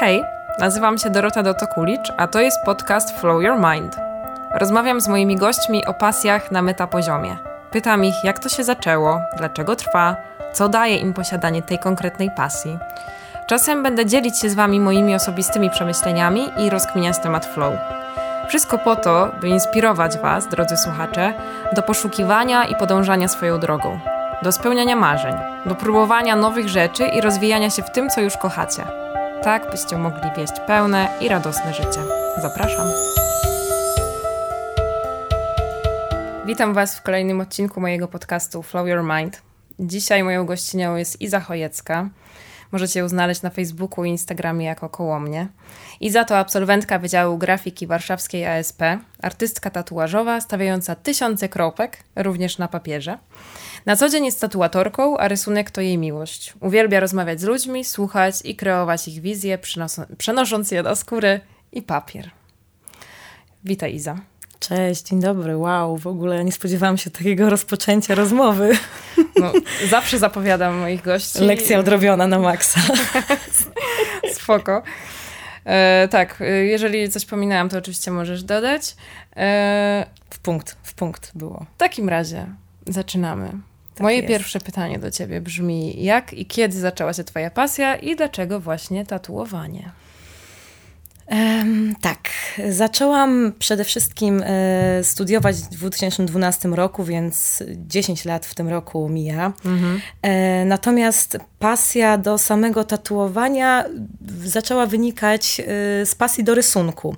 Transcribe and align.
Hej, 0.00 0.24
nazywam 0.58 0.98
się 0.98 1.10
Dorota 1.10 1.42
Dotokulicz, 1.42 2.12
a 2.16 2.26
to 2.26 2.40
jest 2.40 2.64
podcast 2.64 3.20
Flow 3.20 3.42
Your 3.42 3.56
Mind. 3.56 3.96
Rozmawiam 4.54 5.00
z 5.00 5.08
moimi 5.08 5.36
gośćmi 5.36 5.86
o 5.86 5.94
pasjach 5.94 6.50
na 6.50 6.62
metapoziomie. 6.62 7.36
Pytam 7.70 8.04
ich, 8.04 8.14
jak 8.24 8.38
to 8.38 8.48
się 8.48 8.64
zaczęło, 8.64 9.20
dlaczego 9.36 9.76
trwa, 9.76 10.16
co 10.52 10.68
daje 10.68 10.96
im 10.96 11.14
posiadanie 11.14 11.62
tej 11.62 11.78
konkretnej 11.78 12.30
pasji. 12.30 12.78
Czasem 13.46 13.82
będę 13.82 14.06
dzielić 14.06 14.40
się 14.40 14.50
z 14.50 14.54
Wami 14.54 14.80
moimi 14.80 15.14
osobistymi 15.14 15.70
przemyśleniami 15.70 16.50
i 16.58 16.70
rozkminiać 16.70 17.18
temat 17.18 17.46
flow. 17.46 17.74
Wszystko 18.48 18.78
po 18.78 18.96
to, 18.96 19.30
by 19.40 19.48
inspirować 19.48 20.18
Was, 20.18 20.48
drodzy 20.48 20.76
słuchacze, 20.76 21.32
do 21.72 21.82
poszukiwania 21.82 22.64
i 22.64 22.76
podążania 22.76 23.28
swoją 23.28 23.58
drogą, 23.58 23.98
do 24.42 24.52
spełniania 24.52 24.96
marzeń, 24.96 25.34
do 25.66 25.74
próbowania 25.74 26.36
nowych 26.36 26.68
rzeczy 26.68 27.06
i 27.06 27.20
rozwijania 27.20 27.70
się 27.70 27.82
w 27.82 27.90
tym, 27.90 28.10
co 28.10 28.20
już 28.20 28.36
kochacie. 28.36 29.09
Tak, 29.44 29.70
byście 29.70 29.98
mogli 29.98 30.30
wieść 30.36 30.52
pełne 30.66 31.08
i 31.20 31.28
radosne 31.28 31.74
życie. 31.74 32.00
Zapraszam. 32.42 32.86
Witam 36.46 36.74
Was 36.74 36.98
w 36.98 37.02
kolejnym 37.02 37.40
odcinku 37.40 37.80
mojego 37.80 38.08
podcastu 38.08 38.62
Flow 38.62 38.88
Your 38.88 39.02
Mind. 39.02 39.42
Dzisiaj 39.78 40.24
moją 40.24 40.46
gościnią 40.46 40.96
jest 40.96 41.20
Iza 41.20 41.40
Chojecka. 41.40 42.08
Możecie 42.72 43.00
ją 43.00 43.08
znaleźć 43.08 43.42
na 43.42 43.50
Facebooku 43.50 44.04
i 44.04 44.10
Instagramie 44.10 44.66
jako 44.66 44.88
koło 44.88 45.20
mnie. 45.20 45.48
Iza 46.00 46.24
to 46.24 46.38
absolwentka 46.38 46.98
Wydziału 46.98 47.38
Grafiki 47.38 47.86
Warszawskiej 47.86 48.46
ASP, 48.46 48.82
artystka 49.22 49.70
tatuażowa 49.70 50.40
stawiająca 50.40 50.94
tysiące 50.94 51.48
kropek, 51.48 52.04
również 52.16 52.58
na 52.58 52.68
papierze. 52.68 53.18
Na 53.86 53.96
co 53.96 54.08
dzień 54.08 54.24
jest 54.24 54.40
tatuatorką, 54.40 55.18
a 55.18 55.28
rysunek 55.28 55.70
to 55.70 55.80
jej 55.80 55.98
miłość. 55.98 56.54
Uwielbia 56.60 57.00
rozmawiać 57.00 57.40
z 57.40 57.44
ludźmi, 57.44 57.84
słuchać 57.84 58.34
i 58.44 58.56
kreować 58.56 59.08
ich 59.08 59.20
wizje, 59.20 59.58
przenosząc 60.18 60.70
je 60.70 60.82
na 60.82 60.94
skóry 60.94 61.40
i 61.72 61.82
papier. 61.82 62.30
Witaj 63.64 63.94
Iza. 63.94 64.16
Cześć, 64.60 65.02
dzień 65.02 65.20
dobry. 65.20 65.56
Wow, 65.56 65.96
w 65.96 66.06
ogóle 66.06 66.44
nie 66.44 66.52
spodziewałam 66.52 66.98
się 66.98 67.10
takiego 67.10 67.50
rozpoczęcia 67.50 68.14
rozmowy. 68.14 68.70
No, 69.36 69.52
zawsze 69.90 70.18
zapowiadam 70.18 70.76
moich 70.76 71.02
gości. 71.02 71.38
Lekcja 71.38 71.78
odrobiona 71.78 72.26
na 72.26 72.38
maksa. 72.38 72.80
Spoko. 74.40 74.82
E, 75.64 76.08
tak, 76.08 76.40
e, 76.40 76.44
jeżeli 76.44 77.08
coś 77.08 77.24
pominęłam, 77.24 77.68
to 77.68 77.78
oczywiście 77.78 78.10
możesz 78.10 78.42
dodać. 78.42 78.96
E, 79.36 80.06
w 80.30 80.38
punkt, 80.38 80.76
w 80.82 80.94
punkt 80.94 81.32
było. 81.34 81.66
W 81.74 81.78
takim 81.78 82.08
razie 82.08 82.46
zaczynamy. 82.86 83.52
Tak 84.00 84.04
Moje 84.04 84.16
jest. 84.16 84.28
pierwsze 84.28 84.60
pytanie 84.60 84.98
do 84.98 85.10
ciebie 85.10 85.40
brzmi: 85.40 86.04
jak 86.04 86.32
i 86.32 86.46
kiedy 86.46 86.78
zaczęła 86.78 87.12
się 87.12 87.24
Twoja 87.24 87.50
pasja 87.50 87.96
i 87.96 88.16
dlaczego 88.16 88.60
właśnie 88.60 89.06
tatuowanie? 89.06 89.90
Tak, 92.00 92.18
zaczęłam 92.68 93.52
przede 93.58 93.84
wszystkim 93.84 94.42
e, 94.46 95.04
studiować 95.04 95.56
w 95.56 95.68
2012 95.68 96.68
roku, 96.68 97.04
więc 97.04 97.62
10 97.76 98.24
lat 98.24 98.46
w 98.46 98.54
tym 98.54 98.68
roku 98.68 99.08
mija. 99.08 99.52
Mhm. 99.64 100.00
E, 100.22 100.64
natomiast 100.64 101.38
pasja 101.58 102.18
do 102.18 102.38
samego 102.38 102.84
tatuowania 102.84 103.84
zaczęła 104.44 104.86
wynikać 104.86 105.60
e, 105.60 105.64
z 106.06 106.14
pasji 106.14 106.44
do 106.44 106.54
rysunku. 106.54 107.16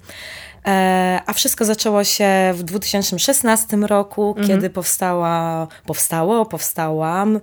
E, 0.67 1.21
a 1.27 1.33
wszystko 1.33 1.65
zaczęło 1.65 2.05
się 2.05 2.29
w 2.55 2.63
2016 2.63 3.77
roku, 3.77 4.29
mhm. 4.29 4.49
kiedy 4.49 4.71
powstała, 4.71 5.67
powstało, 5.87 6.47
powstałam 6.47 7.41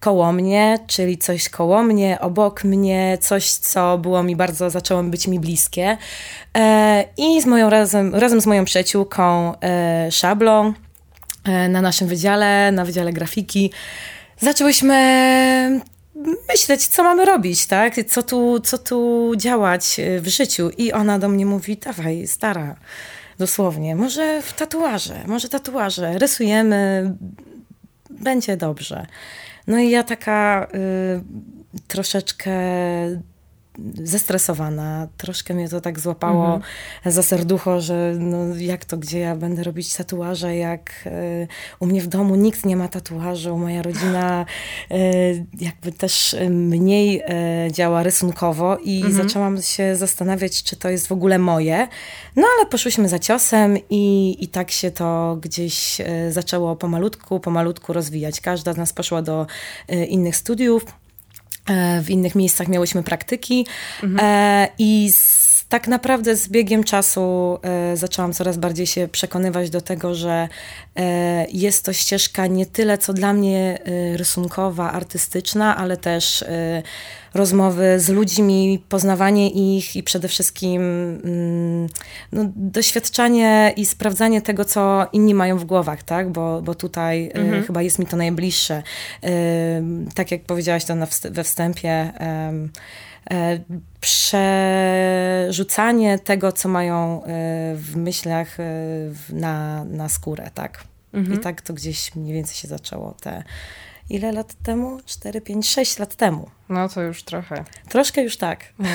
koło 0.00 0.32
mnie, 0.32 0.78
czyli 0.86 1.18
coś 1.18 1.48
koło 1.48 1.82
mnie, 1.82 2.20
obok 2.20 2.64
mnie, 2.64 3.18
coś, 3.20 3.50
co 3.52 3.98
było 3.98 4.22
mi 4.22 4.36
bardzo, 4.36 4.70
zaczęło 4.70 5.02
być 5.02 5.28
mi 5.28 5.40
bliskie. 5.40 5.96
E, 6.56 7.04
I 7.16 7.42
z 7.42 7.46
moją 7.46 7.70
razem, 7.70 8.14
razem 8.14 8.40
z 8.40 8.46
moją 8.46 8.64
przyjaciółką 8.64 9.54
e, 9.60 10.10
Szablą 10.10 10.72
na 11.68 11.80
naszym 11.80 12.08
wydziale, 12.08 12.72
na 12.72 12.84
Wydziale 12.84 13.12
Grafiki, 13.12 13.72
zaczęłyśmy 14.40 15.80
myśleć, 16.48 16.86
co 16.86 17.02
mamy 17.02 17.24
robić, 17.24 17.66
tak? 17.66 17.94
Co 18.08 18.22
tu, 18.22 18.60
co 18.60 18.78
tu 18.78 19.32
działać 19.36 20.00
e, 20.00 20.20
w 20.20 20.28
życiu. 20.28 20.70
I 20.78 20.92
ona 20.92 21.18
do 21.18 21.28
mnie 21.28 21.46
mówi, 21.46 21.76
dawaj, 21.76 22.26
stara, 22.26 22.76
dosłownie, 23.38 23.96
może 23.96 24.42
w 24.42 24.52
tatuaże, 24.52 25.24
może 25.26 25.48
tatuaże, 25.48 26.18
rysujemy, 26.18 27.14
będzie 28.10 28.56
dobrze. 28.56 29.06
No 29.66 29.78
i 29.78 29.90
ja 29.90 30.02
taka 30.02 30.66
y, 30.74 31.78
troszeczkę 31.88 32.52
zestresowana. 33.94 35.08
Troszkę 35.16 35.54
mnie 35.54 35.68
to 35.68 35.80
tak 35.80 36.00
złapało 36.00 36.54
mhm. 36.54 36.62
za 37.12 37.22
serducho, 37.22 37.80
że 37.80 38.14
no 38.18 38.56
jak 38.56 38.84
to, 38.84 38.96
gdzie 38.96 39.18
ja 39.18 39.36
będę 39.36 39.62
robić 39.62 39.94
tatuaże, 39.94 40.56
jak 40.56 40.92
y, 41.06 41.48
u 41.80 41.86
mnie 41.86 42.02
w 42.02 42.06
domu 42.06 42.34
nikt 42.34 42.66
nie 42.66 42.76
ma 42.76 42.88
tatuażu, 42.88 43.58
moja 43.58 43.82
rodzina 43.82 44.46
y, 44.90 45.46
jakby 45.60 45.92
też 45.92 46.36
mniej 46.50 47.22
y, 47.68 47.72
działa 47.72 48.02
rysunkowo 48.02 48.76
i 48.76 48.96
mhm. 48.96 49.14
zaczęłam 49.14 49.62
się 49.62 49.96
zastanawiać, 49.96 50.62
czy 50.62 50.76
to 50.76 50.88
jest 50.88 51.06
w 51.06 51.12
ogóle 51.12 51.38
moje. 51.38 51.88
No 52.36 52.46
ale 52.58 52.66
poszłyśmy 52.66 53.08
za 53.08 53.18
ciosem 53.18 53.78
i, 53.90 54.36
i 54.40 54.48
tak 54.48 54.70
się 54.70 54.90
to 54.90 55.38
gdzieś 55.40 55.98
zaczęło 56.30 56.76
pomalutku, 56.76 57.40
pomalutku 57.40 57.92
rozwijać. 57.92 58.40
Każda 58.40 58.72
z 58.72 58.76
nas 58.76 58.92
poszła 58.92 59.22
do 59.22 59.46
innych 60.08 60.36
studiów, 60.36 60.84
w 62.02 62.10
innych 62.10 62.34
miejscach 62.34 62.68
miałyśmy 62.68 63.02
praktyki 63.02 63.66
mhm. 64.02 64.20
E, 64.22 64.68
i 64.78 65.12
z, 65.12 65.51
tak 65.72 65.88
naprawdę 65.88 66.36
z 66.36 66.48
biegiem 66.48 66.84
czasu 66.84 67.58
e, 67.62 67.96
zaczęłam 67.96 68.32
coraz 68.32 68.56
bardziej 68.56 68.86
się 68.86 69.08
przekonywać 69.08 69.70
do 69.70 69.80
tego, 69.80 70.14
że 70.14 70.48
jest 71.52 71.84
to 71.84 71.92
ścieżka 71.92 72.46
nie 72.46 72.66
tyle 72.66 72.98
co 72.98 73.12
dla 73.12 73.32
mnie 73.32 73.78
rysunkowa, 74.16 74.92
artystyczna, 74.92 75.76
ale 75.76 75.96
też 75.96 76.44
rozmowy 77.34 78.00
z 78.00 78.08
ludźmi, 78.08 78.82
poznawanie 78.88 79.50
ich 79.50 79.96
i 79.96 80.02
przede 80.02 80.28
wszystkim 80.28 80.82
mm, 81.24 81.86
no, 82.32 82.44
doświadczanie 82.56 83.72
i 83.76 83.86
sprawdzanie 83.86 84.42
tego, 84.42 84.64
co 84.64 85.06
inni 85.12 85.34
mają 85.34 85.58
w 85.58 85.64
głowach, 85.64 86.02
tak? 86.02 86.30
Bo, 86.30 86.62
bo 86.62 86.74
tutaj 86.74 87.26
y, 87.26 87.32
mhm. 87.32 87.64
chyba 87.64 87.82
jest 87.82 87.98
mi 87.98 88.06
to 88.06 88.16
najbliższe. 88.16 88.82
Y, 89.24 89.28
tak 90.14 90.30
jak 90.30 90.42
powiedziałaś 90.42 90.84
to 90.84 90.94
we 91.30 91.44
wstępie, 91.44 91.90
e, 91.90 92.52
przerzucanie 94.00 96.18
tego, 96.18 96.52
co 96.52 96.68
mają 96.68 97.22
w 97.74 97.92
myślach 97.96 98.56
na, 99.28 99.84
na 99.84 100.08
skórę, 100.08 100.50
tak? 100.54 100.84
Mhm. 101.12 101.38
I 101.38 101.42
tak 101.42 101.60
to 101.60 101.74
gdzieś 101.74 102.14
mniej 102.14 102.34
więcej 102.34 102.56
się 102.56 102.68
zaczęło. 102.68 103.14
Te 103.20 103.42
ile 104.10 104.32
lat 104.32 104.54
temu? 104.62 105.00
4, 105.06 105.40
5, 105.40 105.68
6 105.68 105.98
lat 105.98 106.16
temu. 106.16 106.50
No 106.68 106.88
to 106.88 107.02
już 107.02 107.22
trochę. 107.22 107.64
Troszkę 107.88 108.22
już 108.22 108.36
tak. 108.36 108.64
No, 108.78 108.88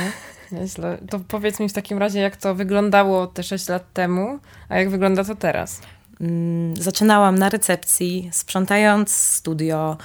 nieźle. 0.52 0.98
To 1.09 1.20
powiedz 1.20 1.59
mi 1.59 1.70
w 1.70 1.74
takim 1.74 1.98
razie, 1.98 2.20
jak 2.20 2.38
to 2.38 2.56
wyglądało 2.56 3.28
te 3.28 3.44
6 3.44 3.68
lat 3.68 3.94
temu, 3.94 4.40
a 4.70 4.78
jak 4.78 4.90
wygląda 4.90 5.24
to 5.24 5.36
teraz? 5.36 5.82
Mm, 6.22 6.76
zaczynałam 6.76 7.40
na 7.40 7.50
recepcji, 7.50 8.30
sprzątając 8.34 9.12
studio. 9.12 9.98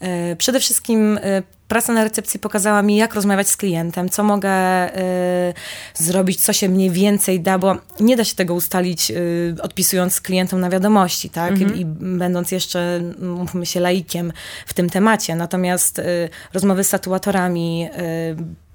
E, 0.00 0.36
przede 0.36 0.60
wszystkim 0.60 1.18
e, 1.22 1.42
praca 1.74 1.92
na 1.92 2.04
recepcji 2.04 2.40
pokazała 2.40 2.82
mi, 2.82 2.96
jak 2.96 3.14
rozmawiać 3.14 3.48
z 3.48 3.56
klientem, 3.56 4.08
co 4.08 4.24
mogę 4.24 4.50
y, 4.88 5.54
zrobić, 5.94 6.40
co 6.40 6.52
się 6.52 6.68
mniej 6.68 6.90
więcej 6.90 7.40
da, 7.40 7.58
bo 7.58 7.76
nie 8.00 8.16
da 8.16 8.24
się 8.24 8.34
tego 8.34 8.54
ustalić 8.54 9.10
y, 9.10 9.54
odpisując 9.62 10.20
klientom 10.20 10.60
na 10.60 10.70
wiadomości, 10.70 11.30
tak? 11.30 11.52
Mhm. 11.52 11.74
I, 11.74 11.80
I, 11.80 11.84
będąc 12.18 12.50
jeszcze, 12.50 13.00
mówmy 13.18 13.66
się, 13.66 13.80
laikiem 13.80 14.32
w 14.66 14.74
tym 14.74 14.90
temacie. 14.90 15.36
Natomiast 15.36 15.98
y, 15.98 16.28
rozmowy 16.52 16.84
z 16.84 16.90
tatuatorami, 16.90 17.88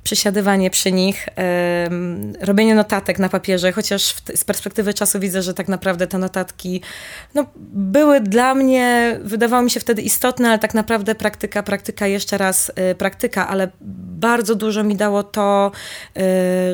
przysiadywanie 0.04 0.69
przy 0.69 0.92
nich, 0.92 1.30
robienie 2.42 2.75
notatek 2.75 3.19
na 3.19 3.30
papierze, 3.30 3.72
chociaż 3.72 4.16
z 4.36 4.44
perspektywy 4.44 4.94
czasu 4.94 5.19
widzę, 5.19 5.42
że 5.42 5.54
tak 5.54 5.68
naprawdę 5.68 6.07
te 6.07 6.18
notatki 6.18 6.81
no, 7.36 7.46
były 7.74 8.22
dla 8.22 8.56
mnie, 8.56 9.19
wydawało 9.24 9.63
mi 9.63 9.72
się 9.72 9.80
wtedy 9.80 10.01
istotne, 10.01 10.50
ale 10.50 10.60
tak 10.60 10.74
naprawdę 10.74 11.16
praktyka, 11.16 11.63
praktyka, 11.63 12.07
jeszcze 12.07 12.38
raz 12.38 12.72
yy, 12.78 12.96
praktyka, 12.96 13.48
ale 13.48 13.68
bardzo 14.19 14.56
dużo 14.56 14.84
mi 14.84 14.96
dało 14.96 15.24
to, 15.24 15.72
yy, 16.16 16.22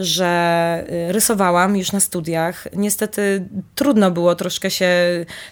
że 0.04 0.86
y, 1.10 1.12
rysowałam 1.12 1.78
już 1.78 1.92
na 1.92 2.00
studiach. 2.00 2.68
Niestety 2.76 3.48
trudno 3.76 4.12
było 4.12 4.36
troszkę 4.36 4.72
się, 4.72 4.90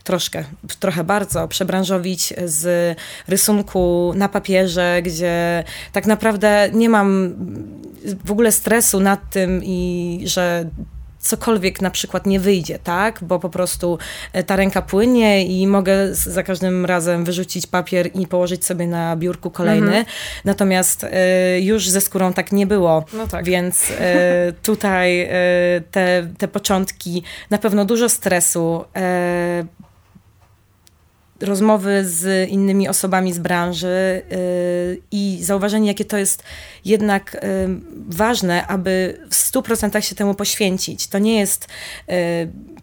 troszkę, 0.04 0.44
trochę 0.80 1.04
bardzo 1.04 1.48
przebranżowić 1.48 2.34
z 2.46 2.98
rysunku 3.28 4.14
na 4.16 4.30
papierze, 4.30 5.02
gdzie 5.04 5.64
tak 5.92 6.06
naprawdę 6.06 6.70
nie 6.74 6.90
mam 6.90 7.36
w 8.26 8.32
ogóle 8.32 8.52
stresu 8.52 9.00
nad 9.00 9.30
tym 9.30 9.62
i 9.64 10.22
że 10.26 10.66
cokolwiek 11.24 11.82
na 11.82 11.90
przykład 11.90 12.26
nie 12.26 12.40
wyjdzie, 12.40 12.80
tak? 12.80 13.20
Bo 13.22 13.40
po 13.40 13.50
prostu 13.50 13.98
e, 14.34 14.44
ta 14.44 14.56
ręka 14.56 14.82
płynie 14.82 15.46
i 15.46 15.68
mogę 15.68 16.16
za 16.16 16.44
każdym 16.44 16.86
razem 16.86 17.26
wyrzucić 17.26 17.68
papier 17.68 18.10
i 18.16 18.28
położyć 18.28 18.66
sobie 18.66 18.88
na 18.88 19.16
biurku 19.16 19.52
kolejny. 19.52 19.88
Mhm. 19.88 20.06
Natomiast 20.46 21.04
y, 21.04 21.08
już 21.62 21.90
ze 21.90 22.02
skórą 22.02 22.34
tak 22.34 22.52
nie 22.52 22.68
było. 22.68 23.06
No 23.14 23.28
tak. 23.28 23.46
Więc 23.46 23.90
y, 23.90 23.94
tutaj 24.64 25.22
y, 25.22 25.30
te, 25.92 26.28
te 26.38 26.48
początki, 26.48 27.24
na 27.50 27.58
pewno 27.58 27.86
dużo 27.86 28.10
stresu, 28.10 28.86
rozmowy 31.44 32.06
z 32.06 32.50
innymi 32.50 32.90
osobami 32.90 33.34
z 33.34 33.40
branży 33.40 34.22
yy, 34.30 35.02
i 35.12 35.40
zauważenie, 35.42 35.88
jakie 35.88 36.06
to 36.06 36.18
jest 36.18 36.44
jednak 36.86 37.34
yy, 37.34 37.80
ważne, 38.08 38.68
aby 38.68 39.20
w 39.30 39.36
100% 39.36 40.02
się 40.02 40.16
temu 40.16 40.34
poświęcić. 40.34 41.08
To 41.08 41.20
nie 41.20 41.40
jest 41.40 41.68
yy, 42.08 42.16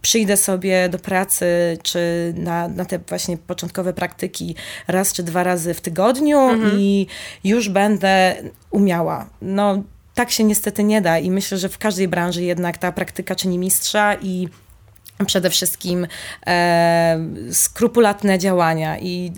przyjdę 0.03 0.37
sobie 0.37 0.89
do 0.89 0.99
pracy, 0.99 1.47
czy 1.83 2.35
na, 2.37 2.69
na 2.69 2.85
te 2.85 2.99
właśnie 2.99 3.37
początkowe 3.37 3.93
praktyki 3.93 4.55
raz 4.89 5.13
czy 5.13 5.23
dwa 5.23 5.43
razy 5.43 5.75
w 5.75 5.81
tygodniu 5.81 6.39
mhm. 6.39 6.81
i 6.81 7.07
już 7.45 7.69
będę 7.69 8.37
umiała. 8.71 9.31
No, 9.43 9.83
tak 10.15 10.31
się 10.31 10.45
niestety 10.45 10.85
nie 10.85 11.01
da 11.01 11.19
i 11.19 11.31
myślę, 11.31 11.59
że 11.59 11.69
w 11.69 11.79
każdej 11.79 12.09
branży 12.09 12.43
jednak 12.43 12.79
ta 12.79 12.93
praktyka 12.93 13.35
czyni 13.35 13.59
mistrza 13.59 14.15
i 14.15 14.49
przede 15.27 15.51
wszystkim 15.51 16.07
e, 16.47 17.19
skrupulatne 17.53 18.39
działania 18.39 18.99
i 18.99 19.33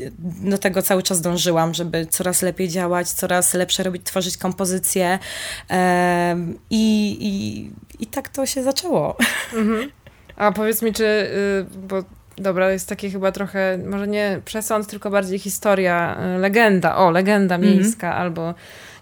do 0.44 0.58
tego 0.58 0.82
cały 0.82 1.02
czas 1.02 1.20
dążyłam, 1.20 1.74
żeby 1.74 2.06
coraz 2.06 2.42
lepiej 2.42 2.68
działać, 2.68 3.10
coraz 3.10 3.54
lepsze 3.54 3.82
robić, 3.82 4.02
tworzyć 4.04 4.36
kompozycje 4.36 5.18
e, 5.70 6.36
i, 6.70 7.16
i, 7.20 8.02
i, 8.02 8.06
tak 8.06 8.28
to 8.28 8.46
się 8.46 8.62
zaczęło. 8.62 9.16
Mhm. 9.54 9.90
A 10.36 10.52
powiedz 10.52 10.82
mi, 10.82 10.92
czy, 10.92 11.04
y, 11.04 11.66
bo 11.88 12.04
dobra, 12.36 12.72
jest 12.72 12.88
takie 12.88 13.10
chyba 13.10 13.32
trochę, 13.32 13.78
może 13.86 14.08
nie 14.08 14.40
przesąd, 14.44 14.86
tylko 14.86 15.10
bardziej 15.10 15.38
historia, 15.38 16.16
y, 16.36 16.38
legenda, 16.38 16.96
o, 16.96 17.10
legenda 17.10 17.54
mhm. 17.54 17.74
miejska 17.74 18.14
albo 18.14 18.54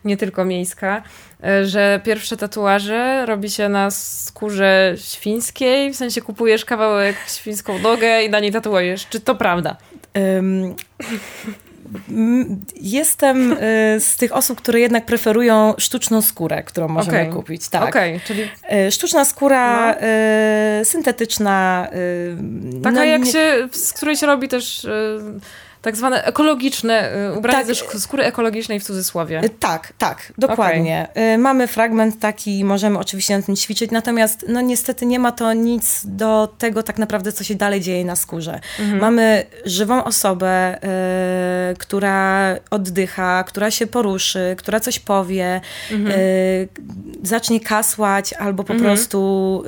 nie 0.04 0.16
tylko 0.16 0.44
miejska, 0.44 1.02
e, 1.44 1.66
że 1.66 2.00
pierwsze 2.04 2.36
tatuaże 2.36 3.26
robi 3.26 3.50
się 3.50 3.68
na 3.68 3.90
skórze 3.90 4.94
świńskiej, 4.96 5.92
w 5.92 5.96
sensie 5.96 6.20
kupujesz 6.22 6.64
kawałek 6.64 7.16
świńską 7.28 7.78
nogę 7.78 8.22
i 8.22 8.30
na 8.30 8.40
niej 8.40 8.52
tatuujesz. 8.52 9.06
Czy 9.08 9.20
to 9.20 9.34
prawda? 9.34 9.76
Um, 10.14 10.74
Jestem 12.80 13.52
y, 13.52 13.56
z 14.00 14.16
tych 14.16 14.36
osób, 14.36 14.60
które 14.60 14.80
jednak 14.80 15.06
preferują 15.06 15.74
sztuczną 15.78 16.22
skórę, 16.22 16.62
którą 16.62 16.88
możemy 16.88 17.20
okay. 17.20 17.32
kupić. 17.32 17.68
Tak. 17.68 17.88
Okay, 17.88 18.20
czyli... 18.26 18.42
Y, 18.42 18.92
sztuczna 18.92 19.24
skóra 19.24 19.92
no. 19.92 19.96
Syntetyczna. 20.84 21.88
Taka 22.82 22.96
no, 22.96 23.04
jak 23.04 23.22
nie... 23.22 23.32
się, 23.32 23.68
z 23.72 23.92
której 23.92 24.16
się 24.16 24.26
robi 24.26 24.48
też 24.48 24.86
tak 25.82 25.96
zwane 25.96 26.24
ekologiczne, 26.24 27.12
y, 27.32 27.38
ubranie 27.38 27.66
tak. 27.66 27.92
ze 27.92 28.00
skóry 28.00 28.24
ekologicznej 28.24 28.80
w 28.80 28.84
cudzysłowie. 28.84 29.44
Y, 29.44 29.48
tak, 29.48 29.92
tak, 29.98 30.32
dokładnie. 30.38 31.08
Okay. 31.10 31.38
Mamy 31.38 31.66
fragment 31.66 32.20
taki, 32.20 32.64
możemy 32.64 32.98
oczywiście 32.98 33.36
na 33.36 33.42
tym 33.42 33.56
ćwiczyć, 33.56 33.90
natomiast 33.90 34.44
no 34.48 34.60
niestety 34.60 35.06
nie 35.06 35.18
ma 35.18 35.32
to 35.32 35.52
nic 35.52 36.02
do 36.04 36.54
tego 36.58 36.82
tak 36.82 36.98
naprawdę, 36.98 37.32
co 37.32 37.44
się 37.44 37.54
dalej 37.54 37.80
dzieje 37.80 38.04
na 38.04 38.16
skórze. 38.16 38.60
Mhm. 38.78 39.00
Mamy 39.00 39.46
żywą 39.64 40.04
osobę, 40.04 40.78
y, 41.72 41.76
która 41.76 42.56
oddycha, 42.70 43.44
która 43.44 43.70
się 43.70 43.86
poruszy, 43.86 44.54
która 44.58 44.80
coś 44.80 44.98
powie, 44.98 45.60
mhm. 45.90 46.20
y, 46.20 46.68
zacznie 47.22 47.60
kasłać 47.60 48.32
albo 48.32 48.64
po 48.64 48.72
mhm. 48.72 48.90
prostu 48.90 49.62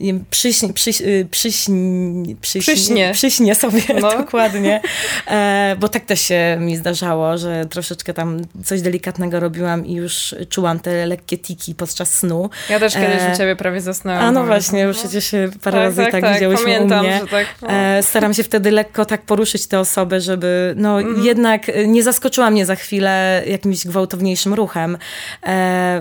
y, 0.00 0.14
przyśnie, 0.30 0.72
przyś, 0.72 1.00
y, 1.00 1.26
przyśnie, 1.30 2.36
przyśnie, 2.40 3.10
przyśnie 3.14 3.54
sobie, 3.54 3.82
no. 4.00 4.16
dokładnie. 4.18 4.80
E, 5.30 5.76
bo 5.80 5.88
tak 5.88 6.04
też 6.04 6.20
się 6.20 6.56
mi 6.60 6.76
zdarzało, 6.76 7.38
że 7.38 7.66
troszeczkę 7.66 8.14
tam 8.14 8.40
coś 8.64 8.80
delikatnego 8.80 9.40
robiłam 9.40 9.86
i 9.86 9.94
już 9.94 10.34
czułam 10.48 10.80
te 10.80 11.06
lekkie 11.06 11.38
tiki 11.38 11.74
podczas 11.74 12.14
snu. 12.14 12.50
Ja 12.70 12.80
też 12.80 12.94
kiedyś 12.94 13.22
e, 13.22 13.32
u 13.34 13.36
ciebie 13.36 13.56
prawie 13.56 13.80
zasnęłam. 13.80 14.24
A 14.24 14.32
no 14.32 14.44
właśnie, 14.44 14.86
no. 14.86 14.92
przecież 14.92 15.24
się 15.24 15.50
parę 15.62 15.76
tak, 15.76 15.84
razy 15.84 16.02
tak, 16.02 16.12
tak, 16.12 16.20
tak 16.20 16.34
widziałyśmy 16.34 16.64
Pamiętam, 16.64 17.00
u 17.00 17.08
mnie. 17.08 17.20
Że 17.20 17.26
tak, 17.26 17.46
no. 17.62 17.70
e, 17.70 18.02
staram 18.02 18.34
się 18.34 18.42
wtedy 18.42 18.70
lekko 18.70 19.04
tak 19.04 19.22
poruszyć 19.22 19.66
tę 19.66 19.80
osobę, 19.80 20.20
żeby 20.20 20.74
no 20.76 21.00
mhm. 21.00 21.24
jednak 21.24 21.62
nie 21.86 22.02
zaskoczyła 22.02 22.50
mnie 22.50 22.66
za 22.66 22.74
chwilę 22.74 23.42
jakimś 23.46 23.86
gwałtowniejszym 23.86 24.54
ruchem. 24.54 24.98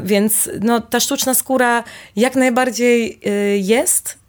Więc 0.04 0.50
no 0.62 0.82
ta 0.82 1.00
sztuczna 1.00 1.34
skóra 1.34 1.84
jak 2.16 2.36
najbardziej 2.36 3.20
y, 3.28 3.58
jest, 3.58 4.21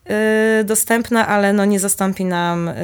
dostępna, 0.65 1.27
ale 1.27 1.53
no 1.53 1.65
nie 1.65 1.81
zastąpi 1.81 2.25
nam 2.25 2.69
y, 2.69 2.75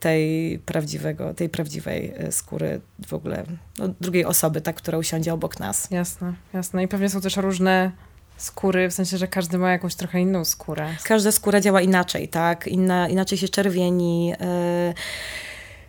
tej 0.00 0.58
prawdziwego, 0.58 1.34
tej 1.34 1.48
prawdziwej 1.48 2.14
y, 2.28 2.32
skóry 2.32 2.80
w 3.06 3.12
ogóle 3.14 3.44
no, 3.78 3.88
drugiej 4.00 4.24
osoby, 4.24 4.60
tak, 4.60 4.76
która 4.76 4.98
usiądzie 4.98 5.34
obok 5.34 5.60
nas. 5.60 5.90
Jasne, 5.90 6.34
jasne. 6.54 6.82
I 6.84 6.88
pewnie 6.88 7.08
są 7.08 7.20
też 7.20 7.36
różne 7.36 7.92
skóry, 8.36 8.90
w 8.90 8.94
sensie, 8.94 9.18
że 9.18 9.28
każdy 9.28 9.58
ma 9.58 9.72
jakąś 9.72 9.94
trochę 9.94 10.20
inną 10.20 10.44
skórę. 10.44 10.88
Każda 11.04 11.32
skóra 11.32 11.60
działa 11.60 11.80
inaczej, 11.80 12.28
tak? 12.28 12.66
Inna, 12.66 13.08
inaczej 13.08 13.38
się 13.38 13.48
czerwieni. 13.48 14.28
Yy 14.28 14.36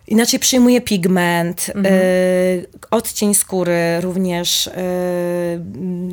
Inaczej 0.06 0.40
przyjmuje 0.40 0.80
pigment, 0.80 1.70
mhm. 1.74 1.94
y, 1.94 2.66
odcień 2.90 3.34
skóry 3.34 4.00
również, 4.00 4.66
y, 4.66 4.70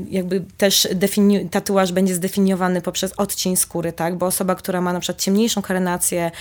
jakby 0.09 0.43
też 0.57 0.87
defini- 0.91 1.49
tatuaż 1.49 1.91
będzie 1.91 2.15
zdefiniowany 2.15 2.81
poprzez 2.81 3.13
odcień 3.17 3.55
skóry, 3.55 3.93
tak? 3.93 4.17
Bo 4.17 4.25
osoba, 4.25 4.55
która 4.55 4.81
ma 4.81 4.93
na 4.93 4.99
przykład 4.99 5.21
ciemniejszą 5.21 5.61
karenację, 5.61 6.31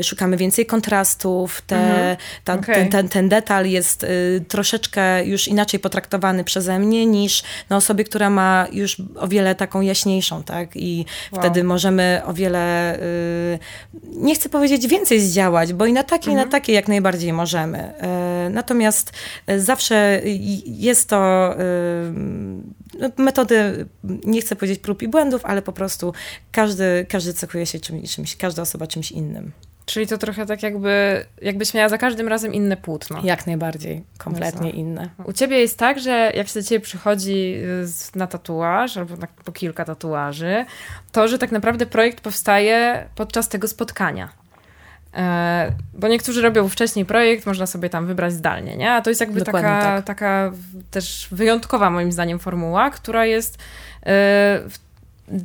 y, 0.00 0.04
szukamy 0.04 0.36
więcej 0.36 0.66
kontrastów, 0.66 1.62
te, 1.62 1.76
mhm. 1.76 2.16
ta, 2.44 2.54
okay. 2.54 2.74
ten, 2.74 2.88
ten, 2.88 3.08
ten, 3.08 3.28
detal 3.28 3.66
jest 3.66 4.04
y, 4.04 4.44
troszeczkę 4.48 5.24
już 5.24 5.48
inaczej 5.48 5.80
potraktowany 5.80 6.44
przeze 6.44 6.78
mnie 6.78 7.06
niż 7.06 7.42
na 7.70 7.76
osobie, 7.76 8.04
która 8.04 8.30
ma 8.30 8.66
już 8.72 8.96
o 9.16 9.28
wiele 9.28 9.54
taką 9.54 9.80
jaśniejszą, 9.80 10.42
tak? 10.42 10.68
I 10.74 11.06
wow. 11.32 11.40
wtedy 11.40 11.64
możemy 11.64 12.22
o 12.24 12.34
wiele, 12.34 12.96
y, 12.98 13.58
nie 14.04 14.34
chcę 14.34 14.48
powiedzieć 14.48 14.86
więcej 14.86 15.20
zdziałać, 15.20 15.72
bo 15.72 15.86
i 15.86 15.92
na 15.92 16.02
takie, 16.02 16.30
mhm. 16.30 16.32
i 16.32 16.44
na 16.44 16.50
takie, 16.50 16.72
jak 16.72 16.83
jak 16.84 16.88
najbardziej 16.88 17.32
możemy. 17.32 17.78
E, 17.78 18.50
natomiast 18.50 19.12
e, 19.46 19.60
zawsze 19.60 20.20
jest 20.66 21.08
to 21.08 21.52
e, 21.58 21.64
no, 22.98 23.10
metody, 23.18 23.86
nie 24.04 24.40
chcę 24.40 24.56
powiedzieć 24.56 24.78
prób 24.78 25.02
i 25.02 25.08
błędów, 25.08 25.44
ale 25.44 25.62
po 25.62 25.72
prostu 25.72 26.12
każdy, 26.52 27.06
każdy 27.08 27.32
cechuje 27.32 27.66
się 27.66 27.80
czymś, 27.80 28.36
każda 28.36 28.62
osoba 28.62 28.86
czymś 28.86 29.12
innym. 29.12 29.52
Czyli 29.86 30.06
to 30.06 30.18
trochę 30.18 30.46
tak 30.46 30.62
jakby, 30.62 31.24
jakbyś 31.42 31.74
miała 31.74 31.88
za 31.88 31.98
każdym 31.98 32.28
razem 32.28 32.54
inne 32.54 32.76
płótno. 32.76 33.20
Jak 33.24 33.46
najbardziej, 33.46 34.04
kompletnie 34.18 34.70
inne. 34.70 35.10
U 35.24 35.32
ciebie 35.32 35.58
jest 35.60 35.78
tak, 35.78 36.00
że 36.00 36.32
jak 36.34 36.48
się 36.48 36.60
do 36.60 36.66
ciebie 36.66 36.80
przychodzi 36.80 37.56
na 38.14 38.26
tatuaż, 38.26 38.96
albo 38.96 39.16
na, 39.16 39.26
po 39.44 39.52
kilka 39.52 39.84
tatuaży, 39.84 40.64
to, 41.12 41.28
że 41.28 41.38
tak 41.38 41.52
naprawdę 41.52 41.86
projekt 41.86 42.20
powstaje 42.20 43.08
podczas 43.14 43.48
tego 43.48 43.68
spotkania. 43.68 44.43
E, 45.14 45.72
bo 45.94 46.08
niektórzy 46.08 46.42
robią 46.42 46.68
wcześniej 46.68 47.04
projekt, 47.04 47.46
można 47.46 47.66
sobie 47.66 47.90
tam 47.90 48.06
wybrać 48.06 48.32
zdalnie, 48.32 48.76
nie? 48.76 48.92
A 48.92 49.02
to 49.02 49.10
jest 49.10 49.20
jakby 49.20 49.42
taka, 49.42 49.60
tak. 49.60 50.04
taka 50.04 50.52
też 50.90 51.28
wyjątkowa 51.30 51.90
moim 51.90 52.12
zdaniem 52.12 52.38
formuła, 52.38 52.90
która 52.90 53.26
jest 53.26 53.58
e, 54.06 54.60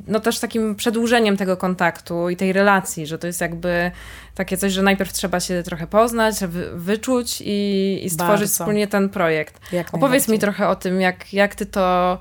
no 0.08 0.20
też 0.20 0.40
takim 0.40 0.76
przedłużeniem 0.76 1.38
tego 1.38 1.58
kontaktu 1.58 2.30
i 2.30 2.36
tej 2.36 2.54
relacji, 2.54 3.08
że 3.08 3.18
to 3.18 3.28
jest 3.28 3.42
jakby 3.42 3.92
takie 4.36 4.58
coś, 4.58 4.74
że 4.74 4.82
najpierw 4.82 5.14
trzeba 5.14 5.40
się 5.40 5.64
trochę 5.64 5.88
poznać, 5.88 6.36
wyczuć 6.74 7.42
i, 7.46 8.00
i 8.04 8.10
stworzyć 8.10 8.40
Bardzo. 8.40 8.54
wspólnie 8.54 8.88
ten 8.88 9.10
projekt. 9.10 9.60
Jak 9.72 9.94
Opowiedz 9.94 10.28
mi 10.28 10.40
trochę 10.40 10.68
o 10.68 10.76
tym, 10.76 11.02
jak, 11.02 11.34
jak 11.34 11.56
ty 11.56 11.66
to 11.66 12.18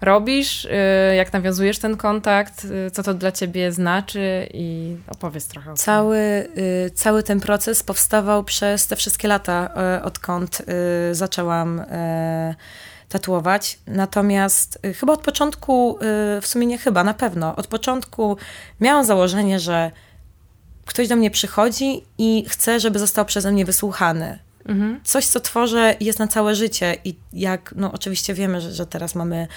robisz, 0.00 0.64
y, 0.64 0.70
jak 1.16 1.32
nawiązujesz 1.32 1.78
ten 1.78 1.96
kontakt, 1.96 2.64
y, 2.64 2.90
co 2.90 3.02
to 3.02 3.14
dla 3.14 3.32
ciebie 3.32 3.72
znaczy 3.72 4.48
i 4.54 4.96
opowiedz 5.08 5.46
trochę 5.46 5.70
o 5.70 5.74
tym. 5.74 5.84
Cały, 5.84 6.18
y, 6.18 6.90
cały 6.94 7.22
ten 7.22 7.40
proces 7.40 7.82
powstawał 7.82 8.44
przez 8.44 8.86
te 8.86 8.96
wszystkie 8.96 9.28
lata, 9.28 9.74
odkąd 10.04 10.62
zaczęłam 11.12 11.84
tatuować. 13.08 13.78
Natomiast 13.86 14.78
chyba 15.00 15.12
od 15.12 15.20
początku, 15.20 15.98
w 16.40 16.46
sumie 16.46 16.66
nie 16.66 16.78
chyba, 16.78 17.04
na 17.04 17.14
pewno, 17.14 17.56
od 17.56 17.66
początku 17.66 18.36
miałam 18.80 19.04
założenie, 19.04 19.60
że 19.60 19.90
ktoś 20.86 21.08
do 21.08 21.16
mnie 21.16 21.30
przychodzi 21.30 22.04
i 22.18 22.44
chce, 22.48 22.80
żeby 22.80 22.98
został 22.98 23.24
przeze 23.24 23.52
mnie 23.52 23.64
wysłuchany 23.64 24.38
Mhm. 24.70 25.00
Coś, 25.04 25.26
co 25.26 25.40
tworzę, 25.40 25.96
jest 26.00 26.18
na 26.18 26.28
całe 26.28 26.54
życie 26.54 26.96
i 27.04 27.14
jak, 27.32 27.74
no 27.76 27.92
oczywiście 27.92 28.34
wiemy, 28.34 28.60
że, 28.60 28.72
że 28.72 28.86
teraz 28.86 29.14
mamy 29.14 29.48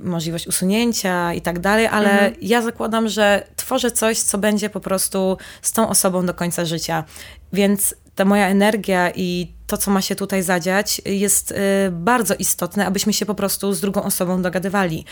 możliwość 0.00 0.46
usunięcia 0.46 1.34
i 1.34 1.40
tak 1.40 1.58
dalej, 1.58 1.86
ale 1.86 2.10
mhm. 2.10 2.34
ja 2.40 2.62
zakładam, 2.62 3.08
że 3.08 3.46
tworzę 3.56 3.90
coś, 3.90 4.18
co 4.18 4.38
będzie 4.38 4.70
po 4.70 4.80
prostu 4.80 5.38
z 5.62 5.72
tą 5.72 5.88
osobą 5.88 6.26
do 6.26 6.34
końca 6.34 6.64
życia. 6.64 7.04
Więc 7.52 7.94
ta 8.18 8.24
moja 8.24 8.48
energia 8.48 9.10
i 9.14 9.58
to, 9.66 9.76
co 9.76 9.90
ma 9.90 10.02
się 10.02 10.14
tutaj 10.14 10.42
zadziać, 10.42 11.02
jest 11.04 11.50
y, 11.50 11.54
bardzo 11.90 12.34
istotne, 12.34 12.86
abyśmy 12.86 13.12
się 13.12 13.26
po 13.26 13.34
prostu 13.34 13.72
z 13.72 13.80
drugą 13.80 14.02
osobą 14.02 14.42
dogadywali. 14.42 15.04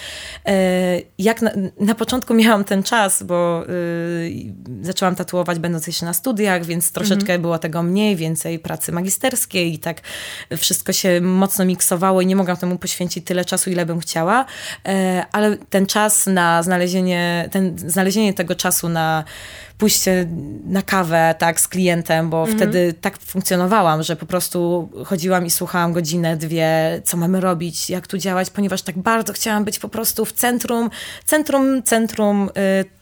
Y, 0.49 0.53
jak 1.19 1.43
na, 1.43 1.51
na 1.81 1.95
początku 1.95 2.35
miałam 2.35 2.65
ten 2.65 2.83
czas, 2.83 3.23
bo 3.23 3.65
y, 3.69 4.55
zaczęłam 4.83 5.15
tatuować 5.15 5.59
będąc 5.59 5.87
jeszcze 5.87 6.07
na 6.07 6.13
studiach, 6.13 6.65
więc 6.65 6.93
troszeczkę 6.93 7.23
mhm. 7.23 7.43
było 7.43 7.59
tego 7.59 7.83
mniej, 7.83 8.17
więcej 8.17 8.59
pracy 8.59 8.93
magisterskiej 8.93 9.75
i 9.75 9.79
tak 9.79 10.01
wszystko 10.57 10.93
się 10.93 11.21
mocno 11.21 11.65
miksowało 11.65 12.21
i 12.21 12.27
nie 12.27 12.37
mogłam 12.37 12.57
temu 12.57 12.79
poświęcić 12.79 13.27
tyle 13.27 13.45
czasu, 13.45 13.71
ile 13.71 13.87
bym 13.87 14.01
chciała, 14.01 14.45
ale 15.33 15.57
ten 15.57 15.87
czas 15.87 16.27
na 16.27 16.63
znalezienie, 16.63 17.49
ten, 17.53 17.79
znalezienie 17.79 18.35
tego 18.35 18.55
czasu 18.55 18.89
na 18.89 19.25
pójście 19.79 20.27
na 20.65 20.83
kawę 20.83 21.35
tak 21.39 21.61
z 21.61 21.69
klientem, 21.69 22.31
bo 22.31 22.41
mhm. 22.41 22.59
wtedy 22.59 22.95
tak 23.01 23.19
funkcjonowałam, 23.19 24.03
że 24.03 24.17
po 24.17 24.27
prostu 24.27 24.89
chodziłam 25.05 25.47
i 25.47 25.51
słuchałam 25.51 25.93
godzinę, 25.93 26.37
dwie, 26.37 27.01
co 27.05 27.17
mamy 27.17 27.41
robić, 27.41 27.91
jak 27.91 28.07
tu 28.07 28.19
działać, 28.19 28.51
ponieważ 28.51 28.83
tak 28.83 28.99
bardzo 28.99 29.33
chciałam 29.33 29.65
być 29.65 29.79
po 29.79 29.89
prostu 29.89 30.25
w 30.25 30.33
centrum, 30.33 30.91
centrum, 31.25 31.83
centrum 31.83 32.49
y, 32.83 32.97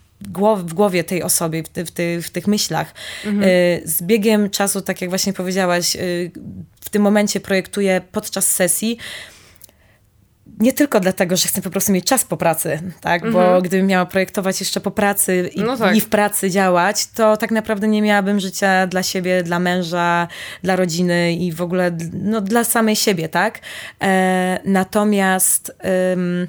w 0.56 0.74
głowie 0.74 1.04
tej 1.04 1.22
osoby, 1.22 1.62
w, 1.62 1.68
ty, 1.68 1.84
w, 1.84 1.90
ty, 1.90 2.22
w 2.22 2.30
tych 2.30 2.46
myślach. 2.46 2.94
Mhm. 3.24 3.42
Y, 3.42 3.82
z 3.84 4.02
biegiem 4.02 4.50
czasu, 4.50 4.80
tak 4.80 5.00
jak 5.00 5.10
właśnie 5.10 5.32
powiedziałaś, 5.32 5.96
y, 5.96 6.30
w 6.80 6.88
tym 6.88 7.02
momencie 7.02 7.40
projektuję 7.40 8.00
podczas 8.12 8.52
sesji 8.52 8.98
nie 10.58 10.72
tylko 10.72 11.00
dlatego, 11.00 11.36
że 11.36 11.48
chcę 11.48 11.62
po 11.62 11.70
prostu 11.70 11.92
mieć 11.92 12.04
czas 12.04 12.24
po 12.24 12.36
pracy, 12.36 12.80
tak? 13.00 13.22
Bo 13.22 13.42
mhm. 13.42 13.62
gdybym 13.62 13.86
miała 13.86 14.06
projektować 14.06 14.60
jeszcze 14.60 14.80
po 14.80 14.90
pracy 14.90 15.50
i, 15.54 15.60
no 15.60 15.76
tak. 15.76 15.96
i, 15.96 16.00
w 16.00 16.08
pracy 16.08 16.50
działać, 16.50 17.06
to 17.06 17.36
tak 17.36 17.50
naprawdę 17.50 17.88
nie 17.88 18.02
miałabym 18.02 18.40
życia 18.40 18.86
dla 18.86 19.02
siebie, 19.02 19.42
dla 19.42 19.58
męża, 19.58 20.28
dla 20.62 20.76
rodziny 20.76 21.32
i 21.32 21.52
w 21.52 21.62
ogóle 21.62 21.96
no, 22.12 22.40
dla 22.40 22.64
samej 22.64 22.96
siebie, 22.96 23.28
tak? 23.28 23.60
E, 24.02 24.60
natomiast 24.64 25.76
ym, 26.12 26.48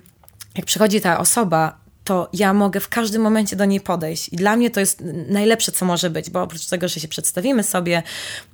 jak 0.55 0.65
przychodzi 0.65 1.01
ta 1.01 1.19
osoba, 1.19 1.84
to 2.05 2.29
ja 2.33 2.53
mogę 2.53 2.79
w 2.79 2.89
każdym 2.89 3.21
momencie 3.21 3.55
do 3.55 3.65
niej 3.65 3.81
podejść. 3.81 4.29
I 4.29 4.35
dla 4.35 4.55
mnie 4.55 4.69
to 4.69 4.79
jest 4.79 5.03
najlepsze, 5.29 5.71
co 5.71 5.85
może 5.85 6.09
być, 6.09 6.29
bo 6.29 6.41
oprócz 6.41 6.65
tego, 6.65 6.87
że 6.87 6.99
się 6.99 7.07
przedstawimy 7.07 7.63
sobie, 7.63 8.03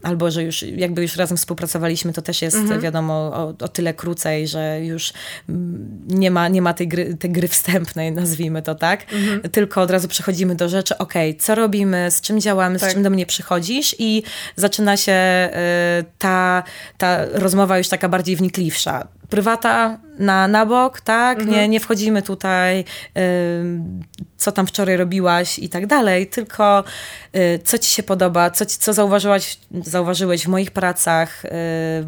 albo 0.03 0.31
że 0.31 0.43
już 0.43 0.61
jakby 0.63 1.01
już 1.01 1.15
razem 1.15 1.37
współpracowaliśmy, 1.37 2.13
to 2.13 2.21
też 2.21 2.41
jest 2.41 2.57
mhm. 2.57 2.81
wiadomo 2.81 3.13
o, 3.13 3.53
o, 3.59 3.67
tyle 3.67 3.93
krócej, 3.93 4.47
że 4.47 4.81
już 4.81 5.13
nie 6.07 6.31
ma, 6.31 6.47
nie 6.47 6.61
ma 6.61 6.73
tej, 6.73 6.87
gry, 6.87 7.17
tej 7.17 7.31
gry 7.31 7.47
wstępnej, 7.47 8.11
nazwijmy 8.21 8.61
to 8.61 8.75
tak, 8.75 9.13
mhm. 9.13 9.41
tylko 9.41 9.81
od 9.81 9.91
razu 9.91 10.07
przechodzimy 10.07 10.55
do 10.55 10.69
rzeczy, 10.69 10.97
ok, 10.97 11.13
co 11.39 11.55
robimy, 11.55 12.11
z 12.11 12.21
czym 12.21 12.41
działamy, 12.41 12.79
tak. 12.79 12.89
z 12.89 12.93
czym 12.93 13.03
do 13.03 13.09
mnie 13.09 13.25
przychodzisz 13.25 13.95
i 13.99 14.23
zaczyna 14.55 14.97
się 14.97 15.49
y, 15.99 16.05
ta, 16.17 16.63
ta 16.97 17.25
rozmowa 17.25 17.77
już 17.77 17.89
taka 17.89 18.09
bardziej 18.09 18.35
wnikliwsza 18.35 19.07
prywata 19.31 19.97
na, 20.19 20.47
na 20.47 20.65
bok, 20.65 21.01
tak? 21.01 21.39
Mhm. 21.39 21.57
Nie, 21.57 21.67
nie 21.67 21.79
wchodzimy 21.79 22.21
tutaj, 22.21 22.79
y, 22.79 22.83
co 24.37 24.51
tam 24.51 24.67
wczoraj 24.67 24.97
robiłaś 24.97 25.59
i 25.59 25.69
tak 25.69 25.87
dalej, 25.87 26.27
tylko 26.27 26.83
y, 27.35 27.59
co 27.63 27.77
ci 27.77 27.91
się 27.91 28.03
podoba, 28.03 28.49
co, 28.49 28.65
ci, 28.65 28.77
co 28.77 28.93
zauważyłaś, 28.93 29.57
zauważyłeś 29.71 30.45
w 30.45 30.47
moich 30.47 30.71
pracach, 30.71 31.45
y, 31.45 31.49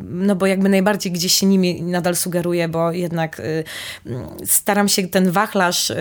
no 0.09 0.35
bo 0.35 0.45
jakby 0.45 0.69
najbardziej 0.69 1.11
gdzieś 1.11 1.33
się 1.33 1.45
nimi 1.45 1.81
nadal 1.81 2.15
sugeruję, 2.15 2.67
bo 2.67 2.91
jednak 2.91 3.39
y, 3.39 3.63
staram 4.45 4.87
się 4.87 5.07
ten 5.07 5.31
wachlarz 5.31 5.89
y, 5.89 5.95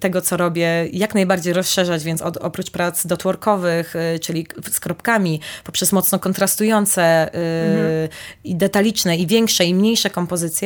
tego, 0.00 0.22
co 0.22 0.36
robię, 0.36 0.88
jak 0.92 1.14
najbardziej 1.14 1.52
rozszerzać, 1.52 2.04
więc 2.04 2.22
od, 2.22 2.36
oprócz 2.36 2.70
prac 2.70 3.06
dotworkowych, 3.06 3.96
y, 3.96 4.18
czyli 4.18 4.46
z 4.70 4.80
kropkami, 4.80 5.40
poprzez 5.64 5.92
mocno 5.92 6.18
kontrastujące 6.18 7.32
mhm. 7.32 8.08
i 8.44 8.56
detaliczne, 8.56 9.16
i 9.16 9.26
większe, 9.26 9.64
i 9.64 9.74
mniejsze 9.74 10.10
kompozycje, 10.10 10.65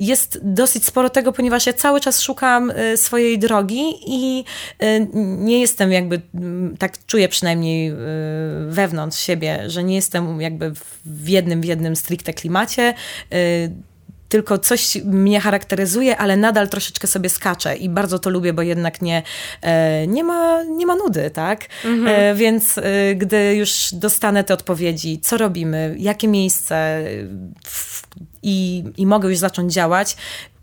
jest 0.00 0.40
dosyć 0.42 0.84
sporo 0.86 1.10
tego, 1.10 1.32
ponieważ 1.32 1.66
ja 1.66 1.72
cały 1.72 2.00
czas 2.00 2.20
szukam 2.20 2.72
swojej 2.96 3.38
drogi 3.38 3.82
i 4.06 4.44
y, 4.82 5.08
nie 5.14 5.60
jestem 5.60 5.92
jakby, 5.92 6.20
mm, 6.34 6.76
tak 6.76 7.06
czuję 7.06 7.28
przynajmniej 7.28 7.92
wewnątrz 8.68 9.18
siebie, 9.18 9.70
że 9.70 9.84
nie 9.84 9.94
jestem 9.94 10.40
jakby 10.40 10.72
w 11.04 11.28
jednym, 11.28 11.60
w 11.60 11.64
jednym 11.64 11.96
stricte 11.96 12.32
klimacie 12.32 12.94
tylko 14.28 14.58
coś 14.58 14.96
mnie 15.04 15.40
charakteryzuje, 15.40 16.16
ale 16.16 16.36
nadal 16.36 16.68
troszeczkę 16.68 17.06
sobie 17.06 17.28
skaczę 17.28 17.76
i 17.76 17.88
bardzo 17.88 18.18
to 18.18 18.30
lubię, 18.30 18.52
bo 18.52 18.62
jednak 18.62 19.02
nie, 19.02 19.22
e, 19.62 20.06
nie, 20.06 20.24
ma, 20.24 20.62
nie 20.62 20.86
ma 20.86 20.94
nudy, 20.94 21.30
tak? 21.30 21.66
Mhm. 21.84 22.36
Więc 22.36 22.74
gdy 23.16 23.54
już 23.54 23.88
dostanę 23.92 24.44
te 24.44 24.54
odpowiedzi, 24.54 25.20
co 25.20 25.36
robimy, 25.36 25.94
jakie 25.98 26.28
miejsce 26.28 27.04
i, 28.46 28.84
i 28.96 29.06
mogę 29.06 29.28
już 29.28 29.38
zacząć 29.38 29.72
działać, 29.72 30.16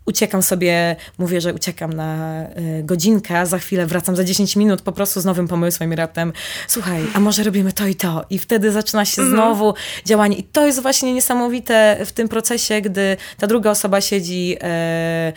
uciekam 0.06 0.42
sobie, 0.42 0.96
mówię, 1.18 1.40
że 1.40 1.54
uciekam 1.54 1.92
na 1.92 2.42
y, 2.78 2.82
godzinkę, 2.82 3.46
za 3.46 3.58
chwilę 3.58 3.86
wracam 3.86 4.16
za 4.16 4.24
10 4.24 4.56
minut 4.56 4.82
po 4.82 4.92
prostu 4.92 5.20
z 5.20 5.24
nowym 5.24 5.48
pomysłem 5.48 5.92
i 5.92 5.96
raptem 5.96 6.32
słuchaj, 6.68 7.02
a 7.14 7.20
może 7.20 7.42
robimy 7.42 7.72
to 7.72 7.86
i 7.86 7.94
to 7.94 8.24
i 8.30 8.38
wtedy 8.38 8.72
zaczyna 8.72 9.04
się 9.04 9.22
mm. 9.22 9.34
znowu 9.34 9.74
działanie 10.04 10.36
i 10.36 10.42
to 10.42 10.66
jest 10.66 10.82
właśnie 10.82 11.14
niesamowite 11.14 11.96
w 12.06 12.12
tym 12.12 12.28
procesie, 12.28 12.80
gdy 12.80 13.16
ta 13.38 13.46
druga 13.46 13.70
osoba 13.70 14.00
siedzi 14.00 14.56
e, 14.62 15.32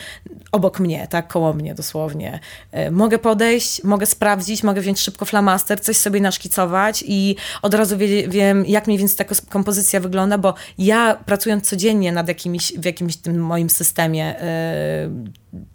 obok 0.51 0.79
mnie, 0.79 1.07
tak, 1.09 1.27
koło 1.27 1.53
mnie 1.53 1.75
dosłownie. 1.75 2.39
E, 2.71 2.91
mogę 2.91 3.17
podejść, 3.17 3.83
mogę 3.83 4.05
sprawdzić, 4.05 4.63
mogę 4.63 4.81
wziąć 4.81 4.99
szybko 4.99 5.25
flamaster, 5.25 5.81
coś 5.81 5.97
sobie 5.97 6.21
naszkicować 6.21 7.03
i 7.07 7.35
od 7.61 7.73
razu 7.73 7.97
wie, 7.97 8.27
wiem, 8.27 8.65
jak 8.65 8.87
mniej 8.87 8.99
więcej 8.99 9.25
ta 9.25 9.35
kompozycja 9.49 9.99
wygląda, 9.99 10.37
bo 10.37 10.53
ja 10.77 11.17
pracując 11.25 11.69
codziennie 11.69 12.11
nad 12.11 12.27
jakimś, 12.27 12.73
w 12.73 12.85
jakimś 12.85 13.15
tym 13.15 13.39
moim 13.39 13.69
systemie 13.69 14.39
e, 14.39 14.56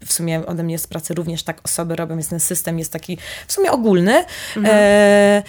w 0.07 0.13
sumie 0.13 0.47
ode 0.47 0.63
mnie 0.63 0.79
z 0.79 0.87
pracy 0.87 1.15
również 1.15 1.43
tak 1.43 1.61
osoby 1.65 1.97
robią, 1.97 2.15
więc 2.15 2.29
ten 2.29 2.41
system 2.41 2.79
jest 2.79 2.93
taki 2.93 3.19
w 3.47 3.53
sumie 3.53 3.73
ogólny. 3.73 4.25
Mhm. 4.57 4.77
E, 4.79 5.43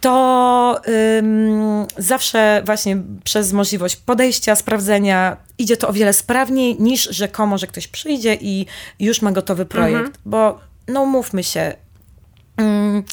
to 0.00 0.80
ym, 1.18 1.86
zawsze 1.98 2.62
właśnie 2.66 2.96
przez 3.24 3.52
możliwość 3.52 3.96
podejścia, 3.96 4.56
sprawdzenia 4.56 5.36
idzie 5.58 5.76
to 5.76 5.88
o 5.88 5.92
wiele 5.92 6.12
sprawniej 6.12 6.76
niż 6.80 7.02
rzekomo, 7.04 7.58
że 7.58 7.66
ktoś 7.66 7.88
przyjdzie 7.88 8.38
i 8.40 8.66
już 9.00 9.22
ma 9.22 9.32
gotowy 9.32 9.66
projekt. 9.66 10.06
Mhm. 10.06 10.14
Bo 10.26 10.60
no 10.88 11.06
mówmy 11.06 11.44
się, 11.44 11.74
ym, 12.60 13.04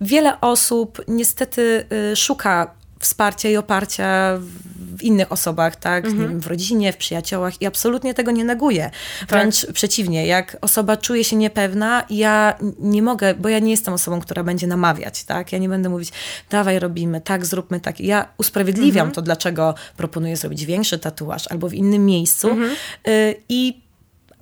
wiele 0.00 0.40
osób 0.40 1.02
niestety 1.08 1.86
y, 2.12 2.16
szuka 2.16 2.74
wsparcia 2.98 3.48
i 3.48 3.56
oparcia 3.56 4.38
w 4.38 4.75
innych 5.02 5.32
osobach, 5.32 5.76
tak? 5.76 6.04
Mhm. 6.04 6.28
Wiem, 6.28 6.40
w 6.40 6.46
rodzinie, 6.46 6.92
w 6.92 6.96
przyjaciołach 6.96 7.62
i 7.62 7.66
absolutnie 7.66 8.14
tego 8.14 8.30
nie 8.30 8.44
neguję. 8.44 8.90
Wręcz 9.28 9.66
tak. 9.66 9.72
przeciwnie, 9.72 10.26
jak 10.26 10.56
osoba 10.60 10.96
czuje 10.96 11.24
się 11.24 11.36
niepewna, 11.36 12.04
ja 12.10 12.58
nie 12.78 13.02
mogę, 13.02 13.34
bo 13.34 13.48
ja 13.48 13.58
nie 13.58 13.70
jestem 13.70 13.94
osobą, 13.94 14.20
która 14.20 14.44
będzie 14.44 14.66
namawiać, 14.66 15.24
tak? 15.24 15.52
Ja 15.52 15.58
nie 15.58 15.68
będę 15.68 15.88
mówić, 15.88 16.12
dawaj 16.50 16.78
robimy, 16.78 17.20
tak, 17.20 17.46
zróbmy 17.46 17.80
tak. 17.80 18.00
Ja 18.00 18.28
usprawiedliwiam 18.38 19.06
mhm. 19.06 19.14
to, 19.14 19.22
dlaczego 19.22 19.74
proponuję 19.96 20.36
zrobić 20.36 20.64
większy 20.64 20.98
tatuaż 20.98 21.48
albo 21.50 21.68
w 21.68 21.74
innym 21.74 22.06
miejscu 22.06 22.48
mhm. 22.48 22.76
y, 23.08 23.34
i 23.48 23.85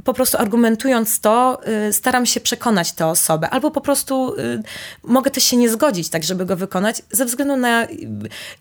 po 0.04 0.14
prostu 0.14 0.38
argumentując 0.38 1.20
to, 1.20 1.60
y, 1.88 1.92
staram 1.92 2.26
się 2.26 2.40
przekonać 2.40 2.92
tę 2.92 3.06
osobę, 3.06 3.50
albo 3.50 3.70
po 3.70 3.80
prostu 3.80 4.34
y, 4.38 4.62
mogę 5.02 5.30
też 5.30 5.44
się 5.44 5.56
nie 5.56 5.68
zgodzić, 5.68 6.08
tak, 6.08 6.24
żeby 6.24 6.46
go 6.46 6.56
wykonać, 6.56 7.02
ze 7.10 7.24
względu 7.24 7.56
na 7.56 7.86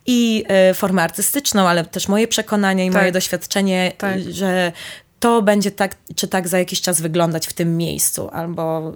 i 0.05 0.45
y, 0.71 0.73
formę 0.73 1.03
artystyczną, 1.03 1.67
ale 1.67 1.85
też 1.85 2.07
moje 2.07 2.27
przekonanie 2.27 2.85
i 2.85 2.89
tak. 2.89 3.01
moje 3.01 3.11
doświadczenie, 3.11 3.91
tak. 3.97 4.19
że 4.21 4.71
to 5.19 5.41
będzie 5.41 5.71
tak 5.71 5.95
czy 6.15 6.27
tak 6.27 6.47
za 6.47 6.59
jakiś 6.59 6.81
czas 6.81 7.01
wyglądać 7.01 7.47
w 7.47 7.53
tym 7.53 7.77
miejscu, 7.77 8.29
albo 8.29 8.93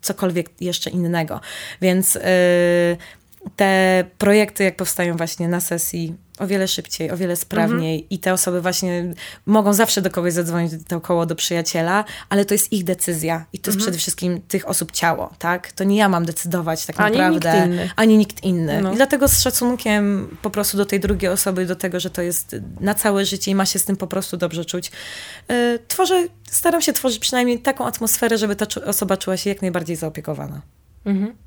cokolwiek 0.00 0.50
jeszcze 0.60 0.90
innego. 0.90 1.40
Więc 1.80 2.18
te 3.56 4.04
projekty, 4.18 4.64
jak 4.64 4.76
powstają 4.76 5.16
właśnie 5.16 5.48
na 5.48 5.60
sesji, 5.60 6.14
o 6.38 6.46
wiele 6.46 6.68
szybciej, 6.68 7.10
o 7.10 7.16
wiele 7.16 7.36
sprawniej 7.36 7.94
mhm. 7.94 8.10
i 8.10 8.18
te 8.18 8.32
osoby 8.32 8.60
właśnie 8.60 9.14
mogą 9.46 9.72
zawsze 9.72 10.02
do 10.02 10.10
kogoś 10.10 10.32
zadzwonić 10.32 10.72
to 10.88 11.00
koło 11.00 11.26
do 11.26 11.34
przyjaciela, 11.34 12.04
ale 12.28 12.44
to 12.44 12.54
jest 12.54 12.72
ich 12.72 12.84
decyzja 12.84 13.46
i 13.52 13.58
to 13.58 13.70
jest 13.70 13.76
mhm. 13.76 13.80
przede 13.80 13.98
wszystkim 13.98 14.40
tych 14.48 14.68
osób 14.68 14.92
ciało, 14.92 15.34
tak? 15.38 15.72
To 15.72 15.84
nie 15.84 15.96
ja 15.96 16.08
mam 16.08 16.24
decydować 16.24 16.86
tak 16.86 17.00
ani 17.00 17.18
naprawdę, 17.18 17.52
nikt 17.52 17.66
inny. 17.66 17.90
ani 17.96 18.18
nikt 18.18 18.44
inny. 18.44 18.82
No. 18.82 18.92
I 18.92 18.96
dlatego 18.96 19.28
z 19.28 19.40
szacunkiem 19.40 20.36
po 20.42 20.50
prostu 20.50 20.76
do 20.76 20.86
tej 20.86 21.00
drugiej 21.00 21.30
osoby, 21.30 21.66
do 21.66 21.76
tego, 21.76 22.00
że 22.00 22.10
to 22.10 22.22
jest 22.22 22.56
na 22.80 22.94
całe 22.94 23.24
życie 23.24 23.50
i 23.50 23.54
ma 23.54 23.66
się 23.66 23.78
z 23.78 23.84
tym 23.84 23.96
po 23.96 24.06
prostu 24.06 24.36
dobrze 24.36 24.64
czuć, 24.64 24.92
yy, 25.48 25.78
tworzę, 25.88 26.26
staram 26.50 26.82
się 26.82 26.92
tworzyć 26.92 27.18
przynajmniej 27.18 27.58
taką 27.58 27.86
atmosferę, 27.86 28.38
żeby 28.38 28.56
ta 28.56 28.66
osoba 28.84 29.16
czuła 29.16 29.36
się 29.36 29.50
jak 29.50 29.62
najbardziej 29.62 29.96
zaopiekowana. 29.96 30.62
Mhm. 31.04 31.45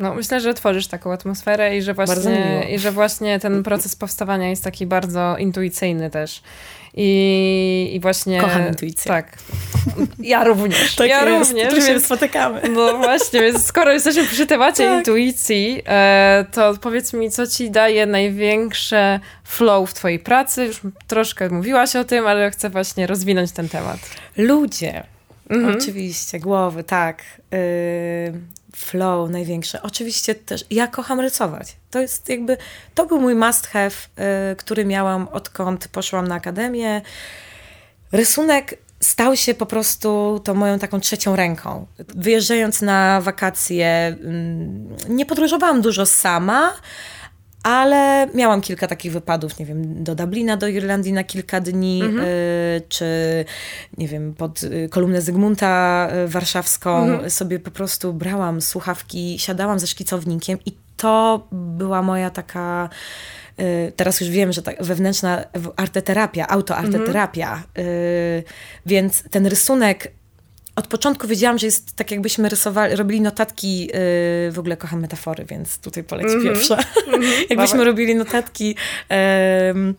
No, 0.00 0.14
myślę, 0.14 0.40
że 0.40 0.54
tworzysz 0.54 0.86
taką 0.86 1.12
atmosferę 1.12 1.76
i 1.76 1.82
że 1.82 1.94
właśnie, 1.94 2.66
i 2.74 2.78
że 2.78 2.92
właśnie 2.92 3.40
ten 3.40 3.62
proces 3.62 3.96
powstawania 3.96 4.50
jest 4.50 4.64
taki 4.64 4.86
bardzo 4.86 5.36
intuicyjny 5.38 6.10
też. 6.10 6.42
I, 6.94 7.90
i 7.92 8.00
właśnie... 8.00 8.40
Kocham 8.40 8.68
intuicję. 8.68 9.08
Tak. 9.08 9.38
Ja 10.18 10.44
również. 10.44 10.96
Tak 10.96 11.08
ja 11.08 11.28
jest, 11.28 11.50
również. 11.50 11.74
tu 11.74 11.80
się 11.80 11.86
więc- 11.86 12.04
spotykamy. 12.04 12.60
No 12.68 12.98
właśnie, 12.98 13.40
więc 13.40 13.66
skoro 13.66 13.92
jesteśmy 13.92 14.24
przy 14.24 14.46
temacie 14.46 14.86
Tak. 14.86 14.98
intuicji, 14.98 15.82
e, 15.86 16.44
to 16.52 16.74
powiedz 16.80 17.12
mi, 17.12 17.30
co 17.30 17.46
ci 17.46 17.70
daje 17.70 18.06
największe 18.06 19.20
flow 19.44 19.90
w 19.90 19.94
twojej 19.94 20.18
pracy? 20.18 20.64
Już 20.64 20.80
troszkę 21.06 21.48
mówiłaś 21.48 21.96
o 21.96 22.04
tym, 22.04 22.26
ale 22.26 22.50
chcę 22.50 22.70
właśnie 22.70 23.06
rozwinąć 23.06 23.52
ten 23.52 23.68
temat. 23.68 23.98
Ludzie. 24.36 25.04
Mhm. 25.50 25.76
Oczywiście, 25.78 26.40
głowy, 26.40 26.84
tak. 26.84 27.22
Yy, 27.52 27.58
flow 28.80 29.30
największe. 29.30 29.82
Oczywiście 29.82 30.34
też, 30.34 30.64
ja 30.70 30.86
kocham 30.86 31.20
rysować. 31.20 31.76
To 31.90 32.00
jest 32.00 32.28
jakby, 32.28 32.56
to 32.94 33.06
był 33.06 33.20
mój 33.20 33.34
must 33.34 33.66
have, 33.66 33.90
yy, 33.90 34.56
który 34.56 34.84
miałam 34.84 35.28
odkąd 35.28 35.88
poszłam 35.88 36.28
na 36.28 36.34
akademię. 36.34 37.02
Rysunek 38.12 38.78
stał 39.00 39.36
się 39.36 39.54
po 39.54 39.66
prostu 39.66 40.40
tą 40.44 40.54
moją 40.54 40.78
taką 40.78 41.00
trzecią 41.00 41.36
ręką. 41.36 41.86
Wyjeżdżając 41.98 42.82
na 42.82 43.20
wakacje, 43.20 44.16
mm, 44.20 44.96
nie 45.08 45.26
podróżowałam 45.26 45.80
dużo 45.80 46.06
sama, 46.06 46.72
ale 47.62 48.28
miałam 48.34 48.60
kilka 48.60 48.86
takich 48.86 49.12
wypadów, 49.12 49.58
nie 49.58 49.66
wiem, 49.66 50.04
do 50.04 50.14
Dublina, 50.14 50.56
do 50.56 50.68
Irlandii 50.68 51.12
na 51.12 51.24
kilka 51.24 51.60
dni, 51.60 52.02
y, 52.04 52.82
czy 52.88 53.04
nie 53.98 54.08
wiem, 54.08 54.34
pod 54.34 54.62
y, 54.62 54.88
kolumnę 54.90 55.22
Zygmunta 55.22 56.08
y, 56.24 56.28
warszawską 56.28 57.18
sobie 57.30 57.58
po 57.58 57.70
prostu 57.70 58.12
brałam 58.12 58.60
słuchawki, 58.60 59.38
siadałam 59.38 59.78
ze 59.78 59.86
szkicownikiem 59.86 60.58
i 60.66 60.72
to 60.96 61.46
była 61.52 62.02
moja 62.02 62.30
taka 62.30 62.88
y, 63.60 63.92
teraz 63.96 64.20
już 64.20 64.30
wiem, 64.30 64.52
że 64.52 64.62
tak 64.62 64.82
wewnętrzna 64.82 65.44
arteterapia, 65.76 66.48
autoarteterapia, 66.48 67.62
y, 67.78 68.44
więc 68.86 69.22
ten 69.30 69.46
rysunek 69.46 70.12
od 70.80 70.86
początku 70.86 71.28
wiedziałam, 71.28 71.58
że 71.58 71.66
jest 71.66 71.96
tak 71.96 72.10
jakbyśmy 72.10 72.48
rysowali, 72.48 72.96
robili 72.96 73.20
notatki, 73.20 73.80
yy, 73.80 73.92
w 74.52 74.56
ogóle 74.58 74.76
kocham 74.76 75.00
metafory, 75.00 75.44
więc 75.44 75.78
tutaj 75.78 76.04
poleci 76.04 76.36
pierwsza. 76.42 76.76
jakbyśmy 77.50 77.78
Dawaj. 77.78 77.84
robili 77.84 78.14
notatki 78.14 78.76
em, 79.08 79.94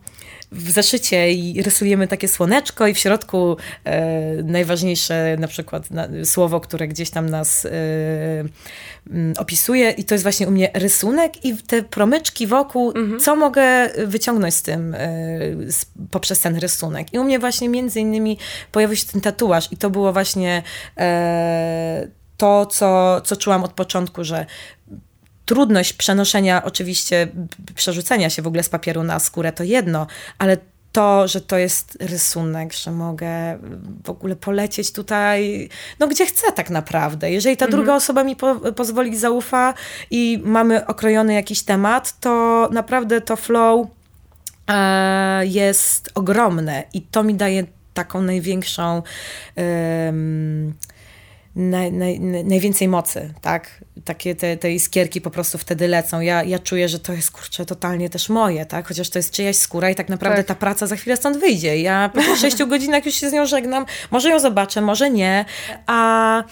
w 0.52 0.70
zeszycie 0.70 1.32
i 1.32 1.62
rysujemy 1.62 2.08
takie 2.08 2.28
słoneczko 2.28 2.86
i 2.86 2.94
w 2.94 2.98
środku 2.98 3.56
e, 3.84 4.42
najważniejsze 4.42 5.36
na 5.38 5.48
przykład 5.48 5.90
na, 5.90 6.08
słowo, 6.24 6.60
które 6.60 6.88
gdzieś 6.88 7.10
tam 7.10 7.28
nas 7.28 7.66
e, 7.66 7.70
mm, 9.10 9.34
opisuje 9.38 9.90
i 9.90 10.04
to 10.04 10.14
jest 10.14 10.24
właśnie 10.24 10.48
u 10.48 10.50
mnie 10.50 10.70
rysunek 10.74 11.44
i 11.44 11.56
te 11.56 11.82
promyczki 11.82 12.46
wokół, 12.46 12.92
co 13.20 13.36
mogę 13.36 13.88
wyciągnąć 14.06 14.54
z 14.54 14.62
tym, 14.62 14.94
e, 14.94 14.98
z, 15.72 15.86
poprzez 16.10 16.40
ten 16.40 16.56
rysunek. 16.56 17.14
I 17.14 17.18
u 17.18 17.24
mnie 17.24 17.38
właśnie 17.38 17.68
między 17.68 18.00
innymi 18.00 18.38
pojawił 18.72 18.96
się 18.96 19.06
ten 19.06 19.20
tatuaż 19.20 19.72
i 19.72 19.76
to 19.76 19.90
było 19.90 20.12
właśnie 20.12 20.62
e, 20.98 22.08
to, 22.36 22.66
co, 22.66 23.20
co 23.20 23.36
czułam 23.36 23.64
od 23.64 23.72
początku, 23.72 24.24
że 24.24 24.46
trudność 25.46 25.92
przenoszenia, 25.92 26.64
oczywiście 26.64 27.28
przerzucenia 27.74 28.30
się 28.30 28.42
w 28.42 28.46
ogóle 28.46 28.62
z 28.62 28.68
papieru 28.68 29.02
na 29.02 29.18
skórę 29.18 29.52
to 29.52 29.64
jedno, 29.64 30.06
ale 30.38 30.56
to, 30.92 31.28
że 31.28 31.40
to 31.40 31.58
jest 31.58 31.98
rysunek, 32.00 32.72
że 32.72 32.90
mogę 32.90 33.58
w 34.04 34.10
ogóle 34.10 34.36
polecieć 34.36 34.92
tutaj, 34.92 35.68
no 35.98 36.08
gdzie 36.08 36.26
chcę 36.26 36.52
tak 36.52 36.70
naprawdę. 36.70 37.30
Jeżeli 37.30 37.56
ta 37.56 37.68
druga 37.68 37.94
osoba 37.94 38.24
mi 38.24 38.36
po, 38.36 38.54
pozwoli, 38.56 39.16
zaufa 39.16 39.74
i 40.10 40.40
mamy 40.44 40.86
okrojony 40.86 41.34
jakiś 41.34 41.62
temat, 41.62 42.20
to 42.20 42.68
naprawdę 42.72 43.20
to 43.20 43.36
flow 43.36 43.86
e, 44.68 45.46
jest 45.46 46.10
ogromne 46.14 46.84
i 46.94 47.02
to 47.02 47.22
mi 47.22 47.34
daje 47.34 47.64
taką 47.94 48.22
największą 48.22 49.02
naj, 51.56 51.92
naj, 51.92 52.20
naj- 52.20 52.44
najwięcej 52.44 52.88
mocy, 52.88 53.34
tak? 53.40 53.84
Takie 54.04 54.34
te, 54.34 54.56
te 54.56 54.72
iskierki 54.72 55.20
po 55.20 55.30
prostu 55.30 55.58
wtedy 55.58 55.88
lecą. 55.88 56.20
Ja, 56.20 56.42
ja 56.44 56.58
czuję, 56.58 56.88
że 56.88 56.98
to 56.98 57.12
jest, 57.12 57.30
kurczę, 57.30 57.66
totalnie 57.66 58.10
też 58.10 58.28
moje, 58.28 58.66
tak? 58.66 58.88
Chociaż 58.88 59.10
to 59.10 59.18
jest 59.18 59.30
czyjaś 59.30 59.56
skóra 59.56 59.90
i 59.90 59.94
tak 59.94 60.08
naprawdę 60.08 60.36
Tak. 60.36 60.46
ta 60.46 60.54
praca 60.54 60.86
za 60.86 60.96
chwilę 60.96 61.16
stąd 61.16 61.36
wyjdzie. 61.36 61.78
Ja 61.82 62.10
po 62.14 62.36
sześciu 62.42 62.66
godzinach 62.66 63.06
już 63.06 63.14
się 63.14 63.30
z 63.30 63.32
nią 63.32 63.46
żegnam. 63.46 63.86
Może 64.10 64.30
ją 64.30 64.38
zobaczę, 64.40 64.80
może 64.80 65.10
nie. 65.10 65.44
A... 65.86 66.42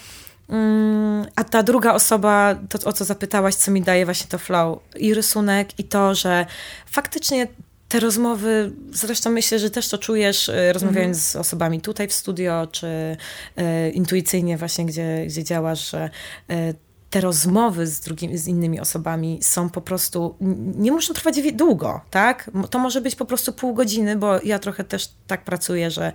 Mm, 0.49 1.25
A 1.35 1.43
ta 1.43 1.63
druga 1.63 1.93
osoba, 1.93 2.55
to 2.69 2.89
o 2.89 2.93
co 2.93 3.05
zapytałaś, 3.05 3.55
co 3.55 3.71
mi 3.71 3.81
daje 3.81 4.05
właśnie 4.05 4.27
to 4.29 4.37
flow 4.37 4.79
i 4.95 5.13
rysunek, 5.13 5.79
i 5.79 5.83
to, 5.83 6.15
że 6.15 6.45
faktycznie 6.85 7.47
te 7.91 7.99
rozmowy, 7.99 8.71
zresztą 8.91 9.29
myślę, 9.29 9.59
że 9.59 9.69
też 9.69 9.89
to 9.89 9.97
czujesz, 9.97 10.49
e, 10.49 10.73
rozmawiając 10.73 11.21
z 11.21 11.35
osobami 11.35 11.81
tutaj 11.81 12.07
w 12.07 12.13
studio, 12.13 12.67
czy 12.71 13.17
e, 13.55 13.89
intuicyjnie 13.89 14.57
właśnie, 14.57 14.85
gdzie, 14.85 15.25
gdzie 15.27 15.43
działasz, 15.43 15.91
że 15.91 16.09
e, 16.49 16.73
te 17.09 17.21
rozmowy 17.21 17.87
z, 17.87 17.99
drugimi, 17.99 18.37
z 18.37 18.47
innymi 18.47 18.79
osobami 18.79 19.39
są 19.41 19.69
po 19.69 19.81
prostu, 19.81 20.35
nie 20.75 20.91
muszą 20.91 21.13
trwać 21.13 21.41
długo, 21.53 22.01
tak? 22.09 22.51
To 22.69 22.79
może 22.79 23.01
być 23.01 23.15
po 23.15 23.25
prostu 23.25 23.53
pół 23.53 23.73
godziny, 23.73 24.15
bo 24.15 24.41
ja 24.43 24.59
trochę 24.59 24.83
też 24.83 25.09
tak 25.27 25.43
pracuję, 25.43 25.91
że 25.91 26.11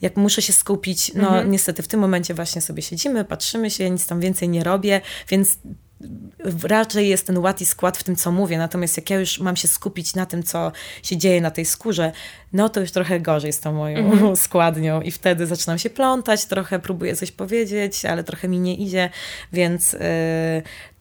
jak 0.00 0.16
muszę 0.16 0.42
się 0.42 0.52
skupić, 0.52 1.14
no 1.14 1.42
niestety 1.42 1.82
w 1.82 1.88
tym 1.88 2.00
momencie 2.00 2.34
właśnie 2.34 2.62
sobie 2.62 2.82
siedzimy, 2.82 3.24
patrzymy 3.24 3.70
się, 3.70 3.90
nic 3.90 4.06
tam 4.06 4.20
więcej 4.20 4.48
nie 4.48 4.64
robię, 4.64 5.00
więc 5.28 5.58
raczej 6.62 7.08
jest 7.08 7.26
ten 7.26 7.38
ład 7.38 7.60
i 7.60 7.66
skład 7.66 7.98
w 7.98 8.04
tym, 8.04 8.16
co 8.16 8.32
mówię. 8.32 8.58
Natomiast 8.58 8.96
jak 8.96 9.10
ja 9.10 9.18
już 9.18 9.40
mam 9.40 9.56
się 9.56 9.68
skupić 9.68 10.14
na 10.14 10.26
tym, 10.26 10.42
co 10.42 10.72
się 11.02 11.16
dzieje 11.16 11.40
na 11.40 11.50
tej 11.50 11.64
skórze, 11.64 12.12
no 12.52 12.68
to 12.68 12.80
już 12.80 12.90
trochę 12.90 13.20
gorzej 13.20 13.52
z 13.52 13.60
tą 13.60 13.72
moją 13.72 14.36
składnią 14.36 15.00
i 15.00 15.10
wtedy 15.10 15.46
zaczynam 15.46 15.78
się 15.78 15.90
plątać, 15.90 16.44
trochę 16.44 16.78
próbuję 16.78 17.16
coś 17.16 17.32
powiedzieć, 17.32 18.04
ale 18.04 18.24
trochę 18.24 18.48
mi 18.48 18.60
nie 18.60 18.74
idzie, 18.74 19.10
więc 19.52 19.92
yy, 19.92 20.00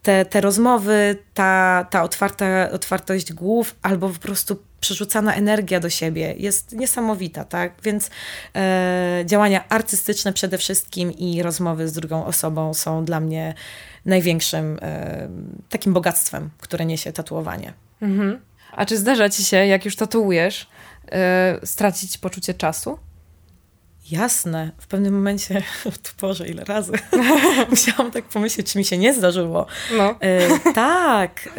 te, 0.07 0.25
te 0.25 0.41
rozmowy, 0.41 1.17
ta, 1.33 1.85
ta 1.89 2.03
otwarta, 2.03 2.69
otwartość 2.71 3.33
głów 3.33 3.75
albo 3.81 4.09
po 4.09 4.19
prostu 4.19 4.63
przerzucana 4.79 5.35
energia 5.35 5.79
do 5.79 5.89
siebie 5.89 6.35
jest 6.37 6.71
niesamowita, 6.71 7.43
tak? 7.45 7.73
Więc 7.83 8.09
e, 8.55 9.23
działania 9.25 9.69
artystyczne 9.69 10.33
przede 10.33 10.57
wszystkim 10.57 11.11
i 11.11 11.43
rozmowy 11.43 11.87
z 11.87 11.93
drugą 11.93 12.25
osobą 12.25 12.73
są 12.73 13.05
dla 13.05 13.19
mnie 13.19 13.53
największym 14.05 14.79
e, 14.81 15.29
takim 15.69 15.93
bogactwem, 15.93 16.49
które 16.59 16.85
niesie 16.85 17.13
tatuowanie. 17.13 17.73
Mhm. 18.01 18.39
A 18.71 18.85
czy 18.85 18.97
zdarza 18.97 19.29
ci 19.29 19.43
się, 19.43 19.57
jak 19.57 19.85
już 19.85 19.95
tatuujesz, 19.95 20.67
e, 21.11 21.59
stracić 21.63 22.17
poczucie 22.17 22.53
czasu? 22.53 22.99
Jasne, 24.11 24.71
w 24.77 24.87
pewnym 24.87 25.13
momencie, 25.13 25.63
tu 26.03 26.11
Boże, 26.21 26.47
ile 26.47 26.63
razy, 26.63 26.91
musiałam 27.69 28.11
tak 28.11 28.25
pomyśleć, 28.25 28.71
czy 28.71 28.77
mi 28.77 28.85
się 28.85 28.97
nie 28.97 29.13
zdarzyło. 29.13 29.65
No. 29.97 30.15
E, 30.19 30.73
tak. 30.73 31.49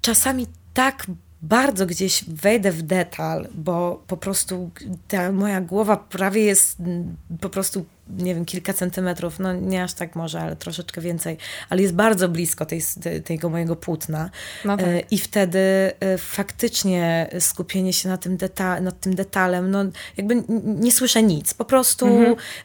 czasami 0.00 0.46
tak 0.74 1.06
bardzo 1.42 1.86
gdzieś 1.86 2.24
wejdę 2.24 2.72
w 2.72 2.82
detal, 2.82 3.48
bo 3.54 4.02
po 4.06 4.16
prostu 4.16 4.70
ta 5.08 5.32
moja 5.32 5.60
głowa 5.60 5.96
prawie 5.96 6.44
jest 6.44 6.80
mm, 6.80 7.16
po 7.40 7.48
prostu, 7.48 7.86
nie 8.18 8.34
wiem, 8.34 8.44
kilka 8.44 8.72
centymetrów, 8.72 9.38
no 9.38 9.52
nie 9.52 9.82
aż 9.82 9.92
tak 9.94 10.16
może, 10.16 10.40
ale 10.40 10.56
troszeczkę 10.56 11.00
więcej, 11.00 11.36
ale 11.70 11.82
jest 11.82 11.94
bardzo 11.94 12.28
blisko 12.28 12.66
tej, 12.66 12.82
tego 13.24 13.48
mojego 13.48 13.76
płótna. 13.76 14.30
No 14.64 14.76
tak. 14.76 14.86
E, 14.86 15.00
I 15.00 15.18
wtedy 15.18 15.58
e, 16.00 16.18
faktycznie 16.18 17.30
skupienie 17.40 17.92
się 17.92 18.08
na 18.08 18.18
tym, 18.18 18.36
deta- 18.36 18.82
nad 18.82 19.00
tym 19.00 19.14
detalem, 19.14 19.70
no 19.70 19.84
jakby 20.16 20.42
nie 20.64 20.92
słyszę 20.92 21.22
nic. 21.22 21.54
Po 21.54 21.64
prostu 21.64 22.06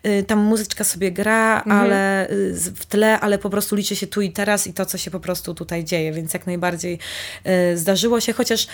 e, 0.03 0.23
tam 0.23 0.39
muzyczka 0.39 0.83
sobie 0.83 1.11
gra, 1.11 1.63
ale 1.81 2.29
e, 2.29 2.53
z- 2.53 2.69
w 2.69 2.85
tle, 2.85 3.19
ale 3.19 3.37
po 3.37 3.49
prostu 3.49 3.75
liczy 3.75 3.95
się 3.95 4.07
tu 4.07 4.21
i 4.21 4.31
teraz 4.31 4.67
i 4.67 4.73
to, 4.73 4.85
co 4.85 4.97
się 4.97 5.11
po 5.11 5.19
prostu 5.19 5.53
tutaj 5.53 5.83
dzieje, 5.83 6.13
więc 6.13 6.33
jak 6.33 6.45
najbardziej 6.47 6.99
zdarzyło 7.75 8.19
się, 8.21 8.33
chociaż 8.33 8.67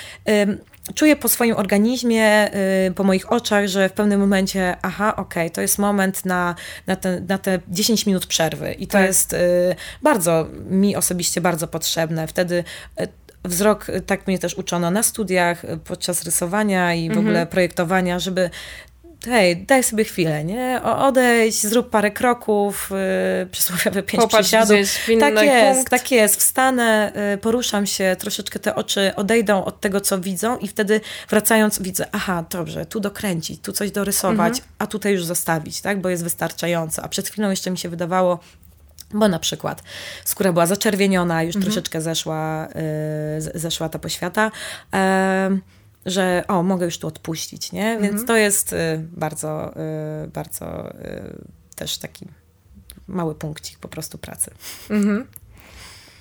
czuję 0.96 1.16
po 1.16 1.28
swoim 1.28 1.56
organizmie, 1.56 2.52
po 2.96 3.04
moich 3.04 3.32
oczach, 3.32 3.68
że 3.68 3.90
w 3.90 3.94
pewnym 3.94 4.20
momencie, 4.20 4.78
aha, 4.82 5.16
okej, 5.16 5.52
to 5.52 5.62
jest 5.62 5.78
moment 5.80 6.26
na, 6.26 6.56
na, 6.88 6.96
te, 6.96 7.22
na 7.28 7.38
te 7.38 7.60
10 7.68 8.06
minut 8.06 8.26
przerwy 8.26 8.74
i 8.74 8.88
to 8.88 8.92
Tak. 8.92 9.06
jest 9.06 9.34
e, 9.34 9.38
bardzo, 10.04 10.48
mi 10.70 10.96
osobiście 10.96 11.42
bardzo 11.42 11.68
potrzebne. 11.68 12.28
Wtedy 12.28 12.64
e, 12.98 13.08
wzrok, 13.46 13.90
e, 13.90 14.02
tak 14.02 14.28
mnie 14.28 14.40
też 14.40 14.56
uczono 14.56 14.92
na 14.92 15.04
studiach, 15.04 15.66
e, 15.66 15.78
podczas 15.78 16.24
rysowania 16.24 16.94
i 16.94 17.08
w 17.08 17.12
Mhm. 17.12 17.26
ogóle 17.26 17.46
projektowania, 17.46 18.20
żeby 18.20 18.50
hej, 19.28 19.58
daj 19.58 19.84
sobie 19.84 20.04
chwilę, 20.04 20.44
nie? 20.44 20.82
Odejdź, 20.84 21.62
zrób 21.62 21.90
parę 21.90 22.12
kroków, 22.12 22.90
yy, 23.40 23.46
przysłowiowe 23.46 24.04
pięć 24.04 24.24
Popatrz 24.24 24.42
przysiadów. 24.48 24.70
Tak 25.20 25.46
jest, 25.46 25.76
punkt. 25.76 25.90
tak 25.90 26.12
jest. 26.12 26.36
Wstanę, 26.40 27.12
y, 27.34 27.38
poruszam 27.38 27.86
się, 27.86 28.16
troszeczkę 28.20 28.60
te 28.60 28.76
oczy 28.76 29.12
odejdą 29.16 29.66
od 29.66 29.82
tego, 29.82 30.02
co 30.02 30.20
widzą 30.20 30.58
i 30.58 30.68
wtedy 30.68 31.02
wracając 31.30 31.82
widzę, 31.82 32.06
aha, 32.12 32.46
dobrze, 32.50 32.86
tu 32.86 33.00
dokręcić, 33.00 33.62
tu 33.62 33.72
coś 33.72 33.92
dorysować, 33.92 34.54
Mhm. 34.54 34.68
a 34.80 34.88
tutaj 34.88 35.14
już 35.14 35.26
zostawić, 35.26 35.82
tak? 35.82 36.02
Bo 36.02 36.10
jest 36.10 36.24
wystarczająco. 36.24 37.04
A 37.04 37.08
przed 37.08 37.30
chwilą 37.30 37.50
jeszcze 37.50 37.72
mi 37.72 37.78
się 37.78 37.90
wydawało, 37.90 38.40
bo 39.14 39.28
na 39.28 39.40
przykład 39.40 39.84
skóra 40.26 40.54
była 40.54 40.66
zaczerwieniona, 40.66 41.44
już 41.44 41.56
troszeczkę 41.62 42.02
zeszła, 42.02 42.68
y, 42.68 42.72
z- 43.42 43.52
zeszła 43.56 43.90
ta 43.90 44.00
poświata, 44.00 44.52
em, 44.92 45.62
że 46.08 46.44
o, 46.48 46.64
mogę 46.64 46.86
już 46.86 47.00
tu 47.00 47.08
odpuścić, 47.08 47.72
nie? 47.72 47.92
Więc 47.92 48.12
mhm. 48.12 48.28
to 48.28 48.36
jest 48.36 48.74
y, 48.74 48.78
bardzo, 49.12 49.74
y, 50.24 50.28
bardzo 50.28 50.92
y, 50.92 51.46
też 51.76 51.98
taki 51.98 52.28
mały 53.08 53.36
punkcik 53.36 53.80
po 53.80 53.88
prostu 53.88 54.18
pracy. 54.18 54.52
Mhm. 54.90 55.28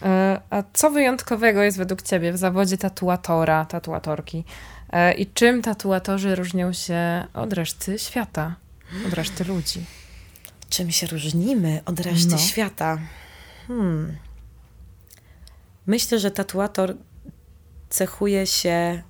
E, 0.02 0.40
a 0.50 0.62
co 0.72 0.90
wyjątkowego 0.90 1.62
jest 1.62 1.78
według 1.78 2.02
Ciebie 2.02 2.32
w 2.32 2.36
zawodzie 2.36 2.78
tatuatora, 2.78 3.64
tatuatorki? 3.64 4.44
E, 4.92 5.14
I 5.14 5.26
czym 5.26 5.62
tatuatorzy 5.62 6.34
różnią 6.34 6.72
się 6.72 7.26
od 7.34 7.52
reszty 7.52 7.98
świata, 7.98 8.56
od 9.06 9.12
reszty 9.12 9.44
ludzi? 9.44 9.84
Czym 10.68 10.90
się 10.90 11.06
różnimy 11.06 11.80
od 11.84 12.00
reszty 12.00 12.30
no. 12.30 12.38
świata? 12.38 12.98
Hmm. 13.66 14.16
Myślę, 15.86 16.18
że 16.18 16.30
tatuator 16.30 16.96
cechuje 17.88 18.46
się 18.46 19.02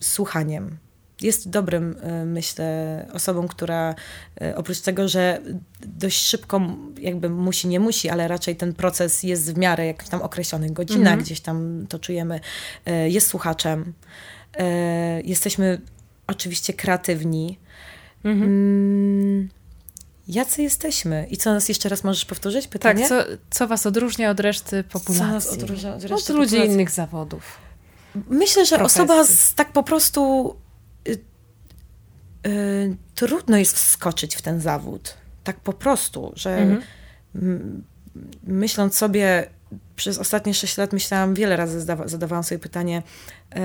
słuchaniem 0.00 0.78
jest 1.20 1.50
dobrym, 1.50 1.96
e, 2.00 2.24
myślę, 2.24 3.06
osobą, 3.12 3.48
która 3.48 3.94
e, 4.40 4.56
oprócz 4.56 4.80
tego, 4.80 5.08
że 5.08 5.40
dość 5.80 6.22
szybko 6.26 6.60
jakby 7.00 7.30
musi, 7.30 7.68
nie 7.68 7.80
musi, 7.80 8.08
ale 8.08 8.28
raczej 8.28 8.56
ten 8.56 8.74
proces 8.74 9.22
jest 9.22 9.54
w 9.54 9.58
miarę 9.58 9.86
jak 9.86 10.04
tam 10.04 10.22
określonych 10.22 10.72
godzinach, 10.72 11.12
mhm. 11.12 11.20
gdzieś 11.20 11.40
tam 11.40 11.86
to 11.88 11.98
czujemy, 11.98 12.40
jest 13.06 13.28
słuchaczem. 13.28 13.92
Jesteśmy 15.24 15.80
oczywiście 16.26 16.72
kreatywni. 16.72 17.58
Mhm. 18.24 18.50
Mm, 18.50 19.48
jacy 20.28 20.62
jesteśmy? 20.62 21.26
I 21.30 21.36
co 21.36 21.54
nas 21.54 21.68
jeszcze 21.68 21.88
raz 21.88 22.04
możesz 22.04 22.24
powtórzyć? 22.24 22.68
Pytanie? 22.68 23.08
Tak, 23.08 23.26
co, 23.26 23.32
co 23.50 23.66
was 23.68 23.86
odróżnia 23.86 24.30
od 24.30 24.40
reszty 24.40 24.84
populacji? 24.84 25.26
Co 25.26 25.32
nas 25.32 25.52
odróżnia 25.52 25.94
od 25.94 26.04
reszty 26.04 26.32
od 26.32 26.38
ludzi 26.38 26.56
innych 26.56 26.90
zawodów. 26.90 27.65
Myślę, 28.28 28.66
że 28.66 28.76
Profesji. 28.76 29.02
osoba 29.02 29.24
z 29.24 29.54
tak 29.54 29.72
po 29.72 29.82
prostu 29.82 30.54
Y, 32.46 32.96
trudno 33.14 33.56
jest 33.56 33.74
wskoczyć 33.74 34.36
w 34.36 34.42
ten 34.42 34.60
zawód. 34.60 35.14
Tak 35.44 35.56
po 35.60 35.72
prostu, 35.72 36.32
że 36.36 36.56
mhm. 36.56 36.82
myśląc 38.42 38.96
sobie, 38.96 39.50
przez 39.96 40.18
ostatnie 40.18 40.54
6 40.54 40.76
lat 40.76 40.92
myślałam, 40.92 41.34
wiele 41.34 41.56
razy 41.56 41.80
zadawałam 42.04 42.44
sobie 42.44 42.58
pytanie, 42.58 43.02
y, 43.56 43.58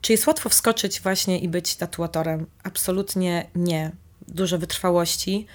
czy 0.00 0.12
jest 0.12 0.26
łatwo 0.26 0.48
wskoczyć 0.48 1.00
właśnie 1.00 1.38
i 1.38 1.48
być 1.48 1.76
tatuatorem? 1.76 2.46
Absolutnie 2.62 3.46
nie. 3.54 3.90
Dużo 4.28 4.58
wytrwałości 4.58 5.46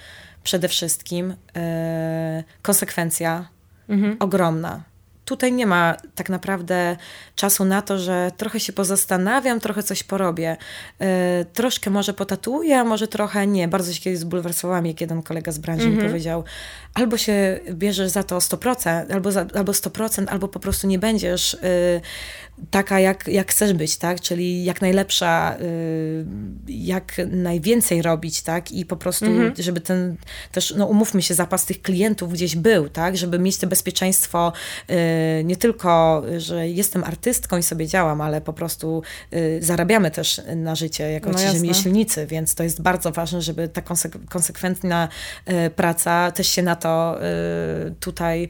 przede 0.43 0.67
wszystkim, 0.67 1.31
y, 1.31 1.35
konsekwencja 2.61 3.47
mhm. 3.89 4.17
ogromna 4.19 4.92
tutaj 5.25 5.53
nie 5.53 5.65
ma 5.65 5.95
tak 6.15 6.29
naprawdę 6.29 6.97
czasu 7.35 7.65
na 7.65 7.81
to, 7.81 7.99
że 7.99 8.31
trochę 8.37 8.59
się 8.59 8.73
pozastanawiam, 8.73 9.59
trochę 9.59 9.83
coś 9.83 10.03
porobię. 10.03 10.57
Yy, 10.99 11.07
troszkę 11.53 11.89
może 11.89 12.13
potatuję, 12.13 12.79
a 12.79 12.83
może 12.83 13.07
trochę 13.07 13.47
nie. 13.47 13.67
Bardzo 13.67 13.93
się 13.93 13.99
kiedyś 13.99 14.19
zbulwersowałam, 14.19 14.85
jak 14.85 15.01
jeden 15.01 15.23
kolega 15.23 15.51
z 15.51 15.57
branży 15.57 15.83
mm 15.83 15.93
-hmm. 15.93 15.97
mi 15.97 16.03
mhm. 16.03 16.11
powiedział, 16.11 16.43
albo 16.93 17.17
się 17.17 17.59
bierzesz 17.71 18.09
za 18.09 18.23
to 18.23 18.37
100%, 18.37 19.13
albo, 19.13 19.31
za, 19.31 19.45
albo 19.55 19.71
100%, 19.71 20.25
albo 20.27 20.47
po 20.47 20.59
prostu 20.59 20.87
nie 20.87 20.99
będziesz 20.99 21.57
yy, 21.61 22.01
taka, 22.71 22.99
jak, 22.99 23.27
jak 23.27 23.51
chcesz 23.51 23.73
być, 23.73 23.97
tak? 23.97 24.21
Czyli 24.21 24.63
jak 24.63 24.81
najlepsza, 24.81 25.55
yy, 25.59 26.25
jak 26.67 27.21
najwięcej 27.27 28.01
robić, 28.01 28.41
tak? 28.41 28.71
I 28.71 28.85
po 28.85 28.97
prostu, 28.97 29.25
mhm. 29.25 29.53
żeby 29.57 29.81
ten 29.81 30.15
też, 30.51 30.73
no 30.77 30.85
umówmy 30.85 31.21
się, 31.21 31.33
zapas 31.33 31.65
tych 31.65 31.81
klientów 31.81 32.33
gdzieś 32.33 32.55
był, 32.55 32.89
tak? 32.89 33.17
Żeby 33.17 33.39
mieć 33.39 33.57
to 33.57 33.67
bezpieczeństwo 33.67 34.53
yy, 34.89 34.95
nie 35.43 35.55
tylko, 35.55 36.23
że 36.37 36.69
jestem 36.69 37.03
artystką 37.03 37.57
i 37.57 37.63
sobie 37.63 37.87
działam, 37.87 38.21
ale 38.21 38.41
po 38.41 38.53
prostu 38.53 39.03
yy, 39.31 39.59
zarabiamy 39.61 40.11
też 40.11 40.41
na 40.55 40.75
życie 40.75 41.11
jako 41.11 41.29
no 41.29 41.37
rzemieślnicy, 41.37 42.27
więc 42.27 42.55
to 42.55 42.63
jest 42.63 42.81
bardzo 42.81 43.11
ważne, 43.11 43.41
żeby 43.41 43.67
ta 43.67 43.81
konsek 43.81 44.13
konsekwentna 44.29 45.09
y, 45.49 45.69
praca 45.69 46.31
też 46.31 46.47
się 46.47 46.61
na 46.61 46.75
to 46.75 47.19
y, 47.87 47.95
tutaj 47.99 48.49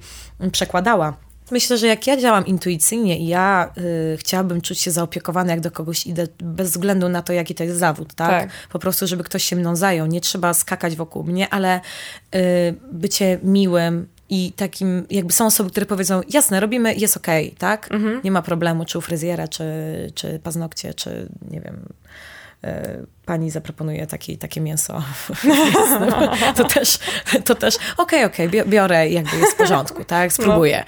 przekładała. 0.52 1.18
Myślę, 1.52 1.78
że 1.78 1.88
jak 1.88 2.08
ja 2.08 2.18
działam 2.18 2.46
intuicyjnie 2.46 3.20
i 3.20 3.28
ja 3.28 3.72
y, 4.14 4.18
chciałabym 4.18 4.62
czuć 4.62 4.80
się 4.80 4.92
zaopiekowana, 4.92 5.52
jak 5.52 5.62
do 5.62 5.72
kogoś 5.72 6.08
idę, 6.08 6.28
bez 6.40 6.72
względu 6.72 7.10
na 7.10 7.22
to, 7.22 7.34
jaki 7.34 7.56
to 7.56 7.64
jest 7.64 7.78
zawód, 7.78 8.14
tak? 8.14 8.30
tak. 8.30 8.50
Po 8.70 8.80
prostu, 8.80 9.08
żeby 9.08 9.24
ktoś 9.24 9.44
się 9.44 9.56
mną 9.56 9.76
zajął. 9.76 10.08
Nie 10.08 10.22
trzeba 10.22 10.54
skakać 10.54 10.96
wokół 10.96 11.24
mnie, 11.24 11.50
ale 11.50 11.82
y, 12.36 12.40
bycie 12.92 13.40
miłym, 13.44 14.08
i 14.30 14.52
takim, 14.52 15.06
jakby 15.10 15.34
są 15.34 15.46
osoby, 15.46 15.70
które 15.70 15.86
powiedzą, 15.86 16.22
jasne, 16.30 16.60
robimy, 16.60 16.96
jest 16.96 17.18
okej, 17.18 17.46
okay, 17.48 17.58
tak? 17.58 17.92
Mhm. 17.92 18.22
Nie 18.24 18.32
ma 18.32 18.42
problemu, 18.42 18.86
czy 18.86 18.98
u 18.98 19.02
fryzjera, 19.02 19.48
czy, 19.48 19.64
czy 20.16 20.40
paznokcie, 20.44 20.94
czy 20.94 21.30
nie 21.52 21.62
wiem, 21.62 21.86
pani 23.26 23.52
zaproponuje 23.52 24.08
taki, 24.08 24.38
takie 24.38 24.62
mięso. 24.62 25.04
to 26.58 26.64
też, 26.64 27.00
to 27.46 27.56
też 27.56 27.76
okej, 27.76 28.26
okay, 28.26 28.26
okej, 28.26 28.48
okay, 28.48 28.72
biorę 28.72 29.10
jakby 29.10 29.38
jest 29.38 29.52
w 29.52 29.56
porządku, 29.56 30.04
tak, 30.06 30.30
no. 30.30 30.44
spróbuję. 30.44 30.84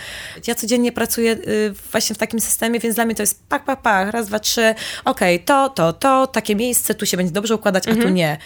Ja 0.48 0.56
codziennie 0.56 0.92
pracuję 0.92 1.32
y, 1.32 1.74
właśnie 1.92 2.16
w 2.16 2.20
takim 2.20 2.40
systemie, 2.40 2.80
więc 2.80 2.96
dla 2.96 3.06
mnie 3.06 3.16
to 3.16 3.24
jest 3.24 3.44
pak, 3.50 3.66
pak, 3.66 3.82
pak, 3.82 4.12
raz, 4.12 4.28
dwa, 4.28 4.40
trzy, 4.40 4.76
okej, 5.06 5.36
okay, 5.36 5.46
to, 5.46 5.70
to, 5.70 5.94
to, 5.94 6.28
takie 6.28 6.56
miejsce, 6.56 6.96
tu 6.96 7.06
się 7.06 7.18
będzie 7.18 7.34
dobrze 7.34 7.56
układać, 7.56 7.88
a 7.88 7.92
tu 7.92 7.98
mhm. 7.98 8.16
nie. 8.16 8.38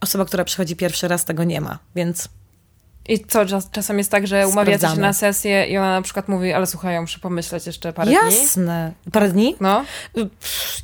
Osoba, 0.00 0.24
która 0.24 0.44
przychodzi 0.44 0.76
pierwszy 0.76 1.08
raz, 1.08 1.24
tego 1.24 1.44
nie 1.44 1.60
ma, 1.60 1.78
więc 1.94 2.28
i 3.08 3.24
co, 3.24 3.46
czas, 3.46 3.70
czasem 3.70 3.98
jest 3.98 4.10
tak, 4.10 4.26
że 4.26 4.48
umawiacie 4.48 4.88
się 4.88 5.00
na 5.00 5.12
sesję 5.12 5.66
i 5.66 5.78
ona 5.78 5.92
na 5.92 6.02
przykład 6.02 6.28
mówi, 6.28 6.52
ale 6.52 6.66
słuchaj, 6.66 6.94
ja 6.94 7.00
muszę 7.00 7.18
pomyśleć 7.18 7.66
jeszcze 7.66 7.92
parę 7.92 8.12
Jasne. 8.12 8.30
dni. 8.30 8.38
Jasne. 8.42 8.92
Parę 9.12 9.28
dni? 9.28 9.56
No. 9.60 9.84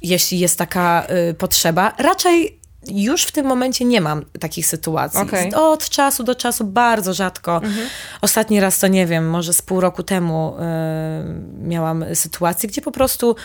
Jeśli 0.03 0.39
jest 0.39 0.59
taka 0.59 1.07
y, 1.31 1.35
potrzeba. 1.35 1.93
Raczej 1.99 2.59
już 2.89 3.23
w 3.23 3.33
tym 3.33 3.47
momencie 3.47 3.85
nie 3.85 4.01
mam 4.01 4.25
takich 4.41 4.67
sytuacji. 4.67 5.21
Okay. 5.21 5.57
Od 5.57 5.89
czasu 5.89 6.25
do 6.25 6.35
czasu 6.35 6.65
bardzo 6.65 7.15
rzadko. 7.15 7.57
Mhm. 7.57 7.89
Ostatni 8.21 8.61
raz 8.61 8.79
to 8.79 8.87
nie 8.87 9.07
wiem, 9.07 9.31
może 9.31 9.53
z 9.53 9.63
pół 9.63 9.81
roku 9.81 10.03
temu 10.03 10.57
y, 10.57 11.69
miałam 11.69 12.05
sytuację, 12.15 12.69
gdzie 12.69 12.83
po 12.83 12.93
prostu 12.93 13.37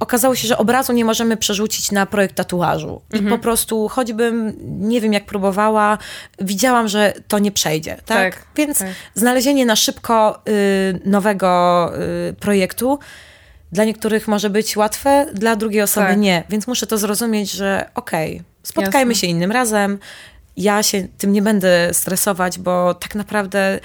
okazało 0.00 0.34
się, 0.34 0.48
że 0.48 0.58
obrazu 0.58 0.92
nie 0.92 1.04
możemy 1.04 1.36
przerzucić 1.36 1.92
na 1.92 2.06
projekt 2.06 2.34
tatuażu. 2.34 3.02
I 3.12 3.16
mhm. 3.16 3.36
po 3.36 3.42
prostu, 3.42 3.88
choćbym 3.88 4.56
nie 4.88 5.00
wiem 5.00 5.12
jak 5.12 5.26
próbowała, 5.26 5.98
widziałam, 6.38 6.88
że 6.88 7.12
to 7.28 7.38
nie 7.38 7.52
przejdzie. 7.52 7.96
Tak? 7.96 8.34
tak 8.34 8.46
Więc 8.56 8.78
tak. 8.78 8.88
znalezienie 9.14 9.66
na 9.66 9.76
szybko 9.76 10.42
y, 10.48 11.00
nowego 11.04 11.92
y, 12.30 12.32
projektu 12.32 12.98
dla 13.72 13.84
niektórych 13.84 14.28
może 14.28 14.50
być 14.50 14.76
łatwe, 14.76 15.26
dla 15.32 15.56
drugiej 15.56 15.82
osoby 15.82 16.06
tak. 16.06 16.18
nie. 16.18 16.44
Więc 16.48 16.66
muszę 16.66 16.86
to 16.86 16.98
zrozumieć, 16.98 17.50
że 17.50 17.90
okej, 17.94 18.32
okay, 18.34 18.44
spotkajmy 18.62 19.12
Jasne. 19.12 19.20
się 19.20 19.26
innym 19.26 19.52
razem. 19.52 19.98
Ja 20.56 20.82
się 20.82 21.08
tym 21.18 21.32
nie 21.32 21.42
będę 21.42 21.94
stresować, 21.94 22.58
bo 22.58 22.94
tak 22.94 23.14
naprawdę 23.14 23.80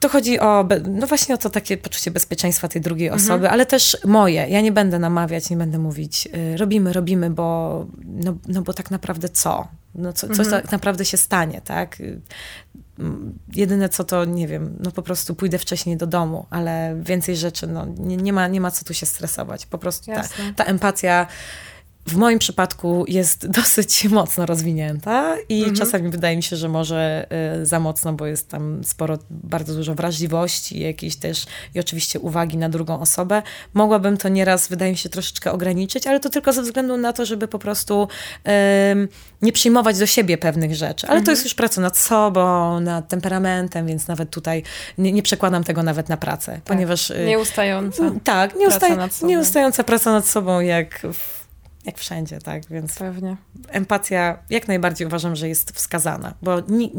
to 0.00 0.08
chodzi 0.08 0.40
o, 0.40 0.68
no 0.90 1.06
właśnie 1.06 1.34
o 1.34 1.38
to 1.38 1.50
takie 1.50 1.76
poczucie 1.76 2.10
bezpieczeństwa 2.10 2.68
tej 2.68 2.82
drugiej 2.82 3.08
mhm. 3.08 3.24
osoby, 3.24 3.50
ale 3.50 3.66
też 3.66 3.96
moje. 4.04 4.46
Ja 4.48 4.60
nie 4.60 4.72
będę 4.72 4.98
namawiać, 4.98 5.50
nie 5.50 5.56
będę 5.56 5.78
mówić, 5.78 6.28
y, 6.54 6.56
robimy, 6.56 6.92
robimy, 6.92 7.30
bo, 7.30 7.86
no, 8.04 8.34
no 8.48 8.62
bo 8.62 8.72
tak 8.72 8.90
naprawdę 8.90 9.28
co? 9.28 9.68
No 9.94 10.12
co, 10.12 10.26
mhm. 10.26 10.44
co 10.44 10.50
tak 10.50 10.72
naprawdę 10.72 11.04
się 11.04 11.16
stanie, 11.16 11.60
tak? 11.60 12.00
Y, 12.00 12.20
jedyne 13.54 13.88
co 13.88 14.04
to, 14.04 14.24
nie 14.24 14.48
wiem, 14.48 14.76
no 14.80 14.90
po 14.90 15.02
prostu 15.02 15.34
pójdę 15.34 15.58
wcześniej 15.58 15.96
do 15.96 16.06
domu, 16.06 16.46
ale 16.50 17.00
więcej 17.02 17.36
rzeczy, 17.36 17.66
no 17.66 17.86
nie, 17.98 18.16
nie, 18.16 18.32
ma, 18.32 18.48
nie 18.48 18.60
ma 18.60 18.70
co 18.70 18.84
tu 18.84 18.94
się 18.94 19.06
stresować. 19.06 19.66
Po 19.66 19.78
prostu 19.78 20.12
ta, 20.12 20.22
ta 20.56 20.64
empatia 20.64 21.26
w 22.06 22.16
moim 22.16 22.38
przypadku 22.38 23.04
jest 23.08 23.46
dosyć 23.60 24.04
mocno 24.04 24.46
rozwinięta 24.46 25.36
i 25.48 25.58
mhm. 25.58 25.76
czasami 25.76 26.08
wydaje 26.08 26.36
mi 26.36 26.42
się, 26.42 26.56
że 26.56 26.68
może 26.68 27.26
y, 27.62 27.66
za 27.66 27.80
mocno, 27.80 28.12
bo 28.12 28.26
jest 28.26 28.48
tam 28.48 28.84
sporo, 28.84 29.18
bardzo 29.30 29.74
dużo 29.74 29.94
wrażliwości, 29.94 30.80
jakiejś 30.80 31.16
też 31.16 31.46
i 31.74 31.80
oczywiście 31.80 32.20
uwagi 32.20 32.56
na 32.56 32.68
drugą 32.68 33.00
osobę. 33.00 33.42
Mogłabym 33.74 34.16
to 34.16 34.28
nieraz, 34.28 34.68
wydaje 34.68 34.90
mi 34.90 34.98
się, 34.98 35.08
troszeczkę 35.08 35.52
ograniczyć, 35.52 36.06
ale 36.06 36.20
to 36.20 36.30
tylko 36.30 36.52
ze 36.52 36.62
względu 36.62 36.96
na 36.96 37.12
to, 37.12 37.26
żeby 37.26 37.48
po 37.48 37.58
prostu 37.58 38.08
nie 39.42 39.52
przyjmować 39.52 39.98
do 39.98 40.06
siebie 40.06 40.38
pewnych 40.38 40.74
rzeczy. 40.74 41.06
Ale 41.06 41.16
mhm. 41.16 41.24
to 41.24 41.30
jest 41.30 41.44
już 41.44 41.54
praca 41.54 41.80
nad 41.80 41.98
sobą, 41.98 42.80
nad 42.80 43.08
temperamentem, 43.08 43.86
więc 43.86 44.08
nawet 44.08 44.30
tutaj 44.30 44.62
nie, 44.98 45.12
nie 45.12 45.22
przekładam 45.22 45.64
tego 45.64 45.82
nawet 45.82 46.08
na 46.08 46.16
pracę, 46.16 46.52
tak. 46.52 46.62
ponieważ... 46.62 47.10
Y, 47.10 47.24
nieustająca. 47.26 48.10
Tak, 48.24 48.56
nieustająca 48.56 48.96
praca, 48.96 49.26
nieustająca 49.26 49.84
praca 49.84 50.12
nad 50.12 50.28
sobą, 50.28 50.60
jak 50.60 51.06
w 51.12 51.39
jak 51.84 51.98
wszędzie, 51.98 52.38
tak? 52.38 52.66
Więc 52.70 52.98
Pewnie. 52.98 53.36
empatia 53.68 54.38
jak 54.50 54.68
najbardziej 54.68 55.06
uważam, 55.06 55.36
że 55.36 55.48
jest 55.48 55.70
wskazana, 55.72 56.34
bo 56.42 56.60
ni- 56.60 56.92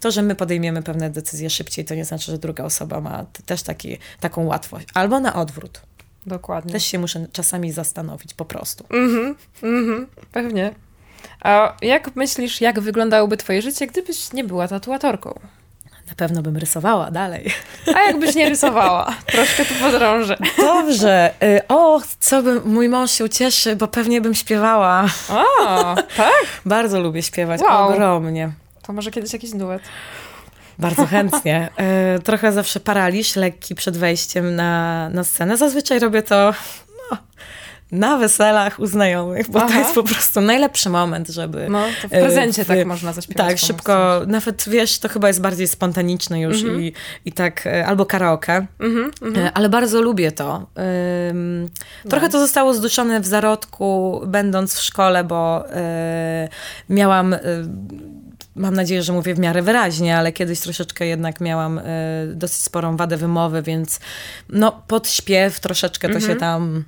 to, 0.00 0.10
że 0.10 0.22
my 0.22 0.34
podejmiemy 0.34 0.82
pewne 0.82 1.10
decyzje 1.10 1.50
szybciej, 1.50 1.84
to 1.84 1.94
nie 1.94 2.04
znaczy, 2.04 2.32
że 2.32 2.38
druga 2.38 2.64
osoba 2.64 3.00
ma 3.00 3.26
też 3.46 3.62
taki, 3.62 3.98
taką 4.20 4.44
łatwość. 4.44 4.86
Albo 4.94 5.20
na 5.20 5.34
odwrót. 5.34 5.80
Dokładnie. 6.26 6.72
Też 6.72 6.84
się 6.84 6.98
muszę 6.98 7.26
czasami 7.32 7.72
zastanowić 7.72 8.34
po 8.34 8.44
prostu. 8.44 8.84
Mhm, 8.90 9.34
mhm, 9.62 10.06
pewnie. 10.32 10.74
A 11.40 11.76
jak 11.82 12.16
myślisz, 12.16 12.60
jak 12.60 12.80
wyglądałoby 12.80 13.36
twoje 13.36 13.62
życie, 13.62 13.86
gdybyś 13.86 14.32
nie 14.32 14.44
była 14.44 14.68
tatuatorką? 14.68 15.40
Na 16.08 16.14
pewno 16.16 16.42
bym 16.42 16.56
rysowała 16.56 17.10
dalej. 17.10 17.50
A 17.94 18.00
jakbyś 18.00 18.34
nie 18.34 18.48
rysowała? 18.48 19.14
Troszkę 19.26 19.64
tu 19.64 19.74
podrążę. 19.74 20.36
Dobrze. 20.58 21.30
Y, 21.42 21.60
o, 21.68 22.00
co 22.20 22.42
bym, 22.42 22.60
mój 22.64 22.88
mąż 22.88 23.10
się 23.10 23.24
ucieszy, 23.24 23.76
bo 23.76 23.88
pewnie 23.88 24.20
bym 24.20 24.34
śpiewała. 24.34 25.04
O, 25.30 25.94
tak? 26.16 26.32
Bardzo 26.66 27.00
lubię 27.00 27.22
śpiewać, 27.22 27.60
Wow. 27.60 27.88
ogromnie. 27.88 28.52
To 28.82 28.92
może 28.92 29.10
kiedyś 29.10 29.32
jakiś 29.32 29.50
duet. 29.50 29.82
Bardzo 30.78 31.06
chętnie. 31.06 31.68
Y, 32.16 32.22
Trochę 32.22 32.52
zawsze 32.52 32.80
paraliż 32.80 33.36
lekki 33.36 33.74
przed 33.74 33.96
wejściem 33.96 34.56
na, 34.56 35.08
na 35.08 35.24
scenę. 35.24 35.56
Zazwyczaj 35.56 35.98
robię 35.98 36.22
to 36.22 36.54
no, 37.10 37.16
na 37.92 38.18
weselach 38.18 38.78
u 38.80 38.86
znajomych, 38.86 39.50
bo 39.50 39.58
to 39.60 39.66
Aha. 39.66 39.78
jest 39.78 39.94
po 39.94 40.02
prostu 40.02 40.40
najlepszy 40.40 40.90
moment, 40.90 41.28
żeby... 41.28 41.66
No, 41.70 41.84
to 42.02 42.08
w 42.08 42.12
y, 42.12 42.20
prezencie 42.20 42.64
w- 42.64 42.68
tak 42.68 42.86
można 42.86 43.12
zaśpiewać. 43.12 43.46
Tak, 43.48 43.58
szybko, 43.58 44.22
nawet 44.26 44.64
wiesz, 44.68 44.98
to 44.98 45.08
chyba 45.08 45.28
jest 45.28 45.40
bardziej 45.40 45.68
spontaniczne 45.68 46.40
już 46.40 46.62
i, 46.62 46.92
i 47.24 47.32
tak, 47.32 47.66
e, 47.66 47.86
albo 47.86 48.06
karaoke, 48.06 48.66
Mhm, 48.80 49.10
mhm. 49.22 49.46
E, 49.46 49.52
ale 49.52 49.68
bardzo 49.68 50.02
lubię 50.02 50.32
to. 50.32 50.66
Ym, 51.30 51.70
Trochę 52.08 52.28
to 52.28 52.38
zostało 52.40 52.74
zduszone 52.74 53.20
w 53.20 53.26
zarodku, 53.26 54.20
będąc 54.26 54.74
w 54.74 54.82
szkole, 54.82 55.24
bo 55.24 55.70
e, 55.70 56.48
miałam, 56.88 57.34
e, 57.34 57.40
mam 58.56 58.74
nadzieję, 58.74 59.02
że 59.02 59.12
mówię 59.12 59.34
w 59.34 59.38
miarę 59.38 59.62
wyraźnie, 59.62 60.16
ale 60.18 60.32
kiedyś 60.32 60.60
troszeczkę 60.60 61.06
jednak 61.06 61.40
miałam 61.40 61.78
e, 61.78 61.82
dosyć 62.26 62.60
sporą 62.60 62.96
wadę 62.96 63.16
wymowy, 63.16 63.62
więc 63.62 64.00
no 64.48 64.82
pod 64.86 65.08
śpiew 65.08 65.60
troszeczkę 65.60 66.08
to 66.08 66.20
się 66.20 66.36
tam 66.36 66.62
mm, 66.62 66.84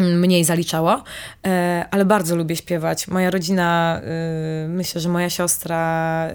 mniej 0.00 0.44
zaliczało, 0.44 1.02
e, 1.46 1.84
ale 1.90 2.04
bardzo 2.04 2.36
lubię 2.36 2.56
śpiewać. 2.56 3.08
Moja 3.08 3.30
rodzina, 3.30 4.00
y, 4.64 4.68
myślę, 4.68 5.00
że 5.00 5.08
moja 5.08 5.30
siostra 5.30 6.28
y, 6.30 6.34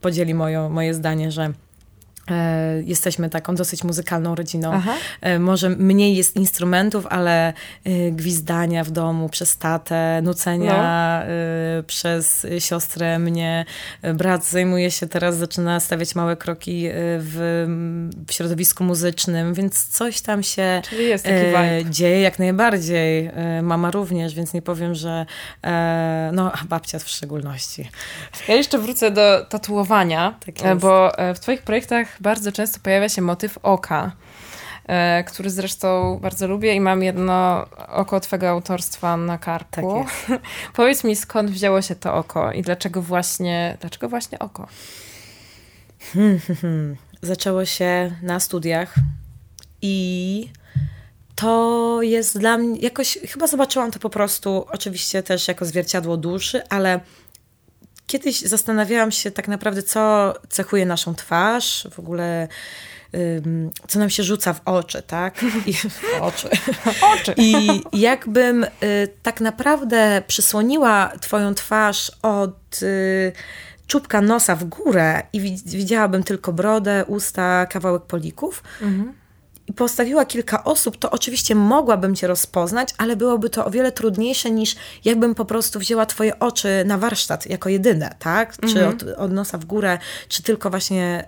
podzieli 0.00 0.34
moją, 0.34 0.70
moje 0.70 0.94
zdanie, 0.94 1.30
że 1.30 1.42
e, 1.42 1.52
jesteśmy 2.84 3.30
taką 3.30 3.54
dosyć 3.54 3.84
muzykalną 3.84 4.34
rodziną. 4.34 4.70
Aha. 4.74 4.92
E, 5.20 5.38
Może 5.38 5.68
mniej 5.68 6.16
jest 6.16 6.36
instrumentów, 6.36 7.06
ale 7.06 7.48
e, 7.48 7.52
gwizdania 8.10 8.84
w 8.84 8.90
domu 8.90 9.28
przez 9.28 9.56
tatę, 9.58 10.20
nucenia 10.22 11.22
e, 11.22 11.82
przez 11.86 12.46
siostrę 12.58 13.18
mnie. 13.18 13.64
E, 14.02 14.14
Brat 14.14 14.44
zajmuje 14.46 14.90
się 14.90 15.06
teraz, 15.06 15.36
zaczyna 15.36 15.80
stawiać 15.80 16.14
małe 16.14 16.36
kroki 16.36 16.86
e, 16.86 16.92
w, 16.94 17.64
w 18.28 18.32
środowisku 18.32 18.84
muzycznym, 18.84 19.54
więc 19.54 19.86
coś 19.88 20.20
tam 20.20 20.42
się 20.42 20.82
e, 21.82 21.84
dzieje 21.90 22.20
jak 22.20 22.38
najbardziej. 22.38 23.26
E, 23.26 23.62
Mama 23.62 23.90
również, 23.90 24.34
więc 24.34 24.52
nie 24.54 24.62
powiem, 24.62 24.94
że 24.94 25.26
e, 25.64 26.30
no, 26.32 26.52
a 26.52 26.64
babcia 26.64 26.98
w 26.98 27.08
szczególności. 27.08 27.90
Ja 28.48 28.54
jeszcze 28.54 28.78
wrócę 28.78 29.10
do 29.10 29.44
tatuowania, 29.48 30.34
Tak 30.46 30.54
e, 30.66 30.76
bo 30.76 31.18
e, 31.18 31.34
w 31.34 31.40
Twoich 31.40 31.62
projektach 31.62 32.13
bardzo 32.20 32.52
często 32.52 32.80
pojawia 32.82 33.08
się 33.08 33.22
motyw 33.22 33.58
oka, 33.62 34.12
e, 34.86 35.24
który 35.24 35.50
zresztą 35.50 36.18
bardzo 36.22 36.46
lubię 36.46 36.74
i 36.74 36.80
mam 36.80 37.02
jedno 37.02 37.66
oko 37.88 38.20
Twojego 38.20 38.48
autorstwa 38.48 39.16
na 39.16 39.38
karku. 39.38 40.04
Tak 40.26 40.40
Powiedz 40.76 41.04
mi, 41.04 41.16
skąd 41.16 41.50
wzięło 41.50 41.82
się 41.82 41.94
to 41.94 42.14
oko 42.14 42.52
i 42.52 42.62
dlaczego 42.62 43.02
właśnie, 43.02 43.76
dlaczego 43.80 44.08
właśnie 44.08 44.38
oko? 44.38 44.68
Zaczęło 47.22 47.64
się 47.64 48.16
na 48.22 48.40
studiach 48.40 48.94
i 49.82 50.48
to 51.34 51.98
jest 52.02 52.38
dla 52.38 52.58
mnie, 52.58 52.80
jakoś 52.80 53.18
chyba 53.28 53.46
zobaczyłam 53.46 53.90
to 53.90 53.98
po 53.98 54.10
prostu, 54.10 54.66
oczywiście 54.70 55.22
też 55.22 55.48
jako 55.48 55.64
zwierciadło 55.64 56.16
duszy, 56.16 56.68
ale 56.68 57.00
kiedyś 58.06 58.40
zastanawiałam 58.40 59.12
się 59.12 59.30
tak 59.30 59.48
naprawdę, 59.48 59.82
co 59.82 60.34
cechuje 60.48 60.86
naszą 60.86 61.14
twarz, 61.14 61.88
w 61.90 61.98
ogóle 61.98 62.48
ym, 63.14 63.70
co 63.88 63.98
nam 63.98 64.10
się 64.10 64.22
rzuca 64.22 64.52
w 64.52 64.60
oczy, 64.64 65.02
tak? 65.02 65.42
I, 65.66 65.72
w 65.74 66.04
oczy. 66.20 66.48
Oczy! 67.14 67.34
I 67.36 67.80
jakbym 67.92 68.64
y, 68.64 68.68
tak 69.22 69.40
naprawdę 69.40 70.22
przysłoniła 70.26 71.12
twoją 71.20 71.54
twarz 71.54 72.12
od 72.22 72.82
y, 72.82 73.32
czubka 73.86 74.20
nosa 74.20 74.56
w 74.56 74.64
górę 74.64 75.22
i 75.32 75.40
wi- 75.40 75.62
widziałabym 75.66 76.22
tylko 76.22 76.52
brodę, 76.52 77.04
usta, 77.08 77.66
kawałek 77.66 78.02
polików 78.02 78.62
i 79.68 79.72
postawiła 79.72 80.24
kilka 80.24 80.64
osób, 80.64 80.96
to 80.96 81.10
oczywiście 81.10 81.54
mogłabym 81.54 82.14
cię 82.14 82.26
rozpoznać, 82.26 82.88
ale 82.98 83.16
byłoby 83.16 83.50
to 83.50 83.64
o 83.64 83.70
wiele 83.70 83.92
trudniejsze 83.92 84.50
niż 84.50 84.76
jakbym 85.04 85.34
po 85.34 85.44
prostu 85.44 85.78
wzięła 85.78 86.06
twoje 86.06 86.38
oczy 86.38 86.68
na 86.86 86.98
warsztat 86.98 87.46
jako 87.46 87.68
jedyne, 87.68 88.14
tak? 88.18 88.56
Czy 88.72 88.88
od, 88.88 89.02
od 89.02 89.32
nosa 89.32 89.58
w 89.58 89.64
górę, 89.64 89.98
czy 90.28 90.42
tylko 90.42 90.70
właśnie 90.70 91.24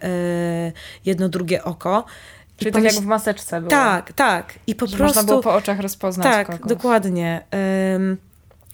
y, 0.69 0.73
jedno, 1.05 1.29
drugie 1.29 1.65
oko. 1.65 2.05
I 2.57 2.59
Czyli 2.59 2.73
tak 2.73 2.85
jak 2.85 2.93
pomyśl- 2.95 3.03
w 3.03 3.07
maseczce 3.07 3.61
było. 3.61 3.71
tak, 3.71 4.13
tak. 4.13 4.55
I 4.67 4.75
po 4.75 4.87
Że 4.87 4.97
prostu. 4.97 5.17
można 5.19 5.29
było 5.33 5.43
po 5.43 5.55
oczach 5.55 5.81
rozpoznać 5.81 6.27
Tak, 6.27 6.47
kogoś. 6.47 6.69
dokładnie. 6.69 7.45
Ym, 7.95 8.17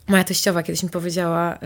moja 0.08 0.24
teściowa 0.24 0.62
kiedyś 0.62 0.82
mi 0.82 0.90
powiedziała, 0.90 1.54
y, 1.54 1.58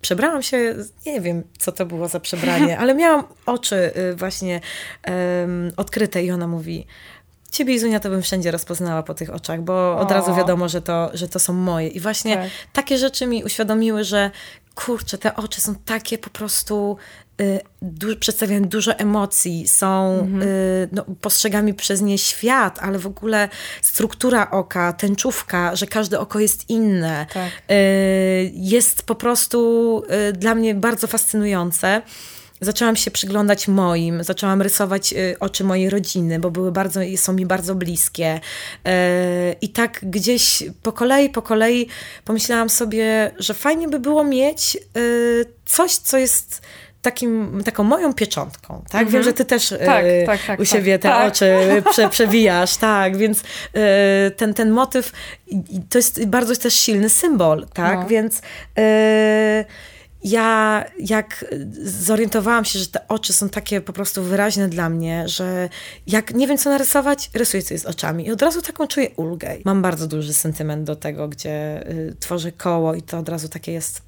przebrałam 0.00 0.42
się, 0.42 0.74
nie 1.06 1.20
wiem, 1.20 1.42
co 1.58 1.72
to 1.72 1.86
było 1.86 2.08
za 2.08 2.20
przebranie, 2.20 2.78
ale 2.80 2.94
miałam 2.94 3.24
oczy 3.46 3.76
y, 4.12 4.16
właśnie 4.16 4.60
ym, 5.42 5.72
odkryte 5.76 6.24
i 6.24 6.30
ona 6.30 6.46
mówi, 6.48 6.86
ciebie 7.56 7.74
Izunia 7.74 8.00
to 8.00 8.10
bym 8.10 8.22
wszędzie 8.22 8.50
rozpoznała 8.50 9.02
po 9.02 9.14
tych 9.14 9.30
oczach, 9.30 9.60
bo 9.62 9.98
od 9.98 10.10
O. 10.10 10.14
razu 10.14 10.34
wiadomo, 10.34 10.68
że 10.68 10.82
to, 10.82 11.10
że 11.14 11.28
to 11.28 11.38
są 11.38 11.52
moje. 11.52 11.88
I 11.88 12.00
właśnie 12.00 12.36
Tak. 12.36 12.46
takie 12.72 12.98
rzeczy 12.98 13.26
mi 13.26 13.44
uświadomiły, 13.44 14.04
że 14.04 14.30
kurczę, 14.74 15.18
te 15.18 15.36
oczy 15.36 15.60
są 15.60 15.74
takie 15.74 16.18
po 16.18 16.30
prostu 16.30 16.96
y, 17.40 17.60
du- 17.82 18.16
przedstawiają 18.16 18.62
dużo 18.64 18.92
emocji, 18.98 19.68
są 19.68 20.18
Mhm. 20.22 20.42
y, 20.42 20.88
no, 20.92 21.04
postrzegami 21.20 21.74
przez 21.74 22.00
nie 22.02 22.18
świat, 22.18 22.78
ale 22.82 22.98
w 22.98 23.06
ogóle 23.06 23.48
struktura 23.82 24.50
oka, 24.50 24.92
tęczówka, 24.92 25.76
że 25.76 25.86
każde 25.86 26.20
oko 26.20 26.38
jest 26.38 26.70
inne, 26.70 27.26
Tak. 27.34 27.48
y, 27.70 28.50
jest 28.54 29.02
po 29.02 29.14
prostu 29.14 30.02
y, 30.28 30.32
dla 30.32 30.54
mnie 30.54 30.74
bardzo 30.74 31.06
fascynujące. 31.06 32.02
Zaczęłam 32.60 32.96
się 32.96 33.10
przyglądać 33.10 33.68
moim, 33.68 34.24
zaczęłam 34.24 34.62
rysować 34.62 35.12
y, 35.12 35.36
oczy 35.40 35.64
mojej 35.64 35.90
rodziny, 35.90 36.38
bo 36.38 36.50
były 36.50 36.72
bardzo, 36.72 37.00
są 37.16 37.32
mi 37.32 37.46
bardzo 37.46 37.74
bliskie. 37.74 38.34
Y, 38.88 38.90
I 39.60 39.68
tak 39.68 40.00
gdzieś 40.02 40.62
po 40.82 40.92
kolei, 40.92 41.30
po 41.30 41.42
kolei 41.42 41.88
pomyślałam 42.24 42.70
sobie, 42.70 43.30
że 43.38 43.54
fajnie 43.54 43.88
by 43.88 43.98
było 44.00 44.24
mieć 44.24 44.78
y, 44.96 45.44
coś, 45.64 45.96
co 45.96 46.18
jest 46.18 46.62
takim, 47.02 47.62
taką 47.64 47.84
moją 47.84 48.14
pieczątką, 48.14 48.82
tak? 48.90 49.08
Wiem, 49.08 49.22
że 49.22 49.32
ty 49.32 49.44
też 49.44 49.72
y, 49.72 49.78
Tak, 49.78 50.04
tak, 50.26 50.40
tak, 50.46 50.60
u 50.60 50.62
tak. 50.62 50.72
siebie 50.72 50.98
te 50.98 51.08
Tak. 51.08 51.32
oczy 51.32 51.54
prze, 51.90 52.08
przewijasz, 52.16 52.76
tak, 52.76 53.16
więc 53.16 53.40
y, 53.40 54.30
ten, 54.30 54.54
ten 54.54 54.70
motyw 54.70 55.12
i 55.46 55.60
to 55.90 55.98
jest 55.98 56.24
bardzo 56.26 56.56
też 56.56 56.74
silny 56.74 57.08
symbol, 57.08 57.66
tak, 57.74 57.98
No. 57.98 58.06
więc 58.08 58.38
y, 58.38 59.64
ja 60.26 60.84
jak 60.98 61.44
zorientowałam 61.82 62.64
się, 62.64 62.78
że 62.78 62.86
te 62.86 63.08
oczy 63.08 63.32
są 63.32 63.48
takie 63.48 63.80
po 63.80 63.92
prostu 63.92 64.22
wyraźne 64.22 64.68
dla 64.68 64.88
mnie, 64.88 65.28
że 65.28 65.68
jak 66.06 66.34
nie 66.34 66.46
wiem 66.46 66.58
co 66.58 66.70
narysować, 66.70 67.30
rysuję 67.34 67.62
coś 67.62 67.80
z 67.80 67.86
oczami 67.86 68.26
i 68.26 68.30
od 68.30 68.42
razu 68.42 68.62
taką 68.62 68.86
czuję 68.86 69.10
ulgę. 69.16 69.56
Mam 69.64 69.82
bardzo 69.82 70.06
duży 70.06 70.34
sentyment 70.34 70.84
do 70.84 70.96
tego, 70.96 71.28
gdzie 71.28 71.86
y, 71.90 72.16
tworzę 72.20 72.52
koło 72.52 72.94
i 72.94 73.02
to 73.02 73.18
od 73.18 73.28
razu 73.28 73.48
takie 73.48 73.72
jest 73.72 74.02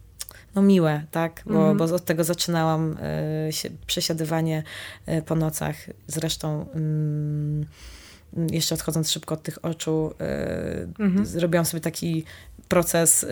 no 0.55 0.63
miłe, 0.63 1.03
tak? 1.11 1.43
Bo, 1.47 1.75
bo 1.75 1.85
od 1.85 2.05
tego 2.05 2.25
zaczynałam 2.25 2.97
y, 3.49 3.53
się, 3.53 3.71
przesiadywanie 3.87 4.63
y, 5.09 5.23
po 5.23 5.35
nocach. 5.35 5.77
Zresztą 6.07 6.67
mm, 6.75 7.67
jeszcze 8.51 8.75
odchodząc 8.75 9.11
szybko 9.11 9.35
od 9.35 9.43
tych 9.43 9.65
oczu, 9.65 10.15
y, 11.23 11.27
zrobiłam 11.27 11.65
sobie 11.65 11.81
taki 11.81 12.25
proces 12.69 13.23
y, 13.23 13.29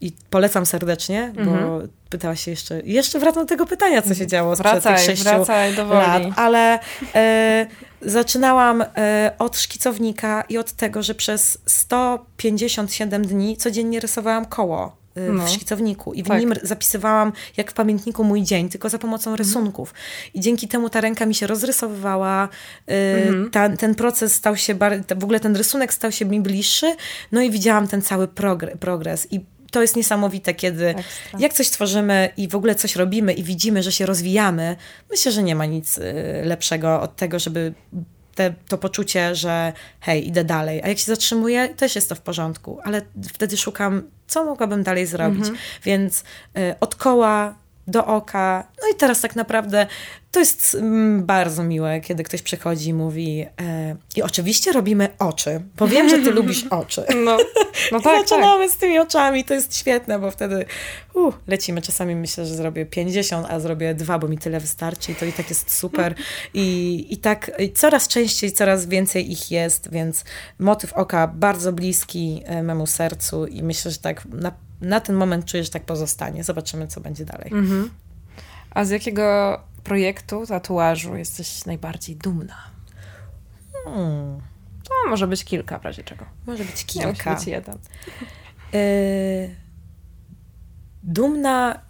i 0.00 0.12
polecam 0.30 0.66
serdecznie, 0.66 1.32
bo 1.44 1.80
pytałaś 2.10 2.44
się 2.44 2.50
jeszcze, 2.50 2.80
jeszcze 2.80 3.18
wracam 3.18 3.42
do 3.42 3.48
tego 3.48 3.66
pytania, 3.66 4.02
co 4.02 4.14
się 4.14 4.26
działo 4.26 4.56
sprzed 4.56 4.72
tych 4.72 4.82
Wracaj, 4.82 5.06
sześciu 5.06 5.24
wracaj 5.24 5.76
do 5.76 5.84
lat, 5.84 6.22
ale 6.36 6.78
e, 7.14 7.66
zaczynałam 8.02 8.82
e, 8.96 9.32
od 9.38 9.58
szkicownika 9.58 10.44
i 10.48 10.58
od 10.58 10.72
tego, 10.72 11.02
że 11.02 11.14
przez 11.14 11.58
157 11.66 13.26
dni 13.26 13.56
codziennie 13.56 14.00
rysowałam 14.00 14.46
koło 14.46 14.99
No. 15.32 15.46
w 15.46 15.50
szkicowniku 15.50 16.12
i 16.12 16.22
w 16.22 16.26
Tak. 16.28 16.40
nim 16.40 16.54
zapisywałam 16.62 17.32
jak 17.56 17.70
w 17.70 17.74
pamiętniku 17.74 18.24
mój 18.24 18.42
dzień, 18.42 18.68
tylko 18.68 18.88
za 18.88 18.98
pomocą 18.98 19.36
rysunków. 19.36 19.94
I 20.34 20.40
dzięki 20.40 20.68
temu 20.68 20.90
ta 20.90 21.00
ręka 21.00 21.26
mi 21.26 21.34
się 21.34 21.46
rozrysowywała, 21.46 22.48
e, 22.88 22.94
ta, 23.52 23.68
ten 23.76 23.94
proces 23.94 24.34
stał 24.34 24.56
się, 24.56 24.74
w 25.16 25.24
ogóle 25.24 25.40
ten 25.40 25.56
rysunek 25.56 25.94
stał 25.94 26.12
się 26.12 26.24
mi 26.24 26.40
bliższy, 26.40 26.94
no 27.32 27.40
i 27.40 27.50
widziałam 27.50 27.88
ten 27.88 28.02
cały 28.02 28.26
progre- 28.26 28.76
progres 28.76 29.32
i 29.32 29.40
to 29.70 29.82
jest 29.82 29.96
niesamowite, 29.96 30.54
kiedy 30.54 30.88
Ekstra. 30.88 31.38
jak 31.38 31.52
coś 31.52 31.70
tworzymy 31.70 32.28
i 32.36 32.48
w 32.48 32.54
ogóle 32.54 32.74
coś 32.74 32.96
robimy 32.96 33.32
i 33.32 33.42
widzimy, 33.44 33.82
że 33.82 33.92
się 33.92 34.06
rozwijamy, 34.06 34.76
myślę, 35.10 35.32
że 35.32 35.42
nie 35.42 35.54
ma 35.54 35.66
nic 35.66 35.98
y, 35.98 36.02
lepszego 36.44 37.00
od 37.00 37.16
tego, 37.16 37.38
żeby 37.38 37.74
te, 38.40 38.54
to 38.68 38.78
poczucie, 38.78 39.34
że 39.34 39.72
hej, 40.00 40.28
idę 40.28 40.44
dalej. 40.44 40.82
A 40.82 40.88
jak 40.88 40.98
się 40.98 41.04
zatrzymuję, 41.04 41.68
też 41.68 41.94
jest 41.94 42.08
to 42.08 42.14
w 42.14 42.20
porządku, 42.20 42.78
ale 42.84 43.02
wtedy 43.32 43.56
szukam, 43.56 44.02
co 44.26 44.44
mogłabym 44.44 44.82
dalej 44.82 45.06
zrobić. 45.06 45.44
Więc 45.84 46.24
y, 46.58 46.74
od 46.80 46.94
koła 46.94 47.54
do 47.90 48.06
oka. 48.06 48.64
No 48.82 48.88
i 48.94 48.94
teraz 48.94 49.20
tak 49.20 49.36
naprawdę 49.36 49.86
to 50.32 50.40
jest 50.40 50.74
mm, 50.74 51.26
bardzo 51.26 51.62
miłe, 51.62 52.00
kiedy 52.00 52.22
ktoś 52.22 52.42
przychodzi 52.42 52.88
i 52.88 52.94
mówi 52.94 53.46
e, 53.60 53.96
i 54.16 54.22
oczywiście 54.22 54.72
robimy 54.72 55.08
oczy, 55.18 55.60
bo 55.76 55.88
wiem, 55.88 56.08
że 56.08 56.18
ty 56.18 56.30
lubisz 56.30 56.66
oczy. 56.66 57.04
No, 57.24 57.38
no 57.92 58.00
tak, 58.04 58.28
Zaczynamy 58.28 58.66
tak. 58.66 58.76
z 58.76 58.78
tymi 58.78 58.98
oczami, 58.98 59.44
to 59.44 59.54
jest 59.54 59.76
świetne, 59.76 60.18
bo 60.18 60.30
wtedy 60.30 60.64
uh, 61.14 61.34
lecimy. 61.46 61.82
Czasami 61.82 62.16
myślę, 62.16 62.46
że 62.46 62.54
zrobię 62.54 62.86
50, 62.86 63.46
a 63.50 63.60
zrobię 63.60 63.94
dwa, 63.94 64.18
bo 64.18 64.28
mi 64.28 64.38
tyle 64.38 64.60
wystarczy 64.60 65.12
i 65.12 65.14
to 65.14 65.24
i 65.24 65.32
tak 65.32 65.48
jest 65.48 65.72
super. 65.72 66.14
I, 66.54 67.06
i 67.10 67.16
tak 67.16 67.50
i 67.58 67.72
coraz 67.72 68.08
częściej, 68.08 68.52
coraz 68.52 68.86
więcej 68.86 69.32
ich 69.32 69.50
jest, 69.50 69.90
więc 69.92 70.24
motyw 70.58 70.92
oka 70.92 71.26
bardzo 71.26 71.72
bliski 71.72 72.42
e, 72.44 72.62
memu 72.62 72.86
sercu 72.86 73.46
i 73.46 73.62
myślę, 73.62 73.90
że 73.90 73.98
tak 73.98 74.24
na, 74.24 74.52
na 74.80 75.00
ten 75.00 75.16
moment 75.16 75.44
czuję, 75.44 75.64
że 75.64 75.70
tak 75.70 75.84
pozostanie. 75.84 76.44
Zobaczymy, 76.44 76.86
co 76.86 77.00
będzie 77.00 77.24
dalej. 77.24 77.50
Mhm. 77.52 77.90
A 78.70 78.84
z 78.84 78.90
jakiego 78.90 79.60
projektu, 79.84 80.46
tatuażu 80.46 81.16
jesteś 81.16 81.64
najbardziej 81.66 82.16
dumna? 82.16 82.56
Hmm, 83.84 84.40
To 84.84 85.10
może 85.10 85.26
być 85.26 85.44
kilka, 85.44 85.78
w 85.78 85.84
razie 85.84 86.04
czego. 86.04 86.24
może 86.46 86.64
być 86.64 86.94
Nie 86.94 87.06
musi 87.06 87.14
kilka. 87.16 87.34
być 87.34 87.46
jeden. 87.46 87.78
Y, 88.74 89.54
dumna. 91.02 91.80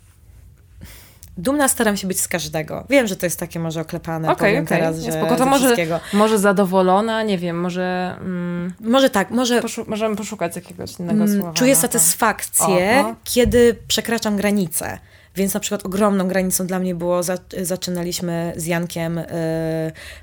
Dumna 1.40 1.68
staram 1.68 1.96
się 1.96 2.08
być 2.08 2.20
z 2.20 2.28
każdego. 2.28 2.86
Wiem, 2.90 3.06
że 3.06 3.16
to 3.16 3.26
jest 3.26 3.40
takie 3.40 3.60
może 3.60 3.80
oklepane, 3.80 4.28
Okej, 4.30 4.50
powiem 4.50 4.64
okej. 4.64 4.78
teraz, 4.78 4.98
że 5.00 5.12
spoko. 5.12 5.36
To 5.36 5.46
może- 5.46 5.64
wszystkiego. 5.64 6.00
Może 6.12 6.38
zadowolona, 6.38 7.22
nie 7.22 7.38
wiem, 7.38 7.60
może 7.60 8.16
mm, 8.20 8.72
Może 8.80 9.10
tak, 9.10 9.30
może 9.30 9.60
poszu- 9.62 9.84
możemy 9.88 10.16
poszukać 10.16 10.56
jakiegoś 10.56 10.98
innego 11.00 11.24
mm, 11.24 11.36
słowa. 11.36 11.52
czuję 11.52 11.74
no, 11.74 11.80
satysfakcję, 11.80 13.02
O, 13.04 13.08
o. 13.08 13.14
kiedy 13.24 13.76
przekraczam 13.88 14.36
granicę. 14.36 14.98
Więc 15.36 15.54
na 15.54 15.60
przykład 15.60 15.86
ogromną 15.86 16.28
granicą 16.28 16.66
dla 16.66 16.78
mnie 16.78 16.94
było, 16.94 17.22
za, 17.22 17.38
zaczynaliśmy 17.62 18.52
z 18.56 18.66
Jankiem 18.66 19.18
y, 19.18 19.24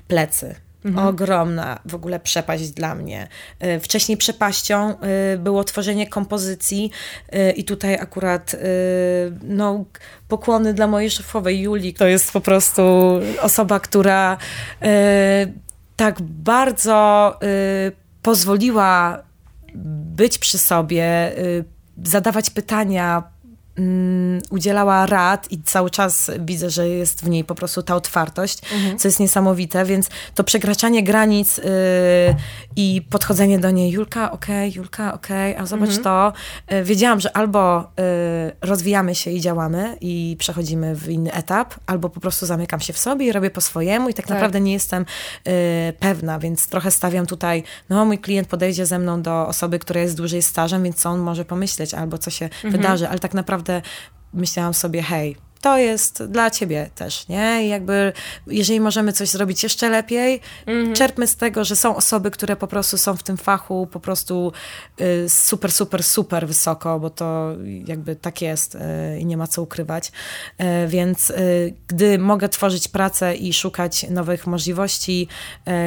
plecy. 0.08 0.54
Mhm. 0.84 1.06
Ogromna 1.08 1.78
w 1.84 1.94
ogóle 1.94 2.20
przepaść 2.20 2.70
dla 2.70 2.94
mnie. 2.94 3.28
Y, 3.64 3.80
Wcześniej 3.80 4.18
przepaścią 4.18 4.94
y, 5.34 5.38
było 5.38 5.64
tworzenie 5.64 6.06
kompozycji 6.06 6.90
y, 7.34 7.52
i 7.52 7.64
tutaj 7.64 7.94
akurat 7.94 8.56
no, 9.42 9.84
pokłony 10.28 10.74
dla 10.74 10.86
mojej 10.86 11.10
szefowej 11.10 11.60
Julii. 11.60 11.94
To 11.94 12.06
jest 12.06 12.32
po 12.32 12.40
prostu 12.40 12.82
osoba, 13.40 13.80
która 13.80 14.36
tak 15.96 16.22
bardzo 16.22 17.34
pozwoliła 18.22 19.22
być 20.14 20.38
przy 20.38 20.58
sobie, 20.58 21.32
zadawać 22.04 22.50
pytania, 22.50 23.22
mm, 23.78 24.42
udzielała 24.50 25.06
rad 25.06 25.52
i 25.52 25.62
cały 25.62 25.90
czas 25.90 26.30
widzę, 26.38 26.70
że 26.70 26.88
jest 26.88 27.24
w 27.24 27.28
niej 27.28 27.44
po 27.44 27.54
prostu 27.54 27.82
ta 27.82 27.96
otwartość, 27.96 28.58
co 28.98 29.08
jest 29.08 29.20
niesamowite, 29.20 29.84
więc 29.84 30.08
to 30.34 30.44
przekraczanie 30.44 31.02
granic 31.02 31.58
y, 31.58 31.62
i 32.76 33.02
podchodzenie 33.10 33.58
do 33.58 33.70
niej, 33.70 33.90
Julka, 33.90 34.32
okej, 34.32 34.72
Julka, 34.72 35.14
okej, 35.14 35.56
a 35.56 35.66
zobacz 35.66 35.98
to. 35.98 36.32
Y, 36.72 36.84
wiedziałam, 36.84 37.20
że 37.20 37.36
albo 37.36 37.80
y, 37.80 37.86
rozwijamy 38.60 39.14
się 39.14 39.30
i 39.30 39.40
działamy 39.40 39.96
i 40.00 40.36
przechodzimy 40.38 40.94
w 40.94 41.08
inny 41.08 41.32
etap, 41.32 41.74
albo 41.86 42.08
po 42.08 42.20
prostu 42.20 42.46
zamykam 42.46 42.80
się 42.80 42.92
w 42.92 42.98
sobie 42.98 43.26
i 43.26 43.32
robię 43.32 43.50
po 43.50 43.60
swojemu 43.60 44.08
i 44.08 44.14
tak, 44.14 44.26
Tak. 44.26 44.34
naprawdę 44.34 44.60
nie 44.60 44.72
jestem 44.72 45.06
pewna, 46.00 46.38
więc 46.38 46.68
trochę 46.68 46.90
stawiam 46.90 47.26
tutaj, 47.26 47.62
no 47.88 48.04
mój 48.04 48.18
klient 48.18 48.48
podejdzie 48.48 48.86
ze 48.86 48.98
mną 48.98 49.22
do 49.22 49.46
osoby, 49.46 49.78
która 49.78 50.00
jest 50.00 50.16
dłużej 50.16 50.42
stażem, 50.42 50.82
więc 50.82 50.96
co 50.96 51.10
on 51.10 51.20
może 51.20 51.44
pomyśleć, 51.44 51.94
albo 51.94 52.18
co 52.18 52.30
się 52.30 52.48
wydarzy, 52.64 53.08
ale 53.08 53.18
tak 53.18 53.34
naprawdę 53.34 53.67
myślałam 54.32 54.74
sobie, 54.74 55.02
hej, 55.02 55.36
to 55.60 55.78
jest 55.78 56.24
dla 56.24 56.50
ciebie 56.50 56.90
też, 56.94 57.28
nie? 57.28 57.66
I 57.66 57.68
jakby, 57.68 58.12
jeżeli 58.46 58.80
możemy 58.80 59.12
coś 59.12 59.28
zrobić 59.28 59.62
jeszcze 59.62 59.88
lepiej, 59.88 60.40
czerpmy 60.94 61.26
z 61.26 61.36
tego, 61.36 61.64
że 61.64 61.76
są 61.76 61.96
osoby, 61.96 62.30
które 62.30 62.56
po 62.56 62.66
prostu 62.66 62.98
są 62.98 63.16
w 63.16 63.22
tym 63.22 63.36
fachu 63.36 63.86
po 63.86 64.00
prostu 64.00 64.52
y, 65.00 65.28
super, 65.28 65.72
super, 65.72 66.02
super 66.02 66.46
wysoko, 66.46 67.00
bo 67.00 67.10
to 67.10 67.52
jakby 67.86 68.16
tak 68.16 68.42
jest 68.42 68.74
y, 68.74 68.78
i 69.20 69.26
nie 69.26 69.36
ma 69.36 69.46
co 69.46 69.62
ukrywać. 69.62 70.12
Y, 70.60 70.88
więc 70.88 71.30
y, 71.30 71.74
gdy 71.88 72.18
mogę 72.18 72.48
tworzyć 72.48 72.88
pracę 72.88 73.34
i 73.34 73.52
szukać 73.52 74.06
nowych 74.10 74.46
możliwości, 74.46 75.28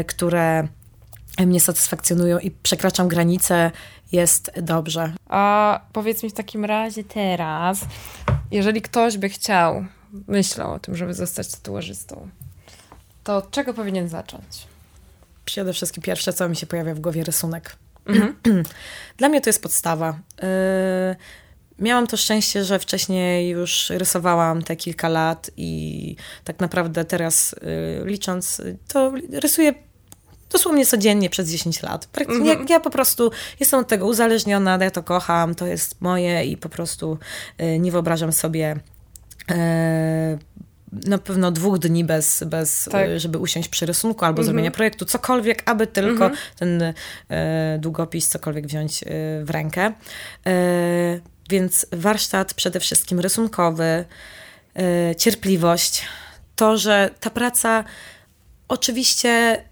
y, 0.01 0.03
które 0.03 0.67
mnie 1.39 1.59
satysfakcjonują 1.59 2.39
i 2.39 2.51
przekraczam 2.51 3.07
granice, 3.07 3.71
jest 4.11 4.51
dobrze. 4.61 5.13
A 5.29 5.81
powiedz 5.93 6.23
mi 6.23 6.29
w 6.29 6.33
takim 6.33 6.65
razie 6.65 7.03
teraz, 7.03 7.79
jeżeli 8.51 8.81
ktoś 8.81 9.17
by 9.17 9.29
chciał, 9.29 9.85
myślał 10.27 10.73
o 10.73 10.79
tym, 10.79 10.95
żeby 10.95 11.13
zostać 11.13 11.51
tatuażystą, 11.51 12.29
to 13.23 13.37
od 13.37 13.51
czego 13.51 13.73
powinien 13.73 14.09
zacząć? 14.09 14.67
Przede 15.45 15.73
wszystkim 15.73 16.03
pierwsze, 16.03 16.33
co 16.33 16.49
mi 16.49 16.55
się 16.55 16.65
pojawia 16.65 16.95
w 16.95 16.99
głowie, 16.99 17.23
rysunek. 17.23 17.75
Mhm. 18.05 18.35
Dla 19.17 19.29
mnie 19.29 19.41
to 19.41 19.49
jest 19.49 19.63
podstawa. 19.63 20.19
Yy, 20.41 20.47
miałam 21.79 22.07
to 22.07 22.17
szczęście, 22.17 22.63
że 22.63 22.79
wcześniej 22.79 23.49
już 23.49 23.89
rysowałam 23.89 24.61
te 24.61 24.75
kilka 24.75 25.09
lat 25.09 25.51
i 25.57 26.15
tak 26.43 26.59
naprawdę 26.59 27.05
teraz 27.05 27.55
yy, 27.61 28.05
licząc, 28.05 28.59
y, 28.59 28.77
to 28.87 29.13
rysuję 29.31 29.73
dosłownie 30.51 30.85
codziennie 30.85 31.29
przez 31.29 31.49
10 31.51 31.81
lat. 31.83 32.05
Praktycznie 32.05 32.51
Mhm. 32.51 32.67
ja, 32.69 32.75
ja 32.75 32.79
po 32.79 32.89
prostu 32.89 33.31
jestem 33.59 33.79
od 33.79 33.87
tego 33.87 34.05
uzależniona, 34.07 34.77
ja 34.81 34.91
to 34.91 35.03
kocham, 35.03 35.55
to 35.55 35.67
jest 35.67 36.01
moje 36.01 36.45
i 36.45 36.57
po 36.57 36.69
prostu 36.69 37.17
yy, 37.57 37.79
nie 37.79 37.91
wyobrażam 37.91 38.31
sobie 38.31 38.75
yy, 39.49 39.55
na 41.09 41.17
pewno 41.17 41.51
dwóch 41.51 41.79
dni 41.79 42.03
bez, 42.03 42.43
bez 42.43 42.89
Tak. 42.91 43.07
y, 43.09 43.19
żeby 43.19 43.37
usiąść 43.37 43.69
przy 43.69 43.85
rysunku 43.85 44.25
albo 44.25 44.41
Mhm. 44.41 44.45
zrobienia 44.45 44.71
projektu, 44.71 45.05
cokolwiek, 45.05 45.63
aby 45.65 45.87
tylko 45.87 46.25
Mhm. 46.25 46.35
ten 46.59 46.81
y, 46.81 46.93
długopis, 47.79 48.29
cokolwiek 48.29 48.67
wziąć 48.67 49.03
y, 49.03 49.05
w 49.45 49.49
rękę. 49.49 49.91
Y, 50.47 51.21
więc 51.49 51.85
warsztat 51.91 52.53
przede 52.53 52.79
wszystkim 52.79 53.19
rysunkowy, 53.19 54.05
y, 55.11 55.15
cierpliwość, 55.15 56.05
to, 56.55 56.77
że 56.77 57.09
ta 57.19 57.29
praca 57.29 57.83
oczywiście 58.67 59.63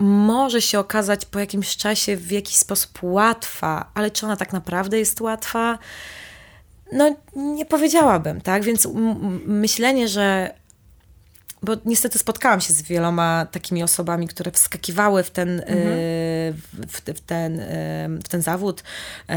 może 0.00 0.62
się 0.62 0.78
okazać 0.78 1.24
po 1.24 1.38
jakimś 1.38 1.76
czasie 1.76 2.16
w 2.16 2.30
jakiś 2.30 2.56
sposób 2.56 2.98
łatwa, 3.02 3.90
ale 3.94 4.10
czy 4.10 4.26
ona 4.26 4.36
tak 4.36 4.52
naprawdę 4.52 4.98
jest 4.98 5.20
łatwa? 5.20 5.78
No, 6.92 7.16
nie 7.36 7.66
powiedziałabym, 7.66 8.40
tak? 8.40 8.64
Więc 8.64 8.88
myślenie, 9.46 10.08
że. 10.08 10.54
Bo 11.62 11.76
niestety 11.84 12.18
spotkałam 12.18 12.60
się 12.60 12.72
z 12.72 12.82
wieloma 12.82 13.46
takimi 13.50 13.82
osobami, 13.82 14.28
które 14.28 14.50
wskakiwały 14.50 15.22
w 15.22 15.30
ten, 15.30 15.60
y, 15.60 15.64
w, 16.72 17.00
w, 17.06 17.20
ten, 17.20 17.60
y, 17.60 18.20
w 18.24 18.28
ten 18.28 18.42
zawód. 18.42 18.82
Y, 19.30 19.34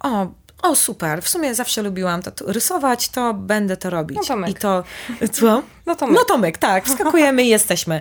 o, 0.00 0.26
o, 0.62 0.74
super, 0.74 1.22
w 1.22 1.28
sumie 1.28 1.54
zawsze 1.54 1.82
lubiłam 1.82 2.22
to 2.22 2.32
rysować, 2.46 3.08
to 3.08 3.34
będę 3.34 3.76
to 3.76 3.90
robić. 3.90 4.18
No 4.18 4.24
Tomek. 4.24 4.50
I 4.50 4.54
to. 4.54 4.84
Co? 5.32 5.62
No 5.86 5.94
to 5.94 6.06
my. 6.06 6.12
No 6.12 6.24
Tomek, 6.24 6.58
tak, 6.58 6.84
wskakujemy 6.84 7.44
i 7.44 7.48
jesteśmy. 7.48 8.00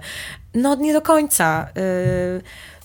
No 0.54 0.76
nie 0.76 0.94
do 0.94 1.02
końca, 1.02 1.68
y, 1.78 2.42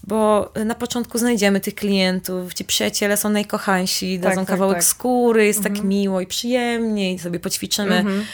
bo 0.06 0.52
na 0.64 0.74
początku 0.74 1.18
znajdziemy 1.18 1.60
tych 1.60 1.74
klientów, 1.74 2.54
ci 2.54 2.64
przyjaciele 2.64 3.16
są 3.16 3.30
najkochańsi, 3.30 4.20
Tak, 4.20 4.30
dadzą 4.30 4.40
tak, 4.40 4.48
kawałek 4.48 4.76
tak. 4.76 4.84
skóry, 4.84 5.46
jest 5.46 5.62
tak 5.62 5.84
miło 5.84 6.20
i 6.20 6.26
przyjemnie 6.26 7.14
i 7.14 7.18
sobie 7.18 7.40
poćwiczymy. 7.40 7.96
Mhm. 7.96 8.24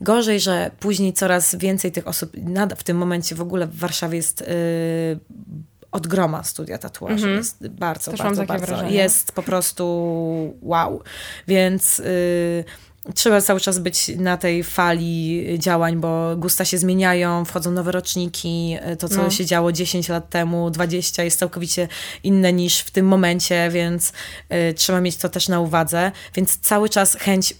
Gorzej, 0.00 0.40
że 0.40 0.70
później 0.80 1.12
coraz 1.12 1.54
więcej 1.54 1.92
tych 1.92 2.08
osób, 2.08 2.32
w 2.76 2.82
tym 2.82 2.96
momencie 2.96 3.34
w 3.34 3.40
ogóle 3.40 3.66
w 3.66 3.78
Warszawie 3.78 4.16
jest 4.16 4.40
y, 4.40 4.44
od 5.92 6.06
groma 6.06 6.42
studia 6.42 6.78
tatuażu. 6.78 7.14
Mhm. 7.14 7.36
Jest 7.36 7.68
bardzo, 7.68 8.10
Też 8.10 8.20
bardzo, 8.20 8.44
bardzo. 8.44 8.66
wrażenie. 8.66 8.96
Jest 8.96 9.32
po 9.32 9.42
prostu 9.42 9.84
wow. 10.62 11.02
Więc 11.48 12.00
y, 12.00 12.64
trzeba 13.14 13.40
cały 13.40 13.60
czas 13.60 13.78
być 13.78 14.08
na 14.16 14.36
tej 14.36 14.64
fali 14.64 15.44
działań, 15.58 15.96
bo 15.96 16.36
gusta 16.36 16.64
się 16.64 16.78
zmieniają, 16.78 17.44
wchodzą 17.44 17.70
nowe 17.70 17.92
roczniki. 17.92 18.76
To, 18.98 19.08
co 19.08 19.22
No. 19.22 19.30
się 19.30 19.44
działo 19.46 19.72
10 19.72 20.08
lat 20.08 20.30
temu, 20.30 20.70
20 20.70 21.22
jest 21.22 21.38
całkowicie 21.38 21.88
inne 22.22 22.52
niż 22.52 22.78
w 22.78 22.90
tym 22.90 23.06
momencie, 23.06 23.70
więc 23.70 24.12
y, 24.70 24.74
trzeba 24.74 25.00
mieć 25.00 25.16
to 25.16 25.28
też 25.28 25.48
na 25.48 25.60
uwadze. 25.60 26.12
Więc 26.34 26.58
cały 26.58 26.88
czas 26.88 27.16
chęć 27.16 27.52
y, 27.52 27.54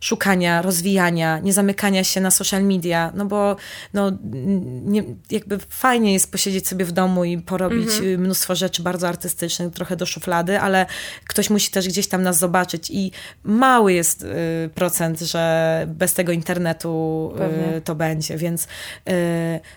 szukania, 0.00 0.62
rozwijania, 0.62 1.38
nie 1.38 1.52
zamykania 1.52 2.04
się 2.04 2.20
na 2.20 2.30
social 2.30 2.64
media, 2.64 3.12
no 3.14 3.24
bo 3.24 3.56
no, 3.94 4.12
nie, 4.84 5.04
jakby 5.30 5.58
fajnie 5.68 6.12
jest 6.12 6.32
posiedzieć 6.32 6.68
sobie 6.68 6.84
w 6.84 6.92
domu 6.92 7.24
i 7.24 7.38
porobić 7.38 7.88
y, 8.02 8.18
mnóstwo 8.18 8.54
rzeczy 8.54 8.82
bardzo 8.82 9.08
artystycznych, 9.08 9.72
trochę 9.74 9.96
do 9.96 10.06
szuflady, 10.06 10.60
ale 10.60 10.86
ktoś 11.26 11.50
musi 11.50 11.70
też 11.70 11.88
gdzieś 11.88 12.08
tam 12.08 12.22
nas 12.22 12.38
zobaczyć 12.38 12.90
i 12.90 13.12
mały 13.44 13.92
jest 13.92 14.22
y, 14.22 14.69
procent, 14.74 15.20
że 15.20 15.84
bez 15.88 16.14
tego 16.14 16.32
internetu 16.32 17.32
y, 17.76 17.80
to 17.80 17.94
będzie. 17.94 18.36
Więc 18.36 18.64
y, 18.64 18.68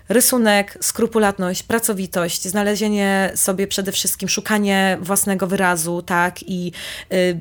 rysunek, 0.09 0.77
skrupulatność, 0.81 1.63
pracowitość, 1.63 2.47
znalezienie 2.47 3.31
sobie 3.35 3.67
przede 3.67 3.91
wszystkim, 3.91 4.29
szukanie 4.29 4.97
własnego 5.01 5.47
wyrazu, 5.47 6.01
tak, 6.01 6.43
i 6.43 6.71
y, 7.13 7.37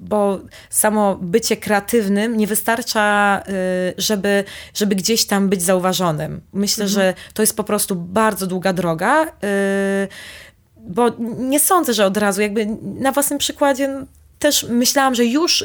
bo 0.00 0.40
samo 0.70 1.16
bycie 1.16 1.56
kreatywnym 1.56 2.36
nie 2.36 2.46
wystarcza, 2.46 3.42
żeby, 3.98 4.44
żeby 4.74 4.94
gdzieś 4.94 5.26
tam 5.26 5.48
być 5.48 5.62
zauważonym. 5.62 6.40
Myślę, 6.52 6.84
mhm. 6.84 6.94
że 6.94 7.14
to 7.34 7.42
jest 7.42 7.56
po 7.56 7.64
prostu 7.64 7.96
bardzo 7.96 8.46
długa 8.46 8.72
droga 8.72 9.32
bo 10.82 11.10
nie 11.38 11.60
sądzę, 11.60 11.94
że 11.94 12.06
od 12.06 12.16
razu, 12.16 12.42
jakby 12.42 12.66
na 12.82 13.12
własnym 13.12 13.38
przykładzie 13.38 14.04
też 14.42 14.66
myślałam, 14.68 15.14
że 15.14 15.24
już 15.24 15.64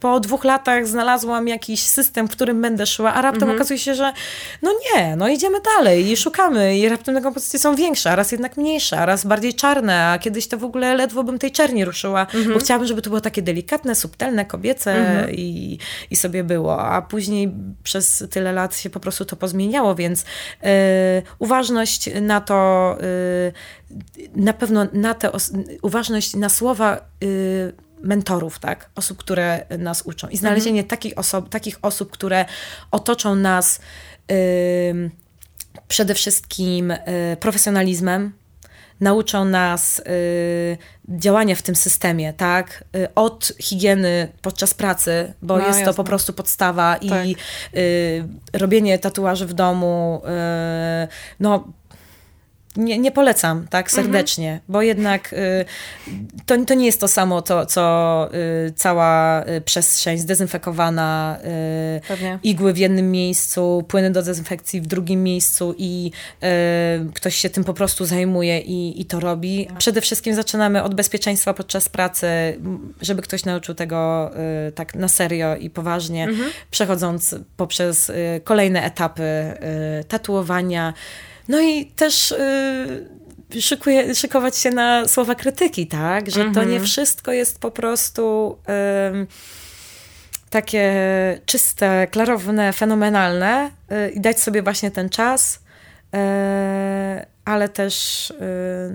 po 0.00 0.20
dwóch 0.20 0.44
latach 0.44 0.86
znalazłam 0.86 1.48
jakiś 1.48 1.80
system, 1.80 2.28
w 2.28 2.30
którym 2.30 2.62
będę 2.62 2.86
szła, 2.86 3.14
a 3.14 3.22
raptem 3.22 3.42
mhm. 3.42 3.58
okazuje 3.58 3.78
się, 3.78 3.94
że 3.94 4.12
no 4.62 4.72
nie, 4.72 5.16
no 5.16 5.28
idziemy 5.28 5.58
dalej 5.76 6.10
i 6.10 6.16
szukamy 6.16 6.78
i 6.78 6.88
raptem 6.88 7.14
te 7.14 7.20
kompozycje 7.20 7.58
są 7.58 7.76
większe, 7.76 8.10
a 8.10 8.16
raz 8.16 8.32
jednak 8.32 8.56
mniejsze, 8.56 8.98
a 8.98 9.06
raz 9.06 9.26
bardziej 9.26 9.54
czarne, 9.54 10.06
a 10.06 10.18
kiedyś 10.18 10.48
to 10.48 10.58
w 10.58 10.64
ogóle 10.64 10.94
ledwo 10.94 11.24
bym 11.24 11.38
tej 11.38 11.52
czerni 11.52 11.84
ruszyła, 11.84 12.20
mhm. 12.20 12.52
bo 12.54 12.60
chciałabym, 12.60 12.88
żeby 12.88 13.02
to 13.02 13.10
było 13.10 13.20
takie 13.20 13.42
delikatne, 13.42 13.94
subtelne, 13.94 14.44
kobiece 14.44 14.94
mhm. 14.94 15.30
i, 15.30 15.78
i 16.10 16.16
sobie 16.16 16.44
było, 16.44 16.80
a 16.80 17.02
później 17.02 17.52
przez 17.82 18.24
tyle 18.30 18.52
lat 18.52 18.76
się 18.76 18.90
po 18.90 19.00
prostu 19.00 19.24
to 19.24 19.36
pozmieniało, 19.36 19.94
więc 19.94 20.24
yy, 20.62 20.68
uważność 21.38 22.10
na 22.20 22.40
to, 22.40 22.96
yy, 23.00 23.52
na 24.36 24.52
pewno 24.52 24.86
na 24.92 25.14
tę 25.14 25.30
uważność 25.82 26.34
na 26.34 26.48
słowa 26.48 27.00
yy, 27.20 27.72
mentorów, 28.02 28.58
tak? 28.58 28.90
Osób, 28.94 29.18
które 29.18 29.66
nas 29.78 30.02
uczą. 30.02 30.28
I 30.28 30.36
znalezienie 30.36 30.80
mhm. 30.80 30.88
takich, 30.88 31.14
oso- 31.14 31.48
takich 31.48 31.78
osób, 31.82 32.10
które 32.10 32.44
otoczą 32.90 33.34
nas 33.34 33.80
yy, 34.28 35.10
przede 35.88 36.14
wszystkim 36.14 36.88
yy, 36.88 37.36
profesjonalizmem, 37.36 38.32
nauczą 39.02 39.44
nas 39.44 39.98
y, 39.98 40.78
działania 41.08 41.54
w 41.54 41.62
tym 41.62 41.76
systemie, 41.76 42.32
tak? 42.32 42.84
Y, 42.96 43.14
od 43.14 43.52
higieny 43.60 44.28
podczas 44.42 44.74
pracy, 44.74 45.34
bo 45.42 45.58
no, 45.58 45.66
jest 45.66 45.78
jasne. 45.78 45.92
to 45.92 45.96
po 45.96 46.04
prostu 46.04 46.32
podstawa 46.32 46.96
tak. 47.08 47.26
i 47.26 47.36
y, 47.76 48.28
robienie 48.52 48.98
tatuaży 48.98 49.46
w 49.46 49.52
domu, 49.52 50.22
y, 51.04 51.08
no 51.40 51.72
nie, 52.76 52.98
nie 52.98 53.12
polecam 53.12 53.66
tak 53.70 53.86
mhm. 53.86 54.04
serdecznie, 54.04 54.52
mhm. 54.52 54.62
bo 54.68 54.82
jednak 54.82 55.32
y, 55.32 55.64
to, 56.46 56.64
to 56.64 56.74
nie 56.74 56.86
jest 56.86 57.00
to 57.00 57.08
samo, 57.08 57.42
to, 57.42 57.66
co 57.66 58.28
y, 58.68 58.72
cała 58.72 59.44
y, 59.46 59.60
przestrzeń 59.60 60.18
zdezynfekowana, 60.18 61.38
y, 62.34 62.38
igły 62.42 62.72
w 62.72 62.78
jednym 62.78 63.10
miejscu, 63.10 63.84
płyny 63.88 64.10
do 64.10 64.22
dezynfekcji 64.22 64.80
w 64.80 64.86
drugim 64.86 65.22
miejscu 65.22 65.74
i 65.78 66.10
y, 66.42 67.12
ktoś 67.14 67.36
się 67.36 67.50
tym 67.50 67.64
po 67.64 67.74
prostu 67.74 68.04
zajmuje 68.04 68.60
i, 68.60 69.00
i 69.00 69.04
to 69.04 69.20
robi. 69.20 69.66
Tak. 69.66 69.78
Przede 69.78 70.00
wszystkim 70.00 70.34
zaczynamy 70.34 70.82
od 70.82 70.94
bezpieczeństwa 70.94 71.54
podczas 71.54 71.88
pracy, 71.88 72.26
żeby 73.00 73.22
ktoś 73.22 73.44
nauczył 73.44 73.74
tego 73.74 74.30
y, 74.68 74.72
tak 74.72 74.94
na 74.94 75.08
serio 75.08 75.56
i 75.56 75.70
poważnie, 75.70 76.24
mhm. 76.24 76.50
przechodząc 76.70 77.34
poprzez 77.56 78.12
kolejne 78.44 78.82
etapy 78.82 79.22
tatuowania, 80.08 80.94
no 81.48 81.60
i 81.60 81.86
też 81.86 82.30
y, 82.30 83.60
szykuje, 83.60 84.14
szykować 84.14 84.56
się 84.56 84.70
na 84.70 85.08
słowa 85.08 85.34
krytyki, 85.34 85.86
tak? 85.86 86.30
Że 86.30 86.44
to 86.44 86.60
nie 86.60 86.60
mhm. 86.60 86.84
wszystko 86.84 87.32
jest 87.32 87.58
po 87.58 87.70
prostu 87.70 88.56
y, 89.22 89.26
takie 90.50 90.92
czyste, 91.46 92.06
klarowne, 92.10 92.72
fenomenalne 92.72 93.70
y, 93.92 94.10
i 94.10 94.20
dać 94.20 94.40
sobie 94.40 94.62
właśnie 94.62 94.90
ten 94.90 95.08
czas. 95.08 95.62
Ale 97.44 97.68
też 97.68 98.30
y, 98.30 98.34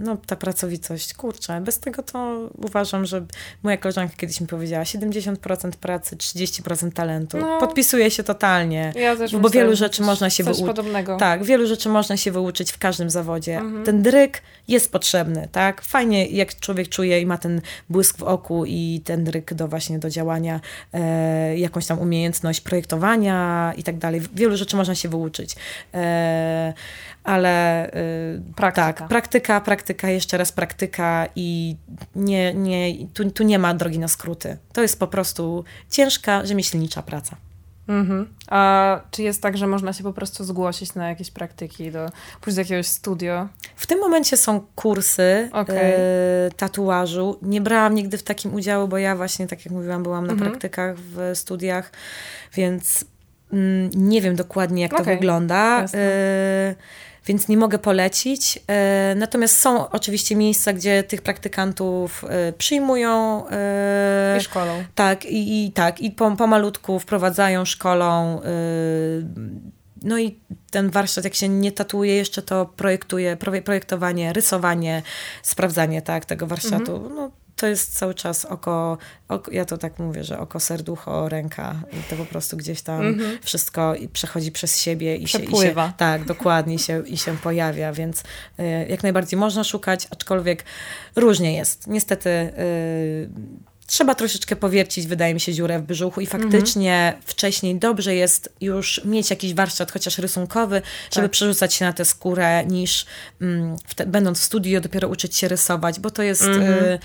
no, 0.04 0.18
ta 0.26 0.36
pracowitość, 0.36 1.14
kurczę, 1.14 1.62
bez 1.62 1.80
tego 1.80 2.04
to 2.04 2.50
uważam, 2.58 3.06
że 3.06 3.26
moja 3.64 3.78
koleżanka 3.78 4.16
kiedyś 4.18 4.41
mi 4.41 4.48
powiedziała 4.48 4.84
70% 4.84 5.72
pracy, 5.72 6.16
30% 6.16 6.91
talentu. 6.91 7.38
No, 7.38 7.60
Podpisuję 7.60 8.12
się 8.12 8.24
totalnie, 8.24 8.93
ja 8.95 9.16
też 9.16 9.32
bo 9.32 9.39
myślę, 9.39 9.62
wielu 9.62 9.76
rzeczy 9.76 10.02
można 10.02 10.30
się 10.30 10.43
wyuczyć. 10.43 10.66
Tak, 11.20 11.43
wielu 11.43 11.68
rzeczy 11.68 11.89
można 11.89 12.18
się 12.18 12.32
wyuczyć 12.32 12.72
w 12.72 12.78
każdym 12.78 13.10
zawodzie. 13.10 13.58
Mhm. 13.58 13.86
Ten 13.86 14.02
dryk 14.02 14.41
jest 14.68 14.91
potrzebny, 14.91 15.48
tak? 15.52 15.82
Fajnie 15.82 16.26
jak 16.28 16.60
człowiek 16.60 16.89
czuje 16.89 17.22
i 17.22 17.26
ma 17.26 17.38
ten 17.38 17.62
błysk 17.89 18.18
w 18.18 18.24
oku 18.24 18.66
i 18.66 19.02
ten 19.06 19.24
dryk 19.24 19.54
do 19.54 19.68
właśnie 19.68 20.00
do 20.00 20.10
działania, 20.10 20.60
e, 20.93 21.58
jakąś 21.58 21.86
tam 21.86 22.00
umiejętność 22.00 22.62
projektowania 22.62 23.74
i 23.78 23.84
tak 23.84 23.98
dalej. 23.98 24.22
Wielu 24.36 24.58
rzeczy 24.58 24.76
można 24.76 24.95
się 24.95 25.10
wyuczyć. 25.10 25.56
E, 25.93 26.74
ale 27.28 27.88
y, 27.88 28.41
praktyka. 28.55 28.93
tak, 28.93 29.07
praktyka, 29.07 29.61
praktyka, 29.61 30.09
jeszcze 30.09 30.38
raz 30.38 30.51
praktyka 30.51 31.28
i 31.36 31.75
nie, 32.15 32.53
nie, 32.53 33.07
tu, 33.07 33.32
tu 33.32 33.43
nie 33.43 33.59
ma 33.59 33.73
drogi 33.73 33.99
na 33.99 34.07
skróty. 34.07 34.57
To 34.73 34.82
jest 34.82 34.99
po 34.99 35.07
prostu 35.07 35.63
ciężka, 35.89 36.45
rzemieślnicza 36.45 37.01
praca. 37.01 37.36
Mhm. 37.88 38.28
A 38.47 39.01
czy 39.11 39.23
jest 39.23 39.41
tak, 39.41 39.57
że 39.57 39.67
można 39.67 39.93
się 39.93 40.03
po 40.03 40.13
prostu 40.13 40.43
zgłosić 40.43 40.95
na 40.95 41.09
jakieś 41.09 41.32
praktyki, 41.32 41.91
do, 41.91 42.09
pójść 42.41 42.55
do 42.55 42.61
jakiegoś 42.61 42.88
studio? 42.88 43.47
W 43.75 43.88
tym 43.88 43.99
momencie 43.99 44.38
są 44.38 44.61
kursy 44.75 45.49
okay. 45.53 45.78
y, 45.78 46.51
tatuażu. 46.57 47.39
Nie 47.41 47.61
brałam 47.61 47.95
nigdy 47.95 48.17
w 48.17 48.23
takim 48.23 48.53
udziału, 48.53 48.88
bo 48.88 48.97
ja 48.97 49.15
właśnie, 49.15 49.47
tak 49.47 49.65
jak 49.65 49.73
mówiłam, 49.73 50.03
byłam 50.03 50.28
na 50.28 50.34
mhm. 50.34 50.51
praktykach 50.51 50.97
w 50.97 51.32
studiach, 51.34 51.91
więc 52.53 53.05
mm, 53.53 53.89
nie 53.95 54.21
wiem 54.21 54.36
dokładnie, 54.36 54.82
jak 54.82 54.93
okay. 54.93 55.05
to 55.05 55.11
wygląda. 55.11 55.86
Y, 55.86 56.75
więc 57.28 57.47
nie 57.47 57.57
mogę 57.57 57.80
polecić. 57.80 58.59
E, 58.67 59.15
natomiast 59.17 59.57
są 59.57 59.89
oczywiście 59.89 60.36
miejsca, 60.36 60.73
gdzie 60.73 61.03
tych 61.03 61.21
praktykantów 61.21 62.25
e, 62.30 62.53
przyjmują. 62.53 63.43
E, 63.49 64.38
I 64.39 64.41
szkolą. 64.41 64.84
Tak, 64.95 65.25
i, 65.25 65.65
i 65.65 65.71
tak, 65.71 66.01
i 66.01 66.11
pomalutku 66.11 66.99
wprowadzają 66.99 67.65
szkolą. 67.65 68.41
No 70.03 70.19
i 70.19 70.39
ten 70.71 70.89
warsztat, 70.89 71.23
jak 71.23 71.34
się 71.34 71.49
nie 71.49 71.71
tatuuje 71.71 72.15
jeszcze, 72.15 72.41
to 72.41 72.65
projektuje, 72.65 73.38
projektowanie, 73.65 74.34
rysowanie, 74.34 75.03
sprawdzanie 75.43 76.01
tak, 76.01 76.25
tego 76.25 76.47
warsztatu. 76.47 76.95
Mhm. 76.95 77.15
No, 77.15 77.32
to 77.58 77.68
jest 77.68 77.97
cały 77.97 78.14
czas 78.14 78.45
oko, 78.45 78.97
oko, 79.28 79.51
ja 79.51 79.66
to 79.66 79.78
tak 79.78 79.99
mówię, 79.99 80.24
że 80.24 80.39
oko, 80.39 80.60
serducho, 80.60 81.30
ręka 81.30 81.76
i 81.93 82.10
to 82.10 82.16
po 82.16 82.26
prostu 82.26 82.58
gdzieś 82.58 82.82
tam 82.82 83.01
mm 83.01 83.20
-hmm. 83.20 83.38
wszystko 83.41 83.95
przechodzi 84.14 84.51
przez 84.51 84.82
siebie 84.82 85.16
i 85.16 85.28
się, 85.28 85.39
i 85.39 85.58
się, 85.58 85.76
tak, 85.97 86.26
dokładnie 86.26 86.80
się, 86.80 87.03
i 87.08 87.18
się 87.18 87.38
pojawia, 87.38 87.93
więc 87.93 88.22
y, 88.22 88.64
jak 88.89 89.03
najbardziej 89.03 89.39
można 89.39 89.64
szukać, 89.64 90.08
aczkolwiek 90.12 90.66
różnie 91.16 91.55
jest. 91.55 91.88
Niestety 91.88 92.30
y, 92.30 93.30
trzeba 93.88 94.15
troszeczkę 94.15 94.55
powiercić, 94.55 95.07
wydaje 95.07 95.33
mi 95.33 95.39
się, 95.39 95.53
dziurę 95.53 95.79
w 95.79 95.81
brzuchu 95.81 96.21
i 96.21 96.25
faktycznie 96.25 96.93
mhm. 96.93 97.23
wcześniej 97.25 97.75
dobrze 97.75 98.15
jest 98.15 98.53
już 98.61 99.01
mieć 99.05 99.29
jakiś 99.29 99.53
warsztat, 99.53 99.91
chociaż 99.91 100.17
rysunkowy, 100.17 100.81
żeby 101.13 101.27
tak. 101.27 101.31
przerzucać 101.31 101.73
się 101.73 101.85
na 101.85 101.93
tę 101.93 102.05
skórę, 102.05 102.65
niż 102.65 103.05
mm, 103.41 103.77
w 103.88 104.05
będąc 104.05 104.39
w 104.39 104.43
studio 104.43 104.81
dopiero 104.81 105.07
uczyć 105.07 105.35
się 105.35 105.47
rysować, 105.47 105.99
bo 105.99 106.11
to 106.11 106.23
jest... 106.23 106.43
Mhm. 106.43 106.83
Y 106.83 106.99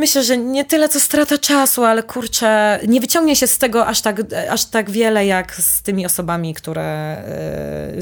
Myślę, 0.00 0.24
że 0.24 0.36
nie 0.36 0.64
tyle 0.64 0.88
co 0.88 1.00
strata 1.00 1.38
czasu, 1.38 1.84
ale 1.84 2.02
kurczę, 2.02 2.80
nie 2.88 3.00
wyciągnie 3.00 3.36
się 3.36 3.46
z 3.46 3.58
tego 3.58 3.86
aż 3.86 4.00
tak, 4.00 4.20
aż 4.50 4.64
tak 4.64 4.90
wiele, 4.90 5.26
jak 5.26 5.54
z 5.56 5.82
tymi 5.82 6.06
osobami, 6.06 6.54
które. 6.54 6.82
E, 6.82 7.92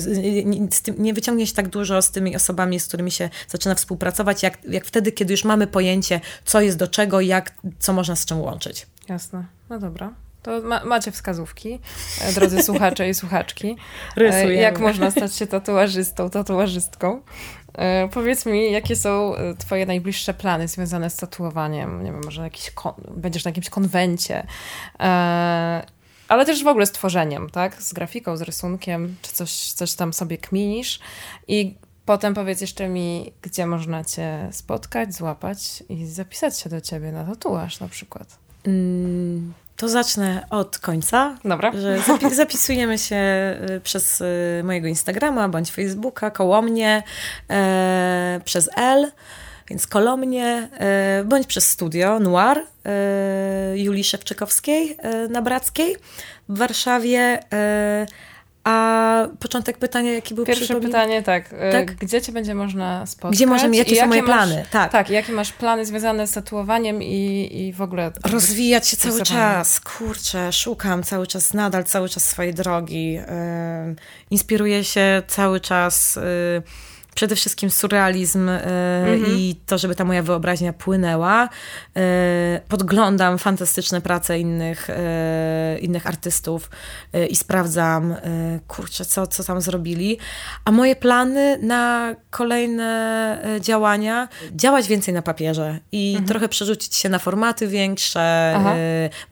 nie 0.99 1.14
wyciągnie 1.14 1.46
się 1.46 1.55
tak 1.55 1.68
dużo 1.68 2.03
z 2.03 2.11
tymi 2.11 2.36
osobami, 2.36 2.80
z 2.80 2.88
którymi 2.88 3.11
się 3.11 3.30
zaczyna 3.49 3.74
współpracować, 3.74 4.42
jak, 4.42 4.59
jak 4.64 4.84
wtedy, 4.84 5.12
kiedy 5.12 5.32
już 5.32 5.44
mamy 5.44 5.66
pojęcie, 5.66 6.20
co 6.44 6.61
jest 6.61 6.78
do 6.78 6.88
czego, 6.88 7.20
jak, 7.20 7.55
co 7.78 7.92
można 7.92 8.16
z 8.16 8.24
czym 8.24 8.40
łączyć. 8.40 8.86
Jasne. 9.09 9.44
No 9.70 9.78
dobra. 9.78 10.28
To 10.49 10.68
ma, 10.68 10.84
macie 10.84 11.12
wskazówki, 11.12 11.78
e, 12.20 12.32
drodzy 12.32 12.62
słuchacze 12.68 13.09
i 13.09 13.14
słuchaczki. 13.14 13.76
E, 14.16 14.20
Rysujemy. 14.20 14.55
Jak 14.55 14.80
można 14.80 15.11
stać 15.11 15.36
się 15.36 15.46
tatuażystą, 15.46 16.30
tatuażystką. 16.30 17.22
E, 17.74 18.09
powiedz 18.09 18.46
mi, 18.46 18.72
jakie 18.72 18.96
są 18.96 19.34
twoje 19.59 19.86
najbliższe 19.86 20.34
plany 20.34 20.68
związane 20.68 21.11
z 21.11 21.16
tatuowaniem? 21.16 22.05
Nie 22.05 22.12
wiem, 22.12 22.20
może 22.24 22.42
jakiś 22.42 22.72
będziesz 23.16 23.44
na 23.44 23.49
jakimś 23.49 23.70
konwencie, 23.70 24.46
ale 26.28 26.44
też 26.46 26.64
w 26.64 26.66
ogóle 26.66 26.86
z 26.86 26.92
tworzeniem, 26.92 27.51
tak? 27.51 27.82
Z 27.82 27.92
grafiką, 27.92 28.36
z 28.36 28.42
rysunkiem, 28.42 29.16
czy 29.22 29.32
coś, 29.32 29.72
coś 29.72 29.94
tam 29.94 30.12
sobie 30.12 30.38
kminisz 30.38 31.01
i 31.49 31.74
Potem 32.09 32.34
powiedz 32.34 32.61
jeszcze 32.61 32.88
mi, 32.88 33.32
gdzie 33.42 33.66
można 33.66 34.05
cię 34.05 34.49
spotkać, 34.53 35.14
złapać 35.14 35.84
i 35.88 36.07
zapisać 36.07 36.61
się 36.61 36.70
do 36.70 36.80
ciebie 36.80 37.12
na 37.12 37.24
tatuaż 37.24 37.80
na 37.80 37.88
przykład. 37.88 38.38
Mm, 38.64 39.53
to 39.79 39.89
zacznę 39.89 40.47
od 40.51 40.79
końca. 40.79 41.39
Dobra. 41.45 41.72
Że 41.72 42.35
zapisujemy 42.35 42.99
się 42.99 43.16
y, 43.70 43.81
przez 43.81 44.20
y, 44.20 44.62
mojego 44.64 44.89
Instagrama 44.89 45.49
bądź 45.49 45.70
Facebooka, 45.70 46.31
koło 46.31 46.62
mnie, 46.62 47.03
e, 47.51 48.41
przez 48.45 48.70
L. 48.76 49.11
Więc 49.68 49.87
kolomnie, 49.87 50.68
e, 50.79 51.24
bądź 51.24 51.47
przez 51.47 51.70
studio 51.70 52.20
Noir 52.20 52.59
e, 52.59 53.79
Julii 53.79 54.05
Szewczykowskiej 54.05 54.97
e, 54.99 55.29
na 55.29 55.43
Brackiej 55.43 55.97
w 56.49 56.59
Warszawie. 56.59 57.41
A 58.65 59.29
początek 59.41 59.79
pytania, 59.79 60.13
jaki 60.13 60.35
był 60.35 60.47
Pierwsze 60.47 60.81
pytanie, 60.81 61.23
tak. 61.23 61.55
tak. 61.73 61.95
Gdzie 61.95 62.23
cię 62.23 62.33
będzie 62.33 62.55
można 62.55 63.07
spotkać? 63.07 63.33
Gdzie 63.37 63.47
możemy, 63.47 63.77
jakie, 63.77 63.91
jakie 63.91 64.03
są 64.03 64.09
moje 64.09 64.23
masz, 64.23 64.31
plany? 64.31 64.65
Tak. 64.71 64.93
tak, 64.93 65.11
jakie 65.11 65.33
masz 65.33 65.53
plany 65.53 65.87
związane 65.87 66.27
z 66.27 66.33
tatuowaniem 66.33 67.03
i, 67.03 67.49
i 67.53 67.73
w 67.73 67.83
ogóle... 67.83 68.13
Rozwijać 68.25 68.89
się 68.89 68.97
cały 68.97 69.23
czas, 69.23 69.81
kurczę, 69.81 70.53
szukam 70.53 71.03
cały 71.03 71.27
czas, 71.27 71.55
nadal 71.55 71.85
cały 71.85 72.09
czas 72.09 72.25
swojej 72.25 72.55
drogi. 72.55 73.13
Yy, 73.13 73.23
inspiruję 74.31 74.85
się 74.85 75.23
cały 75.27 75.61
czas... 75.61 76.19
Przede 77.19 77.37
wszystkim 77.37 77.71
surrealizm 77.71 78.49
y, 78.49 78.53
mhm. 78.53 79.27
i 79.27 79.57
to, 79.66 79.79
żeby 79.79 79.95
ta 79.95 80.05
moja 80.05 80.23
wyobraźnia 80.23 80.73
płynęła. 80.73 81.49
Y, 81.97 82.01
podglądam 82.69 83.39
fantastyczne 83.39 84.01
prace 84.01 84.39
innych, 84.39 84.91
y, 84.91 85.79
innych 85.79 86.07
artystów 86.07 86.71
i 87.31 87.37
sprawdzam, 87.37 88.14
kurczę, 88.69 89.05
co, 89.05 89.27
co 89.27 89.45
tam 89.45 89.61
zrobili. 89.61 90.19
A 90.64 90.71
moje 90.71 90.97
plany 90.97 91.59
na 91.62 92.14
kolejne 92.31 92.89
działania, 93.61 94.29
działać 94.53 94.89
więcej 94.89 95.14
na 95.14 95.23
papierze 95.23 95.79
i 95.93 96.11
mhm. 96.11 96.29
trochę 96.29 96.49
przerzucić 96.49 96.95
się 96.95 97.09
na 97.09 97.19
formaty 97.19 97.69
większe, 97.69 98.55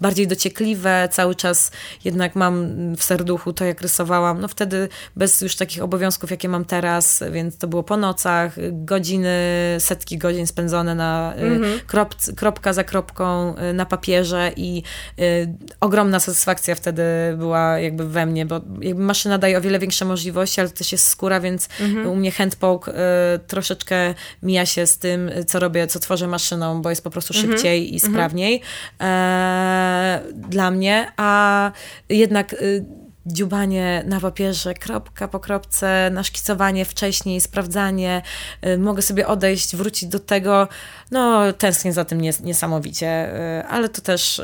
bardziej 0.01 0.27
dociekliwe. 0.27 1.09
Cały 1.13 1.35
czas 1.35 1.71
jednak 2.05 2.37
mam 2.37 2.67
w 2.97 3.03
serduchu 3.03 3.53
to, 3.53 3.65
jak 3.65 3.81
rysowałam. 3.81 4.41
No 4.41 4.49
wtedy 4.49 4.89
bez 5.17 5.41
już 5.41 5.57
takich 5.57 5.83
obowiązków, 5.83 6.31
jakie 6.31 6.49
mam 6.49 6.65
teraz, 6.65 7.23
więc 7.33 7.59
to 7.59 7.69
było 7.76 7.76
było 7.77 7.85
po 7.85 7.97
nocach, 7.97 8.57
godziny, 8.73 9.37
setki 9.79 10.19
godzin 10.19 10.47
spędzone 10.47 10.95
na 10.95 11.35
mm-hmm. 11.37 11.81
krop, 11.87 12.15
kropka 12.37 12.73
za 12.73 12.85
kropką 12.85 13.55
y, 13.57 13.73
na 13.73 13.87
papierze 13.87 14.53
i 14.57 14.83
y, 15.19 15.55
ogromna 15.81 16.21
satysfakcja 16.21 16.75
wtedy 16.75 17.03
była 17.39 17.79
jakby 17.79 18.09
we 18.09 18.27
mnie, 18.27 18.47
bo 18.47 18.61
jakby 18.81 19.03
maszyna 19.03 19.39
daje 19.39 19.59
o 19.59 19.61
wiele 19.61 19.79
większe 19.79 20.05
możliwości, 20.05 20.61
ale 20.61 20.71
to 20.71 20.77
też 20.77 20.93
jest 20.93 21.09
skóra, 21.09 21.41
więc 21.41 21.69
mm-hmm. 21.69 22.09
u 22.09 22.17
mnie 22.17 22.31
handpoke 22.31 22.93
y, 22.93 23.39
troszeczkę 23.39 24.15
mija 24.43 24.67
się 24.67 24.87
z 24.87 24.99
tym, 24.99 25.31
co 25.47 25.59
robię, 25.59 25.87
co 25.87 25.99
tworzę 25.99 26.27
maszyną, 26.27 26.83
bo 26.83 26.91
jest 26.91 27.05
po 27.05 27.11
prostu 27.11 27.35
mhm. 27.35 27.53
szybciej 27.53 27.95
i 27.95 28.01
sprawniej 28.01 28.63
e, 29.01 30.21
dla 30.35 30.71
mnie, 30.71 31.13
a 31.17 31.73
jednak 32.09 32.53
y, 32.53 33.06
dziubanie 33.27 34.03
na 34.07 34.21
papierze, 34.21 34.75
kropka 34.75 35.29
po 35.29 35.41
kropce, 35.41 36.11
naszkicowanie 36.13 36.85
wcześniej, 36.85 37.41
sprawdzanie. 37.41 38.23
Y, 38.67 38.79
mogę 38.79 39.03
sobie 39.03 39.27
odejść, 39.27 39.77
wrócić 39.77 40.09
do 40.09 40.19
tego. 40.19 40.69
No, 41.11 41.53
tęsknię 41.53 41.93
za 41.93 42.05
tym 42.05 42.21
nies 42.21 42.41
niesamowicie, 42.41 43.35
y, 43.61 43.67
ale 43.67 43.89
to 43.89 44.03
też 44.03 44.43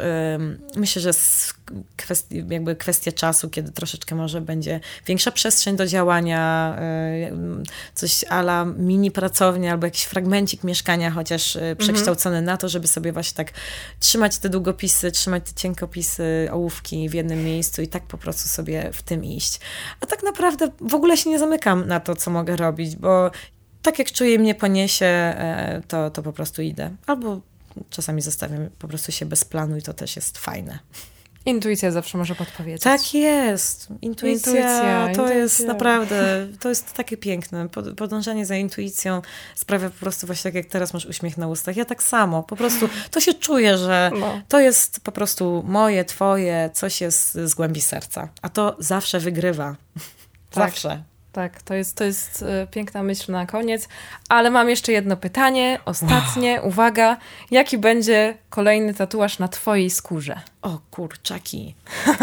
myślę, 0.77 1.03
że 1.03 1.13
kwestii, 1.97 2.45
jakby 2.49 2.77
kwestia 2.77 3.13
czasu, 3.13 3.51
kiedy 3.51 3.73
troszeczkę 3.73 4.15
może 4.15 4.41
będzie 4.41 4.81
większa 5.07 5.31
przestrzeń 5.31 5.77
do 5.77 5.87
działania, 5.87 6.77
y, 7.63 7.95
coś 7.95 8.25
ala 8.29 8.65
mini 8.65 9.11
pracownia 9.11 9.73
albo 9.73 9.87
jakiś 9.87 10.03
fragmencik 10.03 10.65
mieszkania, 10.65 11.11
chociaż 11.11 11.57
mhm. 11.57 11.77
przekształcony 11.77 12.43
na 12.43 12.57
to, 12.57 12.69
żeby 12.69 12.87
sobie 12.87 13.13
właśnie 13.13 13.37
tak 13.37 13.53
trzymać 14.01 14.39
te 14.39 14.49
długopisy, 14.49 15.11
trzymać 15.11 15.43
te 15.45 15.61
cienkopisy, 15.61 16.49
ołówki 16.53 17.09
w 17.09 17.15
jednym 17.15 17.45
miejscu 17.45 17.83
i 17.83 17.89
tak 17.89 18.03
po 18.03 18.19
prostu 18.19 18.49
sobie 18.49 18.91
w 18.93 19.03
tym 19.03 19.25
iść. 19.25 19.61
A 20.01 20.07
tak 20.07 20.23
naprawdę 20.23 20.69
w 20.81 20.95
ogóle 20.95 21.17
się 21.17 21.31
nie 21.31 21.39
zamykam 21.39 21.87
na 21.87 22.01
to, 22.01 22.17
co 22.17 22.31
mogę 22.31 22.57
robić, 22.57 22.97
bo 22.97 23.31
tak 23.83 23.99
jak 23.99 24.13
czuję 24.13 24.39
mnie 24.39 24.55
poniesie, 24.55 25.07
e, 25.07 25.83
to, 25.89 26.11
to 26.11 26.23
po 26.23 26.33
prostu 26.33 26.63
idę. 26.63 26.91
Albo 27.07 27.41
czasami 27.91 28.23
zostawiam 28.23 28.69
po 28.79 28.89
prostu 28.89 29.13
się 29.13 29.27
bez 29.27 29.45
planu 29.45 29.77
i 29.77 29.83
to 29.83 29.93
też 29.93 30.17
jest 30.17 30.39
fajne. 30.39 30.79
Intuicja 31.47 31.91
zawsze 31.91 32.19
może 32.19 32.35
podpowiedzieć. 32.35 32.83
Tak 32.83 33.15
jest. 33.15 33.89
Intuicja, 34.03 34.53
intuicja 34.53 35.03
to 35.05 35.09
intuicja. 35.11 35.35
jest 35.35 35.67
naprawdę, 35.67 36.47
to 36.61 36.69
jest 36.69 36.93
takie 36.93 37.17
piękne. 37.17 37.69
Podążanie 37.97 38.47
za 38.47 38.57
intuicją 38.57 39.23
sprawia 39.55 39.91
po 39.91 39.99
prostu 40.01 40.27
właśnie 40.27 40.51
tak, 40.51 40.55
jak 40.55 40.67
teraz 40.67 40.95
masz 40.95 41.07
uśmiech 41.07 41.39
na 41.39 41.49
ustach. 41.49 41.77
Ja 41.77 41.85
tak 41.85 42.03
samo. 42.03 42.43
Po 42.43 42.57
prostu 42.57 42.89
to 43.11 43.21
się 43.21 43.35
czuje, 43.35 43.79
że 43.79 44.11
no. 44.21 44.41
to 44.49 44.61
jest 44.61 45.01
po 45.01 45.13
prostu 45.13 45.65
moje, 45.67 46.05
twoje, 46.05 46.71
coś 46.75 47.01
jest 47.01 47.35
z 47.35 47.55
głębi 47.55 47.81
serca. 47.81 48.29
A 48.43 48.49
to 48.49 48.77
zawsze 48.79 49.21
wygrywa. 49.21 49.77
Tak. 50.51 50.71
Zawsze. 50.71 51.12
Tak, 51.33 51.63
to 51.63 51.75
jest, 51.75 51.97
to 51.97 52.05
jest 52.05 52.43
e, 52.43 52.67
piękna 52.67 53.03
myśl 53.03 53.33
na 53.33 53.47
koniec. 53.47 53.89
Ale 54.29 54.51
mam 54.51 54.71
jeszcze 54.71 54.93
jedno 54.93 55.17
pytanie, 55.17 55.79
ostatnie. 55.85 56.59
Wow. 56.61 56.69
Uwaga, 56.69 57.17
jaki 57.51 57.79
będzie 57.79 58.35
kolejny 58.51 58.95
tatuaż 58.95 59.39
na 59.39 59.49
twojej 59.49 59.91
skórze? 59.91 60.41
O 60.63 60.79
kurczaki. 60.91 61.75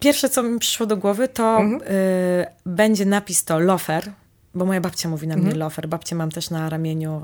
Pierwsze, 0.00 0.28
co 0.28 0.42
mi 0.42 0.58
przyszło 0.58 0.86
do 0.86 0.96
głowy, 0.96 1.28
to 1.28 1.58
mhm. 1.58 1.92
y, 1.92 2.46
będzie 2.66 3.04
napis 3.04 3.44
to 3.44 3.58
Lofer, 3.58 4.12
bo 4.54 4.64
moja 4.64 4.80
babcia 4.80 5.08
mówi 5.08 5.26
na 5.26 5.34
mnie 5.34 5.44
mhm. 5.44 5.58
lofer. 5.58 5.88
Babcię 5.88 6.16
mam 6.16 6.30
też 6.30 6.50
na 6.50 6.68
ramieniu 6.68 7.22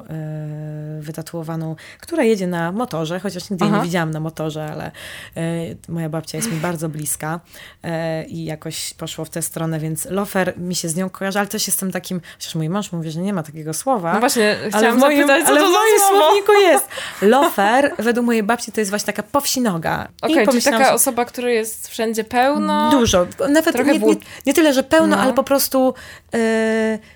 y, 0.98 1.02
wytatuowaną, 1.02 1.76
która 2.00 2.22
jedzie 2.22 2.46
na 2.46 2.72
motorze, 2.72 3.20
chociaż 3.20 3.50
nigdy 3.50 3.64
Aha. 3.64 3.76
nie 3.76 3.82
widziałam 3.82 4.10
na 4.10 4.20
motorze, 4.20 4.66
ale 4.72 4.90
y, 5.36 5.76
moja 5.88 6.08
babcia 6.08 6.38
jest 6.38 6.52
mi 6.52 6.58
bardzo 6.58 6.88
bliska 6.88 7.40
y, 7.84 7.88
i 8.26 8.44
jakoś 8.44 8.94
poszło 8.94 9.24
w 9.24 9.30
tę 9.30 9.42
stronę, 9.42 9.78
więc 9.78 10.04
lofer 10.04 10.58
mi 10.58 10.74
się 10.74 10.88
z 10.88 10.96
nią 10.96 11.10
kojarzy, 11.10 11.38
ale 11.38 11.48
też 11.48 11.66
jestem 11.66 11.92
takim, 11.92 12.20
chociaż 12.34 12.54
mój 12.54 12.68
mąż 12.68 12.92
mówi, 12.92 13.10
że 13.10 13.20
nie 13.20 13.32
ma 13.32 13.42
takiego 13.42 13.74
słowa. 13.74 14.12
No 14.12 14.20
właśnie, 14.20 14.56
ale 14.72 14.92
w 14.92 14.96
moim, 14.96 15.26
zapytać, 15.26 15.44
co 15.44 15.50
ale 15.50 15.60
w 15.60 15.72
moim 15.72 16.00
słowniku 16.08 16.52
jest. 16.52 16.88
Lofer, 17.22 17.94
według 17.98 18.26
mojej 18.26 18.42
babci, 18.42 18.72
to 18.72 18.80
jest 18.80 18.90
właśnie 18.90 19.06
taka 19.06 19.22
powsinoga. 19.22 20.08
Okej, 20.22 20.48
okay, 20.48 20.62
taka 20.62 20.84
że... 20.84 20.92
osoba, 20.92 21.24
która 21.24 21.50
jest 21.50 21.88
wszędzie 21.88 22.24
pełno? 22.24 22.90
Dużo. 22.90 23.26
Nawet 23.48 23.86
nie, 23.86 23.98
nie, 23.98 24.16
nie, 24.46 24.54
tyle, 24.54 24.72
że 24.72 24.82
pełno, 24.82 25.16
no. 25.16 25.22
ale 25.22 25.32
po 25.32 25.44
prostu... 25.44 25.94
Y, 26.34 27.15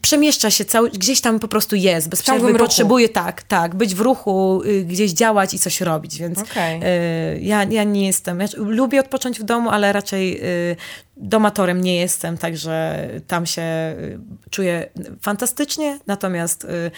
przemieszcza 0.00 0.50
się 0.50 0.64
cały, 0.64 0.90
gdzieś 0.90 1.20
tam 1.20 1.40
po 1.40 1.48
prostu 1.48 1.76
jest, 1.76 2.08
bez 2.08 2.22
przerwy 2.22 2.54
potrzebuje 2.54 3.08
tak, 3.08 3.42
tak, 3.42 3.74
być 3.74 3.94
w 3.94 4.00
ruchu, 4.00 4.62
y, 4.66 4.84
gdzieś 4.84 5.12
działać 5.12 5.54
i 5.54 5.58
coś 5.58 5.80
robić, 5.80 6.18
więc 6.18 6.38
okay. 6.38 6.74
y, 6.74 7.40
ja, 7.40 7.64
ja 7.64 7.84
nie 7.84 8.06
jestem, 8.06 8.40
ja 8.40 8.46
lubię 8.56 9.00
odpocząć 9.00 9.40
w 9.40 9.42
domu, 9.42 9.70
ale 9.70 9.92
raczej 9.92 10.40
y, 10.72 10.76
domatorem 11.20 11.80
nie 11.80 11.96
jestem, 11.96 12.38
także 12.38 13.08
tam 13.26 13.46
się 13.46 13.62
y, 13.62 14.18
czuję 14.50 14.90
fantastycznie, 15.22 15.98
natomiast 16.06 16.64
y, 16.64 16.90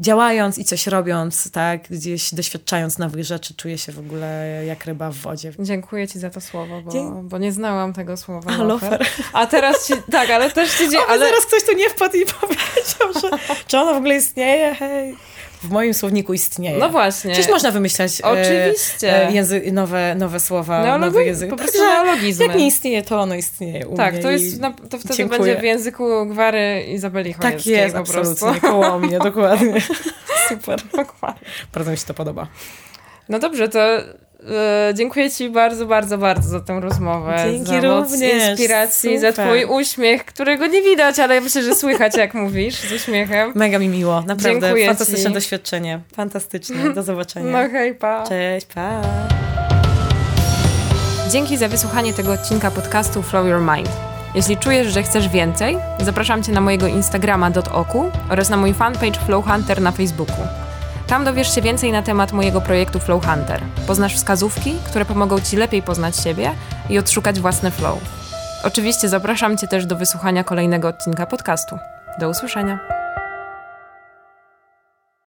działając 0.00 0.58
i 0.58 0.64
coś 0.64 0.86
robiąc, 0.86 1.50
tak, 1.50 1.88
gdzieś 1.88 2.34
doświadczając 2.34 2.98
nowych 2.98 3.24
rzeczy, 3.24 3.54
czuję 3.54 3.78
się 3.78 3.92
w 3.92 3.98
ogóle 3.98 4.62
jak 4.66 4.84
ryba 4.84 5.10
w 5.10 5.16
wodzie. 5.16 5.52
Dziękuję 5.58 6.08
ci 6.08 6.18
za 6.18 6.30
to 6.30 6.40
słowo, 6.40 6.82
bo, 6.82 7.22
bo 7.22 7.38
nie 7.38 7.52
znałam 7.52 7.92
tego 7.92 8.16
słowa. 8.16 8.50
A, 8.52 8.62
lofer. 8.62 9.06
A 9.32 9.46
teraz 9.46 9.86
ci, 9.86 9.94
tak, 10.12 10.30
ale 10.30 10.50
też 10.50 10.70
ci... 10.78 10.84
ale 11.08 11.18
zaraz 11.18 11.46
ktoś 11.46 11.64
tu 11.64 11.76
nie 11.76 11.90
wpadł 11.90 12.16
i 12.16 12.24
powiedział, 12.40 13.22
że 13.22 13.38
czy 13.66 13.78
ona 13.78 13.92
w 13.92 13.96
ogóle 13.96 14.16
istnieje, 14.16 14.74
hej 14.74 15.16
w 15.64 15.70
moim 15.70 15.94
słowniku 15.94 16.34
istnieje. 16.34 16.78
No 16.78 16.88
właśnie. 16.88 17.32
Przecież 17.32 17.50
można 17.50 17.70
wymyślać 17.70 18.20
e, 18.20 18.24
Oczywiście. 18.24 19.28
E, 19.28 19.32
języ, 19.32 19.62
nowe, 19.72 20.14
nowe 20.14 20.40
słowa, 20.40 20.84
Neologi- 20.84 21.00
nowy 21.00 21.24
język. 21.24 21.50
Po 21.50 21.56
prostu 21.56 21.78
neologizmy. 21.78 22.46
Jak 22.46 22.56
nie 22.56 22.66
istnieje, 22.66 23.02
to 23.02 23.20
ono 23.20 23.34
istnieje 23.34 23.86
u 23.86 23.96
Tak, 23.96 24.18
to, 24.18 24.30
jest, 24.30 24.60
no, 24.60 24.72
to 24.90 24.98
wtedy 24.98 25.14
dziękuję. 25.14 25.38
będzie 25.40 25.60
w 25.60 25.64
języku 25.64 26.26
Gwary 26.26 26.84
Izabeli 26.88 27.32
Chojeckiej 27.32 27.74
Tak 27.74 27.82
jest, 27.82 27.94
po 27.94 28.00
absolutnie, 28.00 28.60
koło 28.60 28.98
mnie, 28.98 29.18
dokładnie. 29.18 29.74
Super. 30.48 30.80
Dokładnie. 30.96 31.48
Bardzo 31.74 31.90
mi 31.90 31.96
się 31.96 32.06
to 32.06 32.14
podoba. 32.14 32.46
No 33.28 33.38
dobrze, 33.38 33.68
to 33.68 33.78
dziękuję 34.94 35.30
Ci 35.30 35.50
bardzo, 35.50 35.86
bardzo, 35.86 36.18
bardzo 36.18 36.48
za 36.48 36.60
tę 36.60 36.80
rozmowę. 36.80 37.36
Dzięki 37.44 37.66
za 37.66 37.80
również. 37.80 38.48
inspiracji, 38.50 39.16
Super. 39.16 39.34
za 39.34 39.42
Twój 39.42 39.64
uśmiech, 39.64 40.24
którego 40.24 40.66
nie 40.66 40.82
widać, 40.82 41.18
ale 41.18 41.40
myślę, 41.40 41.62
że 41.62 41.74
słychać, 41.74 42.16
jak 42.16 42.34
mówisz, 42.34 42.74
z 42.74 42.92
uśmiechem. 42.92 43.52
Mega 43.54 43.78
mi 43.78 43.88
miło, 43.88 44.20
naprawdę. 44.20 44.60
Dziękuję 44.60 44.86
Fantastyczne 44.86 45.24
ci. 45.30 45.34
doświadczenie. 45.34 46.00
Fantastycznie. 46.16 46.90
Do 46.94 47.02
zobaczenia. 47.02 47.52
No 47.52 47.68
hej, 47.72 47.94
pa. 47.94 48.24
Cześć, 48.28 48.66
pa. 48.74 49.00
Dzięki 51.30 51.56
za 51.56 51.68
wysłuchanie 51.68 52.12
tego 52.12 52.32
odcinka 52.32 52.70
podcastu 52.70 53.22
Flow 53.22 53.46
Your 53.46 53.60
Mind. 53.60 53.90
Jeśli 54.34 54.56
czujesz, 54.56 54.86
że 54.88 55.02
chcesz 55.02 55.28
więcej, 55.28 55.76
zapraszam 56.00 56.42
Cię 56.42 56.52
na 56.52 56.60
mojego 56.60 56.86
Instagrama 56.86 57.50
.oku 57.72 58.10
oraz 58.30 58.48
na 58.50 58.56
mój 58.56 58.74
fanpage 58.74 59.20
Flow 59.26 59.44
Hunter 59.44 59.82
na 59.82 59.92
Facebooku. 59.92 60.63
Tam 61.06 61.24
dowiesz 61.24 61.54
się 61.54 61.62
więcej 61.62 61.92
na 61.92 62.02
temat 62.02 62.32
mojego 62.32 62.60
projektu 62.60 63.00
Flow 63.00 63.26
Hunter. 63.26 63.60
Poznasz 63.86 64.14
wskazówki, 64.14 64.74
które 64.86 65.04
pomogą 65.04 65.40
Ci 65.40 65.56
lepiej 65.56 65.82
poznać 65.82 66.16
siebie 66.16 66.50
i 66.90 66.98
odszukać 66.98 67.40
własny 67.40 67.70
flow. 67.70 67.98
Oczywiście 68.64 69.08
zapraszam 69.08 69.56
Cię 69.56 69.68
też 69.68 69.86
do 69.86 69.96
wysłuchania 69.96 70.44
kolejnego 70.44 70.88
odcinka 70.88 71.26
podcastu. 71.26 71.78
Do 72.20 72.28
usłyszenia. 72.28 73.03